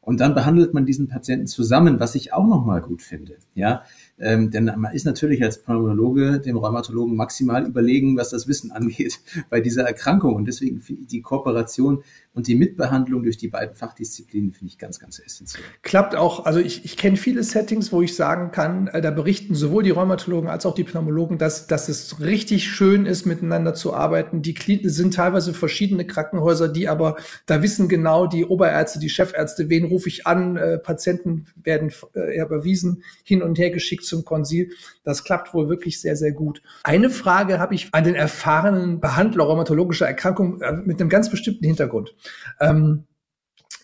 Und 0.00 0.20
dann 0.20 0.34
behandelt 0.34 0.72
man 0.72 0.86
diesen 0.86 1.08
Patienten 1.08 1.46
zusammen, 1.46 2.00
was 2.00 2.14
ich 2.14 2.32
auch 2.32 2.46
nochmal 2.46 2.80
gut 2.80 3.02
finde. 3.02 3.36
Ja, 3.54 3.82
ähm, 4.20 4.50
denn 4.50 4.64
man 4.64 4.92
ist 4.92 5.06
natürlich 5.06 5.42
als 5.42 5.62
Pneumologe 5.62 6.40
dem 6.40 6.56
Rheumatologen 6.56 7.14
maximal 7.14 7.66
überlegen, 7.66 8.16
was 8.16 8.30
das 8.30 8.48
Wissen 8.48 8.70
angeht 8.72 9.20
bei 9.50 9.60
dieser 9.60 9.84
Erkrankung. 9.84 10.34
Und 10.34 10.46
deswegen 10.46 10.80
finde 10.80 11.02
ich 11.02 11.08
die 11.08 11.22
Kooperation 11.22 12.02
und 12.34 12.46
die 12.46 12.54
Mitbehandlung 12.54 13.24
durch 13.24 13.36
die 13.36 13.48
beiden 13.48 13.74
Fachdisziplinen 13.74 14.52
finde 14.52 14.70
ich 14.70 14.78
ganz, 14.78 15.00
ganz 15.00 15.18
essentiell. 15.18 15.64
Klappt 15.82 16.14
auch. 16.14 16.46
Also 16.46 16.60
ich, 16.60 16.84
ich 16.84 16.96
kenne 16.96 17.16
viele 17.16 17.42
Settings, 17.42 17.92
wo 17.92 18.00
ich 18.00 18.14
sagen 18.14 18.52
kann, 18.52 18.86
äh, 18.88 19.00
da 19.00 19.10
berichten 19.10 19.56
sowohl 19.56 19.82
die 19.82 19.90
Rheumatologen 19.90 20.48
als 20.48 20.64
auch 20.64 20.74
die 20.74 20.84
Pneumologen, 20.84 21.38
dass, 21.38 21.66
dass 21.66 21.88
es 21.88 22.20
richtig 22.20 22.68
schön 22.68 23.06
ist, 23.06 23.26
miteinander 23.26 23.74
zu 23.74 23.92
arbeiten. 23.92 24.42
Die 24.42 24.54
sind 24.84 25.14
teilweise 25.14 25.52
verschiedene 25.52 26.06
Krankenhäuser, 26.06 26.68
die 26.68 26.88
aber, 26.88 27.16
da 27.46 27.62
wissen 27.62 27.88
genau 27.88 28.26
die 28.26 28.44
Oberärzte, 28.44 29.00
die 29.00 29.08
Chefärzte, 29.08 29.68
wen 29.68 29.86
rufe 29.86 30.08
ich 30.08 30.26
an, 30.26 30.56
äh, 30.56 30.78
Patienten 30.78 31.46
werden 31.56 31.92
äh, 32.14 32.40
überwiesen, 32.40 33.02
hin 33.24 33.42
und 33.42 33.58
her 33.58 33.70
geschickt 33.70 34.04
zum 34.08 34.24
Konsil. 34.24 34.70
Das 35.04 35.24
klappt 35.24 35.54
wohl 35.54 35.68
wirklich 35.68 36.00
sehr, 36.00 36.16
sehr 36.16 36.32
gut. 36.32 36.62
Eine 36.82 37.10
Frage 37.10 37.58
habe 37.58 37.74
ich 37.74 37.88
an 37.92 38.04
den 38.04 38.14
erfahrenen 38.14 39.00
Behandler 39.00 39.44
rheumatologischer 39.44 40.06
Erkrankungen 40.06 40.60
äh, 40.62 40.72
mit 40.72 41.00
einem 41.00 41.10
ganz 41.10 41.30
bestimmten 41.30 41.64
Hintergrund. 41.64 42.14
Ähm, 42.60 43.04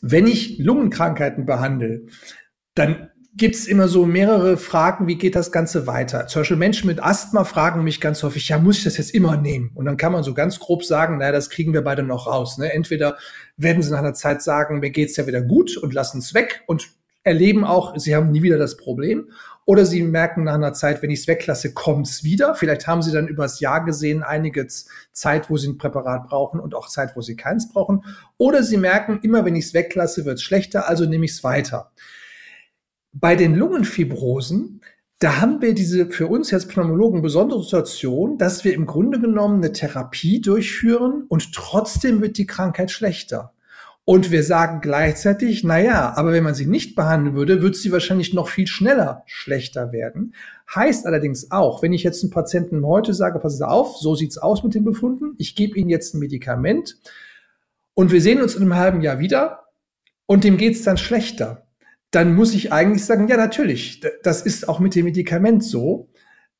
wenn 0.01 0.27
ich 0.27 0.59
Lungenkrankheiten 0.59 1.47
behandle, 1.47 2.07
dann 2.75 3.11
gibt 3.37 3.57
es 3.57 3.67
immer 3.67 3.89
so 3.89 4.07
mehrere 4.07 4.57
Fragen, 4.57 5.09
wie 5.09 5.17
geht 5.17 5.35
das 5.35 5.51
Ganze 5.51 5.87
weiter? 5.87 6.27
Zum 6.29 6.41
Beispiel 6.41 6.57
Menschen 6.57 6.87
mit 6.87 7.03
Asthma 7.03 7.45
fragen 7.45 7.83
mich 7.83 8.01
ganz 8.01 8.23
häufig, 8.23 8.49
ja, 8.49 8.59
muss 8.59 8.79
ich 8.79 8.85
das 8.85 8.97
jetzt 8.97 9.13
immer 9.13 9.37
nehmen? 9.37 9.73
Und 9.75 9.87
dann 9.87 9.97
kann 9.97 10.13
man 10.13 10.23
so 10.23 10.35
ganz 10.35 10.61
grob 10.61 10.85
sagen, 10.85 11.19
naja, 11.19 11.33
das 11.33 11.51
kriegen 11.51 11.73
wir 11.73 11.83
beide 11.83 12.05
noch 12.05 12.29
raus. 12.29 12.59
Ne? 12.59 12.73
Entweder 12.73 13.17
werden 13.57 13.83
sie 13.83 13.91
nach 13.91 13.99
einer 13.99 14.15
Zeit 14.15 14.43
sagen, 14.43 14.79
mir 14.79 14.91
geht's 14.91 15.17
ja 15.17 15.27
wieder 15.27 15.43
gut 15.43 15.77
und 15.77 15.95
lassen 15.95 16.19
es 16.19 16.33
weg 16.33 16.63
und 16.67 16.91
erleben 17.25 17.65
auch, 17.65 17.97
sie 17.99 18.15
haben 18.15 18.31
nie 18.31 18.43
wieder 18.43 18.59
das 18.59 18.77
Problem. 18.77 19.31
Oder 19.67 19.87
sie 19.87 20.03
merken 20.03 20.45
nach 20.45 20.55
einer 20.55 20.75
Zeit, 20.75 21.03
wenn 21.03 21.11
ich 21.11 21.21
es 21.21 21.29
weglasse, 21.29 21.73
kommt's 21.73 22.23
wieder. 22.23 22.55
Vielleicht 22.55 22.87
haben 22.87 23.01
sie 23.01 23.13
dann 23.13 23.29
übers 23.29 23.61
Jahr 23.61 23.85
gesehen 23.85 24.23
einige 24.23 24.67
Zeit, 25.13 25.49
wo 25.49 25.57
sie 25.57 25.69
ein 25.69 25.79
Präparat 25.79 26.29
brauchen 26.29 26.61
und 26.61 26.75
auch 26.75 26.89
Zeit, 26.89 27.17
wo 27.17 27.23
sie 27.23 27.35
keins 27.35 27.71
brauchen. 27.71 28.05
Oder 28.37 28.63
sie 28.63 28.77
merken, 28.77 29.21
immer 29.23 29.45
wenn 29.45 29.57
ich 29.57 29.67
es 29.67 29.75
weglasse, 29.75 30.27
wird's 30.27 30.43
schlechter, 30.43 30.89
also 30.89 31.07
nehme 31.07 31.25
ich 31.25 31.33
es 31.33 31.45
weiter. 31.45 31.93
Bei 33.13 33.37
den 33.37 33.55
Lungenfibrosen, 33.55 34.83
da 35.19 35.41
haben 35.41 35.63
wir 35.63 35.73
diese 35.73 36.11
für 36.11 36.27
uns 36.27 36.51
jetzt 36.51 36.69
Pneumologen 36.69 37.23
besondere 37.23 37.63
Situation, 37.63 38.37
dass 38.37 38.65
wir 38.65 38.75
im 38.75 38.85
Grunde 38.85 39.19
genommen 39.19 39.63
eine 39.63 39.73
Therapie 39.73 40.43
durchführen 40.43 41.25
und 41.29 41.55
trotzdem 41.55 42.21
wird 42.21 42.37
die 42.37 42.47
Krankheit 42.47 42.91
schlechter. 42.91 43.54
Und 44.07 44.31
wir 44.31 44.43
sagen 44.43 44.81
gleichzeitig, 44.83 45.65
na 45.65 45.79
ja, 45.79 46.13
aber 46.17 46.33
wenn 46.33 46.45
man 46.45 46.55
sie 46.55 46.67
nicht 46.67 46.95
behandeln 46.95 47.35
würde, 47.35 47.63
würde 47.63 47.77
sie 47.77 47.91
wahrscheinlich 47.91 48.35
noch 48.35 48.49
viel 48.49 48.67
schneller 48.67 49.23
schlechter 49.25 49.93
werden. 49.93 50.35
Heißt 50.75 51.07
allerdings 51.07 51.51
auch, 51.51 51.83
wenn 51.83 51.95
ich 51.95 52.03
jetzt 52.03 52.23
einem 52.23 52.31
Patienten 52.31 52.85
heute 52.85 53.15
sage, 53.15 53.39
passen 53.39 53.59
Sie 53.59 53.69
auf, 53.69 53.97
so 53.97 54.15
sieht's 54.15 54.37
aus 54.37 54.63
mit 54.63 54.75
den 54.75 54.85
Befunden, 54.85 55.35
ich 55.39 55.57
gebe 55.57 55.79
Ihnen 55.79 55.89
jetzt 55.89 56.15
ein 56.15 56.19
Medikament 56.19 56.99
und 57.95 58.13
wir 58.13 58.21
sehen 58.21 58.43
uns 58.43 58.55
in 58.55 58.63
einem 58.63 58.77
halben 58.77 59.01
Jahr 59.01 59.21
wieder 59.21 59.69
und 60.27 60.45
dem 60.45 60.59
geht's 60.59 60.83
dann 60.83 60.99
schlechter, 60.99 61.67
dann 62.11 62.35
muss 62.35 62.55
ich 62.55 62.73
eigentlich 62.73 63.07
sagen, 63.07 63.29
ja 63.29 63.39
natürlich, 63.39 64.03
das 64.23 64.43
ist 64.43 64.69
auch 64.69 64.81
mit 64.81 64.95
dem 64.95 65.07
Medikament 65.07 65.65
so. 65.65 66.11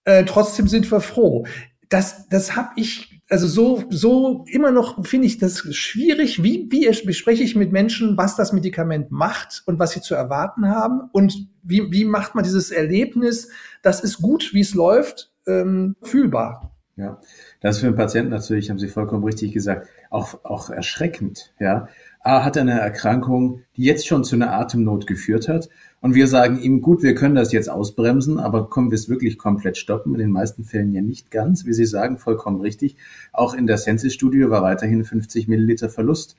Äh, 0.05 0.25
trotzdem 0.25 0.67
sind 0.67 0.91
wir 0.91 1.01
froh. 1.01 1.47
Das, 1.89 2.29
das 2.29 2.57
habe 2.57 2.71
ich 2.77 3.14
also 3.31 3.47
so, 3.47 3.85
so 3.91 4.45
immer 4.49 4.71
noch 4.71 5.05
finde 5.07 5.27
ich 5.27 5.39
das 5.39 5.61
schwierig. 5.75 6.43
Wie, 6.43 6.69
wie 6.71 6.89
bespreche 7.07 7.43
ich 7.43 7.57
mit 7.57 7.73
Menschen, 7.73 8.17
was 8.17 8.37
das 8.37 8.53
Medikament 8.53 9.11
macht 9.11 9.63
und 9.67 9.79
was 9.79 9.93
sie 9.93 10.01
zu 10.01 10.15
erwarten 10.15 10.69
haben? 10.69 11.09
Und 11.13 11.49
wie, 11.63 11.91
wie 11.91 12.05
macht 12.05 12.35
man 12.35 12.45
dieses 12.45 12.71
Erlebnis, 12.71 13.49
das 13.83 14.01
ist 14.01 14.21
gut, 14.21 14.51
wie 14.53 14.61
es 14.61 14.75
läuft, 14.75 15.33
ähm, 15.47 15.97
fühlbar? 16.03 16.71
Ja, 16.97 17.19
das 17.61 17.77
ist 17.77 17.81
für 17.81 17.87
den 17.87 17.97
Patienten 17.97 18.31
natürlich, 18.31 18.71
haben 18.71 18.79
Sie 18.79 18.87
vollkommen 18.87 19.25
richtig 19.25 19.53
gesagt, 19.53 19.89
auch, 20.11 20.45
auch 20.45 20.71
erschreckend. 20.71 21.53
Ja, 21.59 21.89
A 22.21 22.45
hat 22.45 22.57
eine 22.57 22.79
Erkrankung, 22.79 23.63
die 23.77 23.83
jetzt 23.83 24.07
schon 24.07 24.23
zu 24.23 24.37
einer 24.37 24.53
Atemnot 24.53 25.09
geführt 25.09 25.49
hat 25.49 25.69
und 26.05 26.15
wir 26.15 26.29
sagen 26.29 26.61
ihm, 26.61 26.83
gut, 26.83 27.03
wir 27.03 27.15
können 27.15 27.35
das 27.35 27.51
jetzt 27.51 27.71
ausbremsen, 27.71 28.39
aber 28.39 28.69
können 28.69 28.91
wir 28.91 28.95
es 28.95 29.09
wirklich 29.09 29.39
komplett 29.39 29.79
stoppen? 29.79 30.13
In 30.13 30.19
den 30.19 30.33
meisten 30.33 30.63
Fällen 30.63 30.93
ja 30.93 31.01
nicht 31.01 31.31
ganz, 31.31 31.65
wie 31.65 31.73
Sie 31.73 31.87
sagen, 31.87 32.19
vollkommen 32.19 32.61
richtig. 32.61 32.97
Auch 33.33 33.55
in 33.55 33.67
der 33.67 33.79
Census-Studie 33.79 34.51
war 34.51 34.61
weiterhin 34.61 35.03
50 35.03 35.49
Milliliter 35.49 35.89
Verlust. 35.89 36.37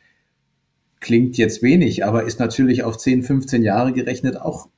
Klingt 0.99 1.35
jetzt 1.37 1.63
wenig, 1.63 2.05
aber 2.05 2.25
ist 2.25 2.39
natürlich 2.39 2.83
auf 2.83 2.99
10, 2.99 3.23
15 3.23 3.63
Jahre 3.63 3.91
gerechnet 3.91 4.39
auch 4.39 4.69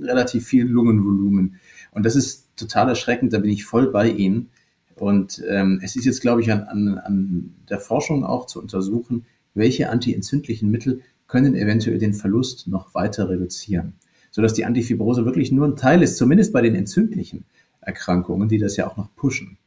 relativ 0.00 0.46
viel 0.46 0.64
Lungenvolumen. 0.64 1.56
Und 1.90 2.06
das 2.06 2.14
ist 2.14 2.56
total 2.56 2.90
erschreckend, 2.90 3.32
da 3.32 3.40
bin 3.40 3.50
ich 3.50 3.64
voll 3.64 3.90
bei 3.90 4.08
Ihnen. 4.08 4.50
Und 4.94 5.42
ähm, 5.48 5.80
es 5.82 5.96
ist 5.96 6.04
jetzt, 6.04 6.20
glaube 6.20 6.40
ich, 6.40 6.52
an, 6.52 6.62
an, 6.62 6.98
an 6.98 7.54
der 7.68 7.80
Forschung 7.80 8.24
auch 8.24 8.46
zu 8.46 8.60
untersuchen, 8.60 9.24
welche 9.54 9.90
antientzündlichen 9.90 10.70
Mittel 10.70 11.00
können 11.26 11.56
eventuell 11.56 11.98
den 11.98 12.14
Verlust 12.14 12.68
noch 12.68 12.94
weiter 12.94 13.28
reduzieren 13.28 13.94
sodass 14.34 14.52
die 14.52 14.64
Antifibrose 14.64 15.24
wirklich 15.24 15.52
nur 15.52 15.64
ein 15.64 15.76
Teil 15.76 16.02
ist, 16.02 16.16
zumindest 16.16 16.52
bei 16.52 16.60
den 16.60 16.74
entzündlichen 16.74 17.44
Erkrankungen, 17.80 18.48
die 18.48 18.58
das 18.58 18.76
ja 18.76 18.88
auch 18.88 18.96
noch 18.96 19.14
pushen. 19.14 19.58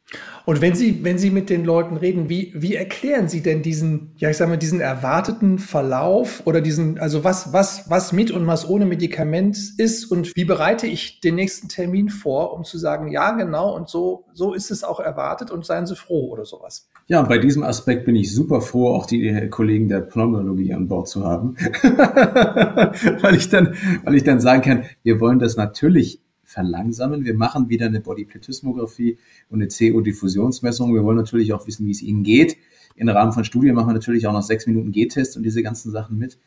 Und 0.44 0.60
wenn 0.60 0.74
Sie, 0.74 1.04
wenn 1.04 1.16
Sie 1.16 1.30
mit 1.30 1.48
den 1.48 1.64
Leuten 1.64 1.96
reden, 1.96 2.28
wie, 2.28 2.52
wie 2.54 2.74
erklären 2.74 3.28
Sie 3.28 3.42
denn 3.42 3.62
diesen, 3.62 4.12
ja, 4.16 4.28
ich 4.28 4.36
sag 4.36 4.48
mal, 4.48 4.58
diesen 4.58 4.80
erwarteten 4.80 5.58
Verlauf 5.58 6.42
oder 6.46 6.60
diesen, 6.60 6.98
also 6.98 7.24
was, 7.24 7.54
was, 7.54 7.88
was 7.88 8.12
mit 8.12 8.30
und 8.30 8.46
was 8.46 8.68
ohne 8.68 8.84
Medikament 8.84 9.58
ist 9.78 10.04
und 10.06 10.36
wie 10.36 10.44
bereite 10.44 10.86
ich 10.86 11.20
den 11.20 11.36
nächsten 11.36 11.68
Termin 11.68 12.10
vor, 12.10 12.52
um 12.52 12.64
zu 12.64 12.76
sagen, 12.76 13.10
ja, 13.10 13.32
genau, 13.32 13.74
und 13.74 13.88
so, 13.88 14.26
so 14.34 14.52
ist 14.52 14.70
es 14.70 14.84
auch 14.84 15.00
erwartet 15.00 15.50
und 15.50 15.64
seien 15.64 15.86
Sie 15.86 15.96
froh 15.96 16.28
oder 16.28 16.44
sowas? 16.44 16.88
Ja, 17.10 17.22
bei 17.22 17.38
diesem 17.38 17.62
Aspekt 17.62 18.04
bin 18.04 18.16
ich 18.16 18.34
super 18.34 18.60
froh, 18.60 18.88
auch 18.88 19.06
die 19.06 19.48
Kollegen 19.48 19.88
der 19.88 20.00
Pneumologie 20.00 20.74
an 20.74 20.88
Bord 20.88 21.08
zu 21.08 21.24
haben, 21.24 21.56
weil 23.22 23.34
ich 23.34 23.48
dann, 23.48 23.74
weil 24.04 24.14
ich 24.14 24.24
dann 24.24 24.40
sagen 24.40 24.60
kann, 24.60 24.84
wir 25.02 25.18
wollen 25.18 25.38
das 25.38 25.56
natürlich 25.56 26.20
verlangsamen. 26.44 27.24
Wir 27.24 27.32
machen 27.32 27.70
wieder 27.70 27.86
eine 27.86 28.00
Bodyplethysmographie 28.00 29.16
und 29.48 29.62
eine 29.62 29.68
CO-Diffusionsmessung. 29.68 30.92
Wir 30.92 31.02
wollen 31.02 31.16
natürlich 31.16 31.54
auch 31.54 31.66
wissen, 31.66 31.86
wie 31.86 31.92
es 31.92 32.02
Ihnen 32.02 32.24
geht. 32.24 32.58
Im 32.94 33.08
Rahmen 33.08 33.32
von 33.32 33.44
Studien 33.44 33.74
machen 33.74 33.88
wir 33.88 33.94
natürlich 33.94 34.26
auch 34.26 34.34
noch 34.34 34.42
sechs 34.42 34.66
Minuten 34.66 34.92
G-Test 34.92 35.38
und 35.38 35.44
diese 35.44 35.62
ganzen 35.62 35.90
Sachen 35.90 36.18
mit. 36.18 36.38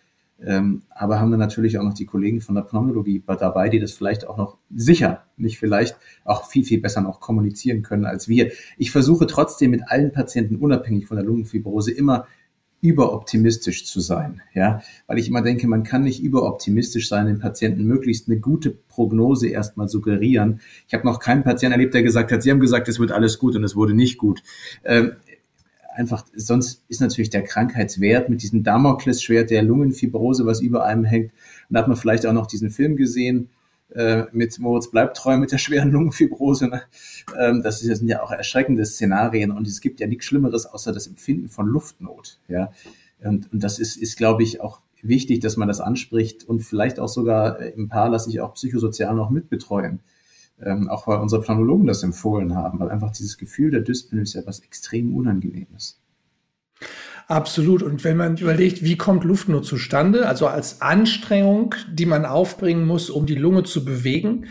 Ähm, 0.46 0.84
aber 0.90 1.20
haben 1.20 1.30
wir 1.30 1.38
natürlich 1.38 1.78
auch 1.78 1.84
noch 1.84 1.94
die 1.94 2.06
Kollegen 2.06 2.42
von 2.42 2.56
der 2.56 2.64
Pneumologie 2.64 3.24
dabei, 3.26 3.70
die 3.70 3.80
das 3.80 3.92
vielleicht 3.92 4.28
auch 4.28 4.38
noch 4.38 4.58
sicher, 4.76 5.24
nicht 5.38 5.60
vielleicht, 5.60 5.98
auch 6.26 6.48
viel, 6.48 6.64
viel 6.64 6.82
besser 6.82 7.02
noch 7.02 7.20
kommunizieren 7.20 7.84
können 7.84 8.06
als 8.06 8.28
wir. 8.28 8.52
Ich 8.78 8.92
versuche 8.92 9.28
trotzdem 9.28 9.72
mit 9.72 9.84
allen 9.88 10.12
Patienten, 10.12 10.56
unabhängig 10.56 11.06
von 11.06 11.18
der 11.18 11.26
Lungenfibrose, 11.26 11.92
immer 11.92 12.26
überoptimistisch 12.82 13.86
zu 13.86 14.00
sein, 14.00 14.42
ja, 14.54 14.82
weil 15.06 15.20
ich 15.20 15.28
immer 15.28 15.44
denke, 15.44 15.68
man 15.68 15.84
kann 15.84 16.04
nicht 16.04 16.22
überoptimistisch 16.22 17.08
sein, 17.08 17.28
den 17.28 17.38
Patienten 17.38 17.84
möglichst 17.84 18.28
eine 18.28 18.40
gute 18.40 18.72
Prognose 18.72 19.50
erstmal 19.50 19.88
suggerieren. 19.88 20.62
Ich 20.88 20.96
habe 20.96 21.06
noch 21.06 21.20
keinen 21.20 21.44
Patienten 21.44 21.74
erlebt, 21.74 21.94
der 21.94 22.02
gesagt 22.02 22.32
hat, 22.32 22.42
Sie 22.42 22.50
haben 22.50 22.60
gesagt, 22.60 22.90
es 22.90 23.00
wird 23.00 23.12
alles 23.12 23.38
gut 23.38 23.56
und 23.56 23.64
es 23.64 23.76
wurde 23.76 23.94
nicht 23.94 24.18
gut. 24.18 24.42
Ähm, 24.84 25.12
einfach, 25.94 26.26
sonst 26.36 26.84
ist 26.88 27.02
natürlich 27.02 27.30
der 27.30 27.44
Krankheitswert 27.44 28.30
mit 28.30 28.42
diesem 28.42 28.64
Damoklesschwert 28.64 29.50
der 29.50 29.64
Lungenfibrose, 29.64 30.46
was 30.46 30.62
über 30.62 30.86
einem 30.86 31.04
hängt. 31.04 31.32
Und 31.70 31.74
da 31.74 31.80
hat 31.80 31.88
man 31.88 31.98
vielleicht 31.98 32.26
auch 32.26 32.34
noch 32.34 32.48
diesen 32.48 32.70
Film 32.70 32.96
gesehen, 32.96 33.50
äh, 33.94 34.24
mit 34.32 34.58
Moritz 34.60 34.90
bleibt 34.90 35.18
treu 35.18 35.38
mit 35.38 35.52
der 35.52 35.58
schweren 35.58 35.92
Lungenfibrose. 35.92 36.68
Ne? 36.68 36.82
Ähm, 37.38 37.62
das, 37.62 37.82
ist, 37.82 37.90
das 37.90 38.00
sind 38.00 38.08
ja 38.08 38.24
auch 38.24 38.32
erschreckende 38.32 38.86
Szenarien 38.86 39.52
und 39.52 39.68
es 39.68 39.82
gibt 39.82 40.00
ja 40.00 40.08
nichts 40.08 40.26
Schlimmeres 40.26 40.66
außer 40.66 40.94
das 40.94 41.08
Empfinden 41.08 41.50
von 41.50 41.68
Luftnot. 41.68 42.40
Ja? 42.48 42.72
Und, 43.24 43.52
und 43.52 43.64
das 43.64 43.80
ist, 43.80 43.98
ist, 43.98 44.18
glaube 44.18 44.44
ich, 44.44 44.62
auch 44.62 44.80
wichtig, 45.02 45.40
dass 45.40 45.58
man 45.58 45.68
das 45.68 45.82
anspricht 45.82 46.48
und 46.48 46.62
vielleicht 46.62 47.00
auch 47.00 47.10
sogar 47.10 47.60
äh, 47.60 47.70
im 47.72 47.90
Paar 47.90 48.10
lasse 48.10 48.30
ich 48.30 48.40
auch 48.40 48.54
psychosozial 48.54 49.16
noch 49.16 49.30
mitbetreuen. 49.30 50.00
Ähm, 50.64 50.90
auch 50.90 51.08
weil 51.08 51.20
unsere 51.20 51.42
Planologen 51.42 51.88
das 51.88 52.04
empfohlen 52.04 52.56
haben, 52.56 52.80
weil 52.80 52.90
einfach 52.90 53.12
dieses 53.12 53.38
Gefühl 53.38 53.72
der 53.72 53.82
Dyspnoe 53.82 54.22
ist 54.22 54.34
ja 54.34 54.42
was 54.46 54.60
extrem 54.60 55.16
Unangenehmes. 55.16 56.02
Absolut. 57.28 57.82
Und 57.82 58.04
wenn 58.04 58.18
man 58.18 58.38
überlegt, 58.38 58.84
wie 58.84 58.98
kommt 58.98 59.24
Luftnot 59.24 59.66
zustande, 59.66 60.28
also 60.28 60.48
als 60.48 60.82
Anstrengung, 60.82 61.76
die 61.90 62.06
man 62.06 62.26
aufbringen 62.26 62.86
muss, 62.86 63.10
um 63.10 63.26
die 63.26 63.36
Lunge 63.36 63.64
zu 63.64 63.86
bewegen, 63.86 64.48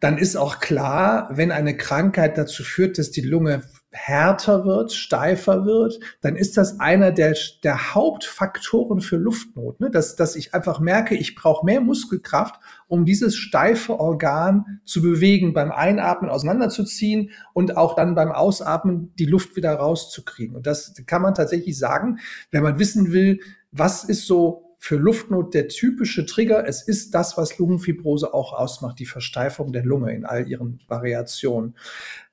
dann 0.00 0.18
ist 0.18 0.36
auch 0.36 0.58
klar, 0.60 1.30
wenn 1.32 1.52
eine 1.52 1.76
Krankheit 1.76 2.36
dazu 2.36 2.62
führt, 2.64 2.98
dass 2.98 3.10
die 3.10 3.22
Lunge 3.22 3.62
härter 3.96 4.64
wird, 4.64 4.92
steifer 4.92 5.64
wird, 5.64 5.98
dann 6.20 6.36
ist 6.36 6.56
das 6.56 6.78
einer 6.80 7.12
der, 7.12 7.34
der 7.64 7.94
Hauptfaktoren 7.94 9.00
für 9.00 9.16
Luftnot. 9.16 9.80
Ne? 9.80 9.90
Dass, 9.90 10.16
dass 10.16 10.36
ich 10.36 10.54
einfach 10.54 10.80
merke, 10.80 11.14
ich 11.14 11.34
brauche 11.34 11.64
mehr 11.64 11.80
Muskelkraft, 11.80 12.60
um 12.88 13.04
dieses 13.04 13.36
steife 13.36 13.98
Organ 13.98 14.80
zu 14.84 15.00
bewegen, 15.02 15.54
beim 15.54 15.72
Einatmen 15.72 16.30
auseinanderzuziehen 16.30 17.30
und 17.54 17.76
auch 17.76 17.96
dann 17.96 18.14
beim 18.14 18.32
Ausatmen 18.32 19.12
die 19.18 19.26
Luft 19.26 19.56
wieder 19.56 19.74
rauszukriegen. 19.74 20.54
Und 20.56 20.66
das 20.66 20.94
kann 21.06 21.22
man 21.22 21.34
tatsächlich 21.34 21.78
sagen, 21.78 22.18
wenn 22.50 22.62
man 22.62 22.78
wissen 22.78 23.12
will, 23.12 23.40
was 23.72 24.04
ist 24.04 24.26
so 24.26 24.66
für 24.78 24.96
Luftnot 24.96 25.54
der 25.54 25.68
typische 25.68 26.26
Trigger. 26.26 26.66
Es 26.66 26.82
ist 26.82 27.14
das, 27.14 27.36
was 27.36 27.58
Lungenfibrose 27.58 28.32
auch 28.32 28.52
ausmacht, 28.52 28.98
die 28.98 29.06
Versteifung 29.06 29.72
der 29.72 29.84
Lunge 29.84 30.14
in 30.14 30.24
all 30.24 30.46
ihren 30.46 30.80
Variationen. 30.86 31.74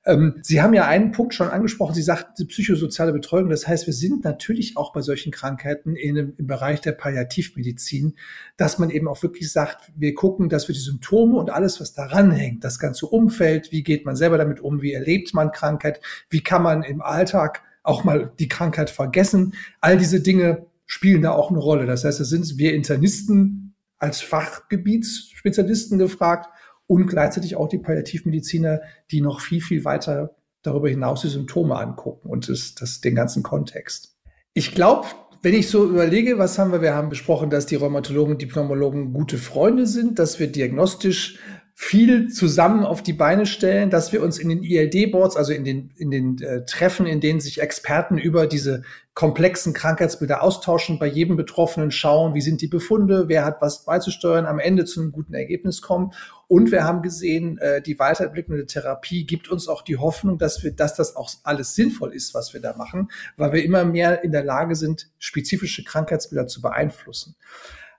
Ähm, 0.06 0.38
Sie 0.42 0.60
haben 0.60 0.74
ja 0.74 0.86
einen 0.86 1.12
Punkt 1.12 1.34
schon 1.34 1.48
angesprochen. 1.48 1.94
Sie 1.94 2.02
sagten 2.02 2.32
die 2.38 2.44
psychosoziale 2.44 3.12
Betreuung. 3.12 3.48
Das 3.48 3.66
heißt, 3.66 3.86
wir 3.86 3.94
sind 3.94 4.24
natürlich 4.24 4.76
auch 4.76 4.92
bei 4.92 5.00
solchen 5.00 5.32
Krankheiten 5.32 5.96
in, 5.96 6.16
im 6.16 6.46
Bereich 6.46 6.80
der 6.80 6.92
Palliativmedizin, 6.92 8.16
dass 8.56 8.78
man 8.78 8.90
eben 8.90 9.08
auch 9.08 9.22
wirklich 9.22 9.50
sagt, 9.50 9.92
wir 9.96 10.14
gucken, 10.14 10.48
dass 10.48 10.68
wir 10.68 10.74
die 10.74 10.80
Symptome 10.80 11.36
und 11.38 11.50
alles, 11.50 11.80
was 11.80 11.94
daran 11.94 12.30
hängt, 12.30 12.64
das 12.64 12.78
ganze 12.78 13.06
Umfeld, 13.06 13.72
wie 13.72 13.82
geht 13.82 14.04
man 14.04 14.16
selber 14.16 14.38
damit 14.38 14.60
um, 14.60 14.82
wie 14.82 14.92
erlebt 14.92 15.32
man 15.32 15.52
Krankheit, 15.52 16.00
wie 16.28 16.42
kann 16.42 16.62
man 16.62 16.82
im 16.82 17.00
Alltag 17.00 17.62
auch 17.82 18.04
mal 18.04 18.32
die 18.38 18.48
Krankheit 18.48 18.90
vergessen. 18.90 19.54
All 19.80 19.96
diese 19.96 20.20
Dinge 20.20 20.66
spielen 20.86 21.22
da 21.22 21.32
auch 21.32 21.50
eine 21.50 21.58
Rolle. 21.58 21.86
Das 21.86 22.04
heißt, 22.04 22.20
da 22.20 22.24
sind 22.24 22.58
wir 22.58 22.74
Internisten 22.74 23.74
als 23.98 24.20
Fachgebietsspezialisten 24.20 25.98
gefragt 25.98 26.48
und 26.86 27.06
gleichzeitig 27.06 27.56
auch 27.56 27.68
die 27.68 27.78
Palliativmediziner, 27.78 28.80
die 29.10 29.20
noch 29.20 29.40
viel, 29.40 29.60
viel 29.60 29.84
weiter 29.84 30.36
darüber 30.62 30.88
hinaus 30.88 31.22
die 31.22 31.28
Symptome 31.28 31.76
angucken 31.76 32.28
und 32.28 32.48
das, 32.48 32.74
das, 32.74 33.00
den 33.00 33.14
ganzen 33.14 33.42
Kontext. 33.42 34.16
Ich 34.54 34.74
glaube, 34.74 35.06
wenn 35.42 35.54
ich 35.54 35.68
so 35.68 35.84
überlege, 35.84 36.38
was 36.38 36.58
haben 36.58 36.72
wir? 36.72 36.80
Wir 36.80 36.94
haben 36.94 37.10
besprochen, 37.10 37.50
dass 37.50 37.66
die 37.66 37.74
Rheumatologen, 37.74 38.38
die 38.38 38.46
Pneumologen 38.46 39.12
gute 39.12 39.36
Freunde 39.36 39.86
sind, 39.86 40.18
dass 40.18 40.40
wir 40.40 40.50
diagnostisch 40.50 41.38
viel 41.76 42.28
zusammen 42.28 42.84
auf 42.84 43.02
die 43.02 43.12
Beine 43.12 43.46
stellen, 43.46 43.90
dass 43.90 44.12
wir 44.12 44.22
uns 44.22 44.38
in 44.38 44.48
den 44.48 44.62
ILD-Boards, 44.62 45.36
also 45.36 45.52
in 45.52 45.64
den, 45.64 45.90
in 45.96 46.12
den 46.12 46.40
äh, 46.40 46.64
Treffen, 46.64 47.04
in 47.04 47.20
denen 47.20 47.40
sich 47.40 47.60
Experten 47.60 48.16
über 48.16 48.46
diese 48.46 48.82
komplexen 49.14 49.72
Krankheitsbilder 49.72 50.42
austauschen, 50.42 51.00
bei 51.00 51.08
jedem 51.08 51.36
Betroffenen 51.36 51.90
schauen, 51.90 52.34
wie 52.34 52.40
sind 52.40 52.60
die 52.60 52.68
Befunde, 52.68 53.24
wer 53.26 53.44
hat 53.44 53.60
was 53.60 53.84
beizusteuern, 53.84 54.46
am 54.46 54.60
Ende 54.60 54.84
zu 54.84 55.00
einem 55.00 55.10
guten 55.10 55.34
Ergebnis 55.34 55.82
kommen. 55.82 56.12
Und 56.46 56.70
wir 56.70 56.84
haben 56.84 57.02
gesehen, 57.02 57.58
äh, 57.58 57.82
die 57.82 57.98
weiterentwickelnde 57.98 58.66
Therapie 58.66 59.26
gibt 59.26 59.48
uns 59.48 59.66
auch 59.66 59.82
die 59.82 59.96
Hoffnung, 59.96 60.38
dass 60.38 60.62
wir, 60.62 60.70
dass 60.70 60.94
das 60.94 61.16
auch 61.16 61.28
alles 61.42 61.74
sinnvoll 61.74 62.14
ist, 62.14 62.34
was 62.34 62.54
wir 62.54 62.60
da 62.60 62.76
machen, 62.76 63.10
weil 63.36 63.52
wir 63.52 63.64
immer 63.64 63.84
mehr 63.84 64.22
in 64.22 64.30
der 64.30 64.44
Lage 64.44 64.76
sind, 64.76 65.10
spezifische 65.18 65.82
Krankheitsbilder 65.82 66.46
zu 66.46 66.62
beeinflussen. 66.62 67.34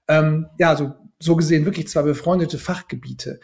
Ähm, 0.07 0.47
ja, 0.59 0.69
also 0.69 0.93
so 1.25 1.35
gesehen 1.35 1.65
wirklich 1.65 1.87
zwei 1.87 2.03
befreundete 2.03 2.57
Fachgebiete. 2.57 3.39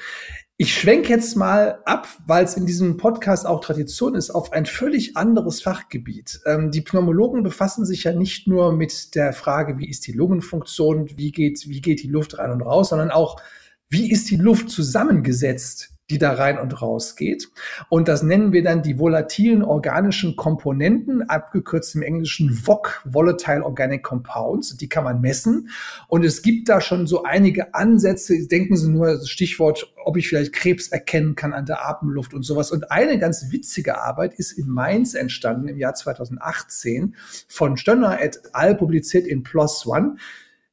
Ich 0.55 0.73
schwenke 0.75 1.09
jetzt 1.09 1.35
mal 1.35 1.79
ab, 1.85 2.07
weil 2.27 2.45
es 2.45 2.53
in 2.53 2.67
diesem 2.67 2.97
Podcast 2.97 3.47
auch 3.47 3.61
Tradition 3.61 4.13
ist, 4.13 4.29
auf 4.29 4.53
ein 4.53 4.67
völlig 4.67 5.17
anderes 5.17 5.61
Fachgebiet. 5.61 6.39
Ähm, 6.45 6.69
die 6.69 6.81
Pneumologen 6.81 7.41
befassen 7.41 7.83
sich 7.83 8.03
ja 8.03 8.13
nicht 8.13 8.47
nur 8.47 8.71
mit 8.71 9.15
der 9.15 9.33
Frage, 9.33 9.79
wie 9.79 9.89
ist 9.89 10.05
die 10.05 10.11
Lungenfunktion, 10.11 11.09
wie 11.17 11.31
geht, 11.31 11.67
wie 11.67 11.81
geht 11.81 12.03
die 12.03 12.09
Luft 12.09 12.37
rein 12.37 12.51
und 12.51 12.61
raus, 12.61 12.89
sondern 12.89 13.09
auch, 13.09 13.41
wie 13.89 14.11
ist 14.11 14.29
die 14.29 14.37
Luft 14.37 14.69
zusammengesetzt? 14.69 15.89
Die 16.12 16.17
da 16.17 16.34
rein 16.34 16.60
und 16.60 16.82
raus 16.82 17.15
geht. 17.15 17.50
Und 17.89 18.08
das 18.08 18.21
nennen 18.21 18.52
wir 18.52 18.63
dann 18.63 18.84
die 18.84 19.00
volatilen 19.00 19.63
organischen 19.63 20.36
Komponenten, 20.36 21.24
abgekürzt 21.30 21.95
im 21.95 22.02
Englischen 22.02 22.52
VOC, 22.52 23.02
Volatile 23.06 23.63
Organic 23.63 24.04
Compounds. 24.04 24.76
Die 24.76 24.89
kann 24.89 25.06
man 25.06 25.21
messen. 25.21 25.69
Und 26.08 26.26
es 26.26 26.41
gibt 26.41 26.67
da 26.67 26.82
schon 26.82 27.08
so 27.08 27.24
einige 27.24 27.74
Ansätze. 27.74 28.47
Denken 28.47 28.76
Sie 28.76 28.89
nur, 28.89 29.26
Stichwort, 29.26 29.93
ob 30.04 30.17
ich 30.17 30.28
vielleicht 30.28 30.54
Krebs 30.54 30.89
erkennen 30.89 31.36
kann 31.36 31.54
an 31.54 31.65
der 31.65 31.88
Atemluft 31.88 32.34
und 32.34 32.43
sowas. 32.43 32.71
Und 32.71 32.91
eine 32.91 33.17
ganz 33.17 33.52
witzige 33.52 34.02
Arbeit 34.02 34.34
ist 34.34 34.52
in 34.52 34.67
Mainz 34.67 35.13
entstanden 35.13 35.69
im 35.69 35.78
Jahr 35.78 35.93
2018 35.93 37.15
von 37.47 37.78
Stönner 37.78 38.21
et 38.21 38.41
al. 38.54 38.76
publiziert 38.76 39.26
in 39.26 39.43
PLOS 39.43 39.88
ONE. 39.88 40.17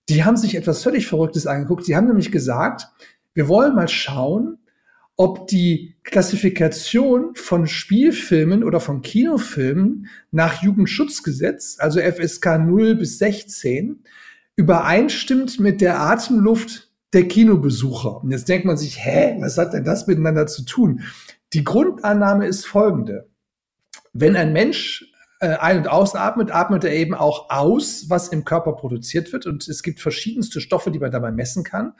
Die 0.09 0.25
haben 0.25 0.37
sich 0.37 0.57
etwas 0.57 0.83
völlig 0.83 1.07
Verrücktes 1.07 1.47
angeguckt. 1.47 1.85
Sie 1.85 1.95
haben 1.95 2.07
nämlich 2.07 2.33
gesagt, 2.33 2.89
wir 3.35 3.47
wollen 3.47 3.77
mal 3.77 3.87
schauen, 3.87 4.59
ob 5.19 5.49
die 5.49 5.97
Klassifikation 6.05 7.35
von 7.35 7.67
Spielfilmen 7.67 8.63
oder 8.63 8.79
von 8.79 9.03
Kinofilmen 9.03 10.07
nach 10.31 10.63
Jugendschutzgesetz, 10.63 11.77
also 11.81 12.01
FSK 12.01 12.59
0 12.59 12.95
bis 12.95 13.19
16, 13.19 14.05
übereinstimmt 14.55 15.59
mit 15.59 15.81
der 15.81 16.01
Atemluft 16.01 16.93
der 17.13 17.27
Kinobesucher. 17.27 18.23
Und 18.23 18.31
jetzt 18.31 18.49
denkt 18.49 18.65
man 18.65 18.77
sich, 18.77 19.05
hä, 19.05 19.37
was 19.41 19.59
hat 19.59 19.73
denn 19.73 19.85
das 19.85 20.07
miteinander 20.07 20.47
zu 20.47 20.65
tun? 20.65 21.03
Die 21.53 21.65
Grundannahme 21.65 22.47
ist 22.47 22.65
folgende. 22.65 23.29
Wenn 24.13 24.37
ein 24.37 24.53
Mensch 24.53 25.13
äh, 25.41 25.57
ein- 25.57 25.79
und 25.79 25.89
ausatmet, 25.89 26.53
atmet 26.53 26.85
er 26.85 26.93
eben 26.93 27.15
auch 27.15 27.51
aus, 27.51 28.09
was 28.09 28.29
im 28.29 28.45
Körper 28.45 28.73
produziert 28.75 29.33
wird. 29.33 29.47
Und 29.47 29.67
es 29.67 29.83
gibt 29.83 30.01
verschiedenste 30.01 30.61
Stoffe, 30.61 30.93
die 30.93 31.01
man 31.01 31.11
dabei 31.11 31.33
messen 31.33 31.65
kann. 31.65 31.95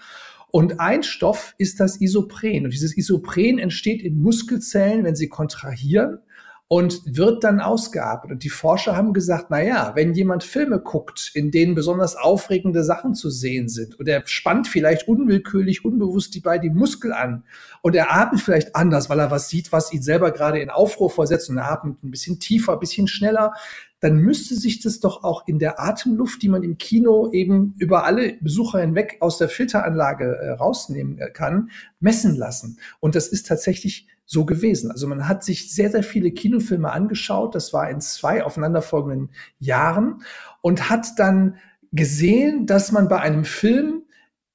Und 0.51 0.81
ein 0.81 1.03
Stoff 1.03 1.55
ist 1.59 1.79
das 1.81 2.01
Isopren. 2.01 2.65
Und 2.65 2.73
dieses 2.73 2.97
Isopren 2.97 3.59
entsteht 3.59 4.03
in 4.03 4.21
Muskelzellen, 4.21 5.05
wenn 5.05 5.17
sie 5.17 5.29
kontrahieren 5.29 6.21
und 6.69 7.01
wird 7.07 7.45
dann 7.45 7.61
ausgearbeitet. 7.61 8.31
Und 8.31 8.45
die 8.45 8.51
Forscher 8.51 8.95
haben 8.95 9.15
gesagt, 9.15 9.47
na 9.49 9.63
ja, 9.63 9.93
wenn 9.95 10.13
jemand 10.13 10.45
Filme 10.45 10.79
guckt, 10.79 11.31
in 11.35 11.51
denen 11.51 11.75
besonders 11.75 12.15
aufregende 12.15 12.85
Sachen 12.85 13.15
zu 13.15 13.31
sehen 13.31 13.69
sind 13.69 13.99
und 13.99 14.07
er 14.07 14.23
spannt 14.27 14.69
vielleicht 14.69 15.09
unwillkürlich, 15.09 15.87
unbewusst 15.87 16.35
die 16.35 16.41
beiden 16.41 16.75
Muskel 16.75 17.13
an 17.15 17.45
und 17.81 17.97
er 17.97 18.15
atmet 18.15 18.43
vielleicht 18.43 18.77
anders, 18.77 19.09
weil 19.09 19.19
er 19.19 19.31
was 19.31 19.49
sieht, 19.49 19.73
was 19.73 19.95
ihn 19.95 20.03
selber 20.03 20.31
gerade 20.31 20.61
in 20.61 20.69
Aufruhr 20.69 21.09
versetzt 21.09 21.49
und 21.49 21.57
er 21.57 21.73
atmet 21.73 22.03
ein 22.05 22.11
bisschen 22.11 22.39
tiefer, 22.39 22.75
ein 22.75 22.81
bisschen 22.81 23.09
schneller, 23.09 23.55
dann 24.01 24.19
müsste 24.19 24.55
sich 24.55 24.81
das 24.81 25.01
doch 25.01 25.25
auch 25.25 25.47
in 25.47 25.59
der 25.59 25.81
Atemluft, 25.81 26.43
die 26.43 26.49
man 26.49 26.63
im 26.63 26.79
Kino 26.79 27.31
eben 27.33 27.75
über 27.79 28.05
alle 28.05 28.35
Besucher 28.41 28.81
hinweg 28.81 29.17
aus 29.21 29.39
der 29.39 29.49
Filteranlage 29.49 30.37
äh, 30.37 30.51
rausnehmen 30.51 31.19
äh, 31.19 31.31
kann, 31.31 31.71
messen 32.01 32.37
lassen. 32.37 32.79
Und 33.01 33.15
das 33.15 33.29
ist 33.29 33.47
tatsächlich 33.47 34.07
so 34.25 34.45
gewesen. 34.45 34.91
Also 34.91 35.09
man 35.09 35.27
hat 35.27 35.43
sich 35.43 35.73
sehr, 35.73 35.91
sehr 35.91 36.03
viele 36.03 36.31
Kinofilme 36.31 36.93
angeschaut. 36.93 37.55
Das 37.55 37.73
war 37.73 37.91
in 37.91 38.01
zwei 38.01 38.45
aufeinanderfolgenden 38.45 39.31
Jahren 39.59 40.23
und 40.61 40.91
hat 40.91 41.19
dann 41.19 41.57
gesehen, 41.93 42.67
dass 42.67 42.93
man 42.93 43.09
bei 43.09 43.21
einem 43.21 43.45
Film 43.45 44.03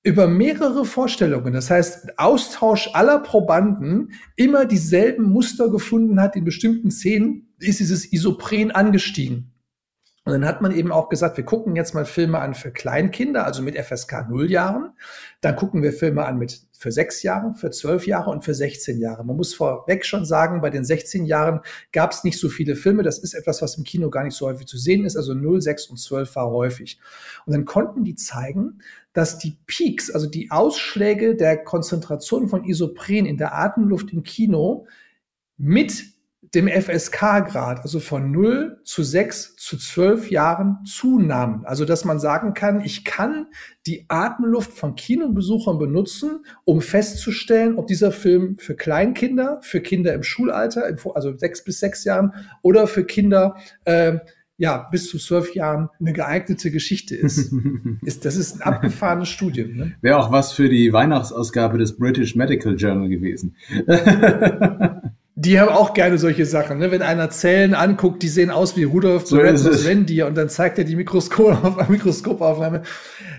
über 0.04 0.28
mehrere 0.28 0.84
Vorstellungen, 0.84 1.54
das 1.54 1.70
heißt 1.70 2.20
Austausch 2.20 2.90
aller 2.94 3.20
Probanden, 3.20 4.12
immer 4.36 4.66
dieselben 4.66 5.24
Muster 5.24 5.70
gefunden 5.70 6.22
hat 6.22 6.36
in 6.36 6.44
bestimmten 6.44 6.92
Szenen, 6.92 7.53
ist 7.64 7.80
dieses 7.80 8.12
Isopren 8.12 8.72
angestiegen. 8.72 9.54
Und 10.26 10.32
dann 10.32 10.46
hat 10.46 10.62
man 10.62 10.72
eben 10.72 10.94
auch 10.94 11.10
gesagt, 11.10 11.36
wir 11.36 11.44
gucken 11.44 11.76
jetzt 11.76 11.94
mal 11.94 12.06
Filme 12.06 12.40
an 12.40 12.54
für 12.54 12.72
Kleinkinder, 12.72 13.46
also 13.46 13.62
mit 13.62 13.78
FSK 13.78 14.30
0 14.30 14.50
Jahren. 14.50 14.94
Dann 15.42 15.58
gucken 15.58 15.84
wir 15.84 15.92
Filme 15.92 16.24
an 16.26 16.38
mit 16.38 16.62
für 16.72 16.94
sechs 16.94 17.24
Jahre, 17.24 17.54
für 17.56 17.72
zwölf 17.72 18.08
Jahre 18.08 18.30
und 18.30 18.46
für 18.46 18.54
16 18.54 19.00
Jahre. 19.00 19.26
Man 19.26 19.36
muss 19.36 19.54
vorweg 19.54 20.06
schon 20.06 20.24
sagen, 20.24 20.62
bei 20.62 20.70
den 20.70 20.86
16 20.86 21.26
Jahren 21.26 21.60
gab 21.92 22.14
es 22.14 22.24
nicht 22.24 22.40
so 22.40 22.48
viele 22.48 22.78
Filme. 22.78 23.04
Das 23.04 23.20
ist 23.20 23.34
etwas, 23.34 23.62
was 23.62 23.78
im 23.78 23.84
Kino 23.84 24.10
gar 24.10 24.24
nicht 24.24 24.36
so 24.36 24.48
häufig 24.48 24.66
zu 24.66 24.78
sehen 24.78 25.04
ist. 25.04 25.18
Also 25.18 25.34
0, 25.34 25.62
6 25.62 25.88
und 25.88 25.98
12 25.98 26.34
war 26.38 26.50
häufig. 26.50 27.00
Und 27.46 27.52
dann 27.52 27.66
konnten 27.66 28.06
die 28.06 28.16
zeigen, 28.16 28.80
dass 29.12 29.40
die 29.40 29.58
Peaks, 29.68 30.10
also 30.10 30.28
die 30.28 30.52
Ausschläge 30.52 31.36
der 31.36 31.58
Konzentration 31.58 32.48
von 32.48 32.64
Isopren 32.64 33.26
in 33.26 33.36
der 33.36 33.54
Atemluft 33.56 34.14
im 34.14 34.24
Kino 34.24 34.88
mit 35.58 36.13
dem 36.56 36.68
FSK-Grad, 36.68 37.80
also 37.82 38.00
von 38.00 38.32
0 38.32 38.80
zu 38.84 39.02
6 39.02 39.56
zu 39.56 39.78
12 39.78 40.30
Jahren 40.30 40.86
zunahmen. 40.86 41.66
Also 41.66 41.84
dass 41.84 42.06
man 42.06 42.20
sagen 42.20 42.54
kann, 42.54 42.82
ich 42.82 43.04
kann 43.04 43.48
die 43.88 44.06
Atemluft 44.08 44.72
von 44.72 44.96
Kinobesuchern 44.96 45.80
benutzen, 45.80 46.46
um 46.64 46.82
festzustellen, 46.82 47.78
ob 47.78 47.88
dieser 47.88 48.12
Film 48.12 48.58
für 48.60 48.76
Kleinkinder, 48.76 49.60
für 49.64 49.82
Kinder 49.82 50.14
im 50.14 50.22
Schulalter, 50.22 50.86
also 51.16 51.36
6 51.36 51.64
bis 51.64 51.80
6 51.80 52.04
Jahren, 52.04 52.34
oder 52.62 52.86
für 52.86 53.04
Kinder 53.04 53.56
äh, 53.86 54.20
ja, 54.58 54.88
bis 54.92 55.10
zu 55.10 55.18
zwölf 55.18 55.56
Jahren 55.56 55.90
eine 56.00 56.14
geeignete 56.14 56.70
Geschichte 56.70 57.16
ist. 57.16 57.52
ist 58.04 58.26
das 58.26 58.36
ist 58.36 58.56
ein 58.56 58.62
abgefahrenes 58.62 59.30
Studium. 59.30 59.76
Ne? 59.76 59.96
Wäre 60.02 60.18
auch 60.18 60.32
was 60.32 60.52
für 60.54 60.70
die 60.70 60.94
Weihnachtsausgabe 60.94 61.80
des 61.80 61.98
British 61.98 62.36
Medical 62.36 62.76
Journal 62.76 63.10
gewesen. 63.10 63.56
Die 65.44 65.60
haben 65.60 65.70
auch 65.70 65.94
gerne 65.94 66.18
solche 66.18 66.46
Sachen. 66.46 66.78
Ne? 66.78 66.90
Wenn 66.92 67.02
einer 67.02 67.30
Zellen 67.30 67.74
anguckt, 67.74 68.24
die 68.24 68.30
sehen 68.30 68.50
aus 68.50 68.78
wie 68.78 68.84
Rudolf 68.84 69.28
so 69.28 69.38
Red 69.38 69.60
Reindeer 69.86 70.28
und 70.28 70.36
dann 70.36 70.48
zeigt 70.48 70.78
er 70.78 70.86
die 70.86 70.96
Mikroskop 70.96 71.90
Mikroskopaufnahme. 71.90 72.84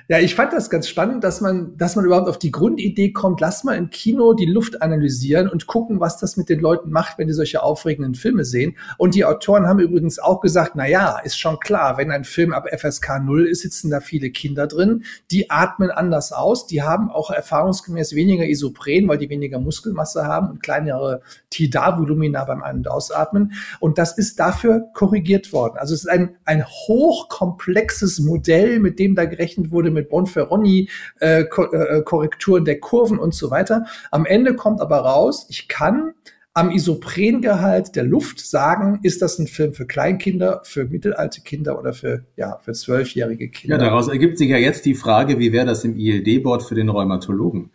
Ja, 0.06 0.18
ich 0.18 0.34
fand 0.34 0.52
das 0.52 0.68
ganz 0.68 0.86
spannend, 0.86 1.24
dass 1.24 1.40
man, 1.40 1.78
dass 1.78 1.96
man 1.96 2.04
überhaupt 2.04 2.28
auf 2.28 2.38
die 2.38 2.50
Grundidee 2.50 3.12
kommt, 3.12 3.40
lass 3.40 3.64
mal 3.64 3.74
im 3.74 3.88
Kino 3.88 4.34
die 4.34 4.44
Luft 4.44 4.82
analysieren 4.82 5.48
und 5.48 5.66
gucken, 5.66 5.98
was 5.98 6.18
das 6.18 6.36
mit 6.36 6.50
den 6.50 6.60
Leuten 6.60 6.90
macht, 6.90 7.16
wenn 7.16 7.26
die 7.26 7.32
solche 7.32 7.62
aufregenden 7.62 8.14
Filme 8.14 8.44
sehen. 8.44 8.76
Und 8.98 9.14
die 9.14 9.24
Autoren 9.24 9.66
haben 9.66 9.78
übrigens 9.78 10.18
auch 10.18 10.42
gesagt, 10.42 10.72
na 10.74 10.86
ja, 10.86 11.18
ist 11.20 11.38
schon 11.38 11.58
klar, 11.58 11.96
wenn 11.96 12.10
ein 12.10 12.24
Film 12.24 12.52
ab 12.52 12.68
FSK 12.70 13.20
0 13.24 13.46
ist, 13.46 13.62
sitzen 13.62 13.88
da 13.88 14.00
viele 14.00 14.28
Kinder 14.28 14.66
drin, 14.66 15.04
die 15.30 15.48
atmen 15.50 15.90
anders 15.90 16.32
aus, 16.32 16.66
die 16.66 16.82
haben 16.82 17.10
auch 17.10 17.30
erfahrungsgemäß 17.30 18.14
weniger 18.14 18.44
Isopren, 18.44 19.08
weil 19.08 19.16
die 19.16 19.30
weniger 19.30 19.58
Muskelmasse 19.58 20.26
haben 20.26 20.50
und 20.50 20.62
kleinere 20.62 21.22
Tidal-Volumina 21.48 22.44
beim 22.44 22.62
Ein- 22.62 22.76
und 22.76 22.88
Ausatmen. 22.88 23.54
Und 23.80 23.96
das 23.96 24.18
ist 24.18 24.38
dafür 24.38 24.84
korrigiert 24.92 25.50
worden. 25.54 25.78
Also 25.78 25.94
es 25.94 26.00
ist 26.00 26.10
ein, 26.10 26.36
ein 26.44 26.66
hochkomplexes 26.66 28.18
Modell, 28.18 28.80
mit 28.80 28.98
dem 28.98 29.14
da 29.14 29.24
gerechnet 29.24 29.70
wurde, 29.70 29.93
mit 29.94 30.10
Bonferroni-Korrekturen 30.10 32.60
äh, 32.60 32.62
äh 32.62 32.64
der 32.64 32.80
Kurven 32.80 33.18
und 33.18 33.34
so 33.34 33.50
weiter. 33.50 33.86
Am 34.10 34.26
Ende 34.26 34.54
kommt 34.54 34.80
aber 34.80 34.98
raus, 34.98 35.46
ich 35.48 35.68
kann 35.68 36.14
am 36.56 36.70
Isoprengehalt 36.70 37.96
der 37.96 38.04
Luft 38.04 38.38
sagen, 38.38 39.00
ist 39.02 39.22
das 39.22 39.40
ein 39.40 39.48
Film 39.48 39.74
für 39.74 39.86
Kleinkinder, 39.86 40.60
für 40.62 40.84
mittelalte 40.84 41.40
Kinder 41.40 41.78
oder 41.78 41.92
für, 41.92 42.24
ja, 42.36 42.58
für 42.58 42.72
zwölfjährige 42.72 43.48
Kinder. 43.48 43.76
Ja, 43.76 43.82
daraus 43.82 44.06
ergibt 44.06 44.38
sich 44.38 44.50
ja 44.50 44.56
jetzt 44.56 44.84
die 44.84 44.94
Frage, 44.94 45.40
wie 45.40 45.52
wäre 45.52 45.66
das 45.66 45.84
im 45.84 45.98
ILD-Board 45.98 46.62
für 46.62 46.76
den 46.76 46.88
Rheumatologen? 46.88 47.70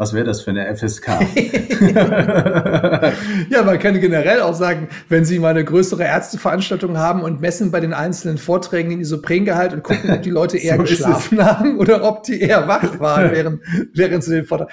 Was 0.00 0.14
wäre 0.14 0.24
das 0.24 0.40
für 0.40 0.48
eine 0.48 0.74
FSK? 0.74 1.08
ja, 3.50 3.62
man 3.62 3.78
kann 3.78 4.00
generell 4.00 4.40
auch 4.40 4.54
sagen, 4.54 4.88
wenn 5.10 5.26
Sie 5.26 5.38
mal 5.38 5.50
eine 5.50 5.62
größere 5.62 6.04
Ärzteveranstaltung 6.04 6.96
haben 6.96 7.20
und 7.20 7.42
messen 7.42 7.70
bei 7.70 7.80
den 7.80 7.92
einzelnen 7.92 8.38
Vorträgen 8.38 8.88
den 8.88 9.00
Isoprengehalt 9.00 9.74
und 9.74 9.82
gucken, 9.82 10.10
ob 10.10 10.22
die 10.22 10.30
Leute 10.30 10.56
eher 10.58 10.78
so 10.78 10.84
geschlafen 10.84 11.44
haben 11.44 11.78
oder 11.78 12.02
ob 12.02 12.22
die 12.22 12.40
eher 12.40 12.66
wach 12.66 12.98
waren 12.98 13.30
während, 13.32 13.60
während 13.92 14.24
sie 14.24 14.36
den 14.36 14.46
Vortrag. 14.46 14.72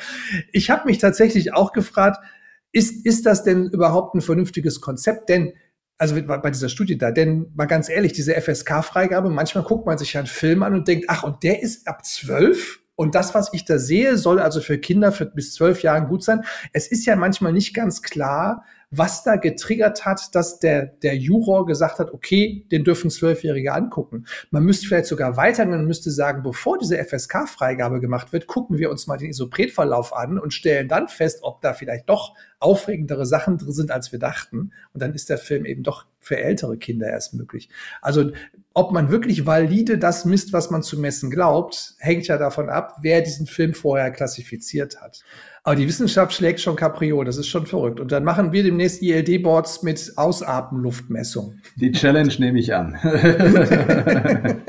Ich 0.53 0.69
habe 0.69 0.86
mich 0.86 0.97
tatsächlich 0.97 1.53
auch 1.53 1.73
gefragt, 1.73 2.23
ist, 2.71 3.05
ist 3.05 3.25
das 3.25 3.43
denn 3.43 3.65
überhaupt 3.65 4.15
ein 4.15 4.21
vernünftiges 4.21 4.80
Konzept? 4.80 5.28
Denn 5.28 5.51
also 5.97 6.15
bei 6.15 6.51
dieser 6.51 6.69
Studie 6.69 6.97
da, 6.97 7.11
denn 7.11 7.51
mal 7.53 7.65
ganz 7.65 7.89
ehrlich, 7.89 8.13
diese 8.13 8.39
FSK-Freigabe, 8.39 9.30
manchmal 9.30 9.65
guckt 9.65 9.88
man 9.88 9.97
sich 9.97 10.13
ja 10.13 10.21
einen 10.21 10.28
Film 10.28 10.63
an 10.63 10.73
und 10.73 10.88
denkt, 10.88 11.07
ach, 11.09 11.23
und 11.23 11.43
der 11.43 11.61
ist 11.61 11.86
ab 11.86 12.05
zwölf? 12.05 12.80
Und 12.98 13.14
das, 13.14 13.36
was 13.36 13.54
ich 13.54 13.64
da 13.64 13.78
sehe, 13.78 14.18
soll 14.18 14.39
also 14.39 14.60
für 14.60 14.80
Kinder 14.80 15.12
für 15.12 15.28
bis 15.28 15.54
zwölf 15.54 15.84
Jahren 15.84 16.08
gut 16.08 16.24
sein. 16.24 16.41
Es 16.74 16.88
ist 16.88 17.06
ja 17.06 17.16
manchmal 17.16 17.54
nicht 17.54 17.76
ganz 17.76 18.02
klar, 18.02 18.66
was 18.89 19.24
da 19.24 19.36
getriggert 19.36 20.04
hat, 20.04 20.34
dass 20.34 20.60
der, 20.60 20.88
der 20.88 21.16
Juror 21.16 21.68
gesagt 21.68 22.00
hat, 22.00 22.12
okay, 22.12 22.66
den 22.72 22.84
dürfen 22.84 23.12
Zwölfjährige 23.12 23.74
angucken. 23.74 24.26
Man 24.50 24.64
müsste 24.64 24.88
vielleicht 24.88 25.06
sogar 25.06 25.38
weitergehen 25.38 25.80
und 25.80 25.86
müsste 25.86 26.10
sagen, 26.10 26.41
bevor 26.41 26.80
diese 26.80 26.98
FSK-Freigabe 26.98 28.00
gemacht 28.00 28.34
wird, 28.34 28.48
gucken 28.48 28.80
wir 28.80 28.89
uns 28.89 29.06
mal 29.06 29.18
den 29.18 29.30
Isopretverlauf 29.30 30.16
an 30.16 30.39
und 30.39 30.54
stellen 30.54 30.88
dann 30.88 31.08
fest, 31.08 31.39
ob 31.43 31.62
da 31.62 31.74
vielleicht 31.74 32.10
doch 32.10 32.34
aufregendere 32.60 33.26
Sachen 33.26 33.58
drin 33.58 33.72
sind, 33.72 33.91
als 33.91 34.12
wir 34.12 34.20
dachten. 34.20 34.72
Und 34.93 35.01
dann 35.01 35.14
ist 35.14 35.30
der 35.30 35.38
Film 35.38 35.66
eben 35.66 35.84
doch 35.84 36.05
für 36.20 36.38
ältere 36.38 36.78
Kinder 36.78 37.08
erst 37.08 37.34
möglich. 37.34 37.70
Also 38.01 38.32
ob 38.74 38.91
man 38.91 39.10
wirklich 39.10 39.45
valide 39.45 39.97
das 39.97 40.26
misst, 40.26 40.53
was 40.53 40.70
man 40.70 40.84
zu 40.84 40.99
messen 40.99 41.32
glaubt, 41.32 41.95
hängt 41.97 42.28
ja 42.28 42.38
davon 42.38 42.70
ab, 42.70 42.97
wer 43.01 43.22
diesen 43.22 43.47
Film 43.47 43.74
vorher 43.74 44.12
klassifiziert 44.12 45.01
hat. 45.01 45.24
Aber 45.64 45.76
die 45.76 45.88
Wissenschaft 45.88 46.34
schlägt 46.34 46.60
schon 46.62 46.76
Caprio, 46.76 47.24
das 47.24 47.38
ist 47.38 47.47
schon 47.47 47.66
verrückt. 47.66 47.99
Und 47.99 48.12
dann 48.12 48.24
machen 48.24 48.51
wir 48.51 48.64
demnächst 48.64 49.01
ILD-Boards 49.01 49.84
mit 49.84 50.14
Ausatmenluftmessung. 50.16 51.60
Die 51.76 51.91
Challenge 51.91 52.34
nehme 52.38 52.60
ich 52.60 52.74
an. 52.74 52.97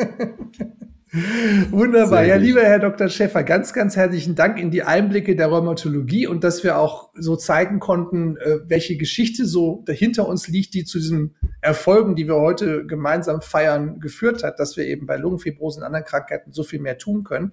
Wunderbar. 1.70 2.24
Ja, 2.24 2.36
lieber 2.36 2.62
Herr 2.62 2.78
Dr. 2.78 3.08
Schäfer, 3.08 3.42
ganz, 3.42 3.72
ganz 3.72 3.96
herzlichen 3.96 4.34
Dank 4.34 4.58
in 4.58 4.70
die 4.70 4.82
Einblicke 4.82 5.36
der 5.36 5.46
Rheumatologie 5.46 6.26
und 6.26 6.44
dass 6.44 6.62
wir 6.64 6.78
auch 6.78 7.10
so 7.14 7.36
zeigen 7.36 7.80
konnten, 7.80 8.36
äh, 8.36 8.58
welche 8.66 8.96
Geschichte 8.96 9.46
so 9.46 9.82
dahinter 9.86 10.28
uns 10.28 10.48
liegt, 10.48 10.74
die 10.74 10.84
zu 10.84 10.98
diesen 10.98 11.36
Erfolgen, 11.60 12.14
die 12.14 12.26
wir 12.26 12.36
heute 12.36 12.84
gemeinsam 12.86 13.40
feiern, 13.40 14.00
geführt 14.00 14.42
hat, 14.42 14.58
dass 14.58 14.76
wir 14.76 14.86
eben 14.86 15.06
bei 15.06 15.16
Lungenfibrose 15.16 15.80
und 15.80 15.86
anderen 15.86 16.04
Krankheiten 16.04 16.52
so 16.52 16.62
viel 16.62 16.80
mehr 16.80 16.98
tun 16.98 17.24
können. 17.24 17.52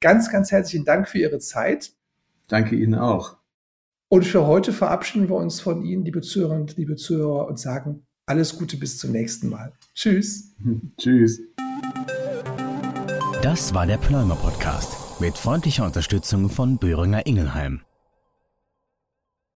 Ganz, 0.00 0.30
ganz 0.30 0.50
herzlichen 0.50 0.84
Dank 0.84 1.08
für 1.08 1.18
Ihre 1.18 1.38
Zeit. 1.38 1.92
Danke 2.48 2.76
Ihnen 2.76 2.94
auch. 2.94 3.36
Und 4.08 4.24
für 4.24 4.46
heute 4.46 4.72
verabschieden 4.72 5.28
wir 5.28 5.36
uns 5.36 5.60
von 5.60 5.82
Ihnen, 5.84 6.04
liebe 6.04 6.20
Zuhörerinnen 6.20 6.62
und 6.62 6.76
liebe 6.76 6.96
Zuhörer, 6.96 7.48
und 7.48 7.58
sagen 7.58 8.06
alles 8.26 8.56
Gute 8.56 8.76
bis 8.76 8.98
zum 8.98 9.12
nächsten 9.12 9.48
Mal. 9.48 9.72
Tschüss. 9.94 10.54
Tschüss. 10.98 11.40
Das 13.44 13.74
war 13.74 13.86
der 13.86 13.98
Pneumer 13.98 14.36
Podcast 14.36 15.20
mit 15.20 15.36
freundlicher 15.36 15.84
Unterstützung 15.84 16.48
von 16.48 16.78
Böhringer 16.78 17.26
Ingelheim. 17.26 17.82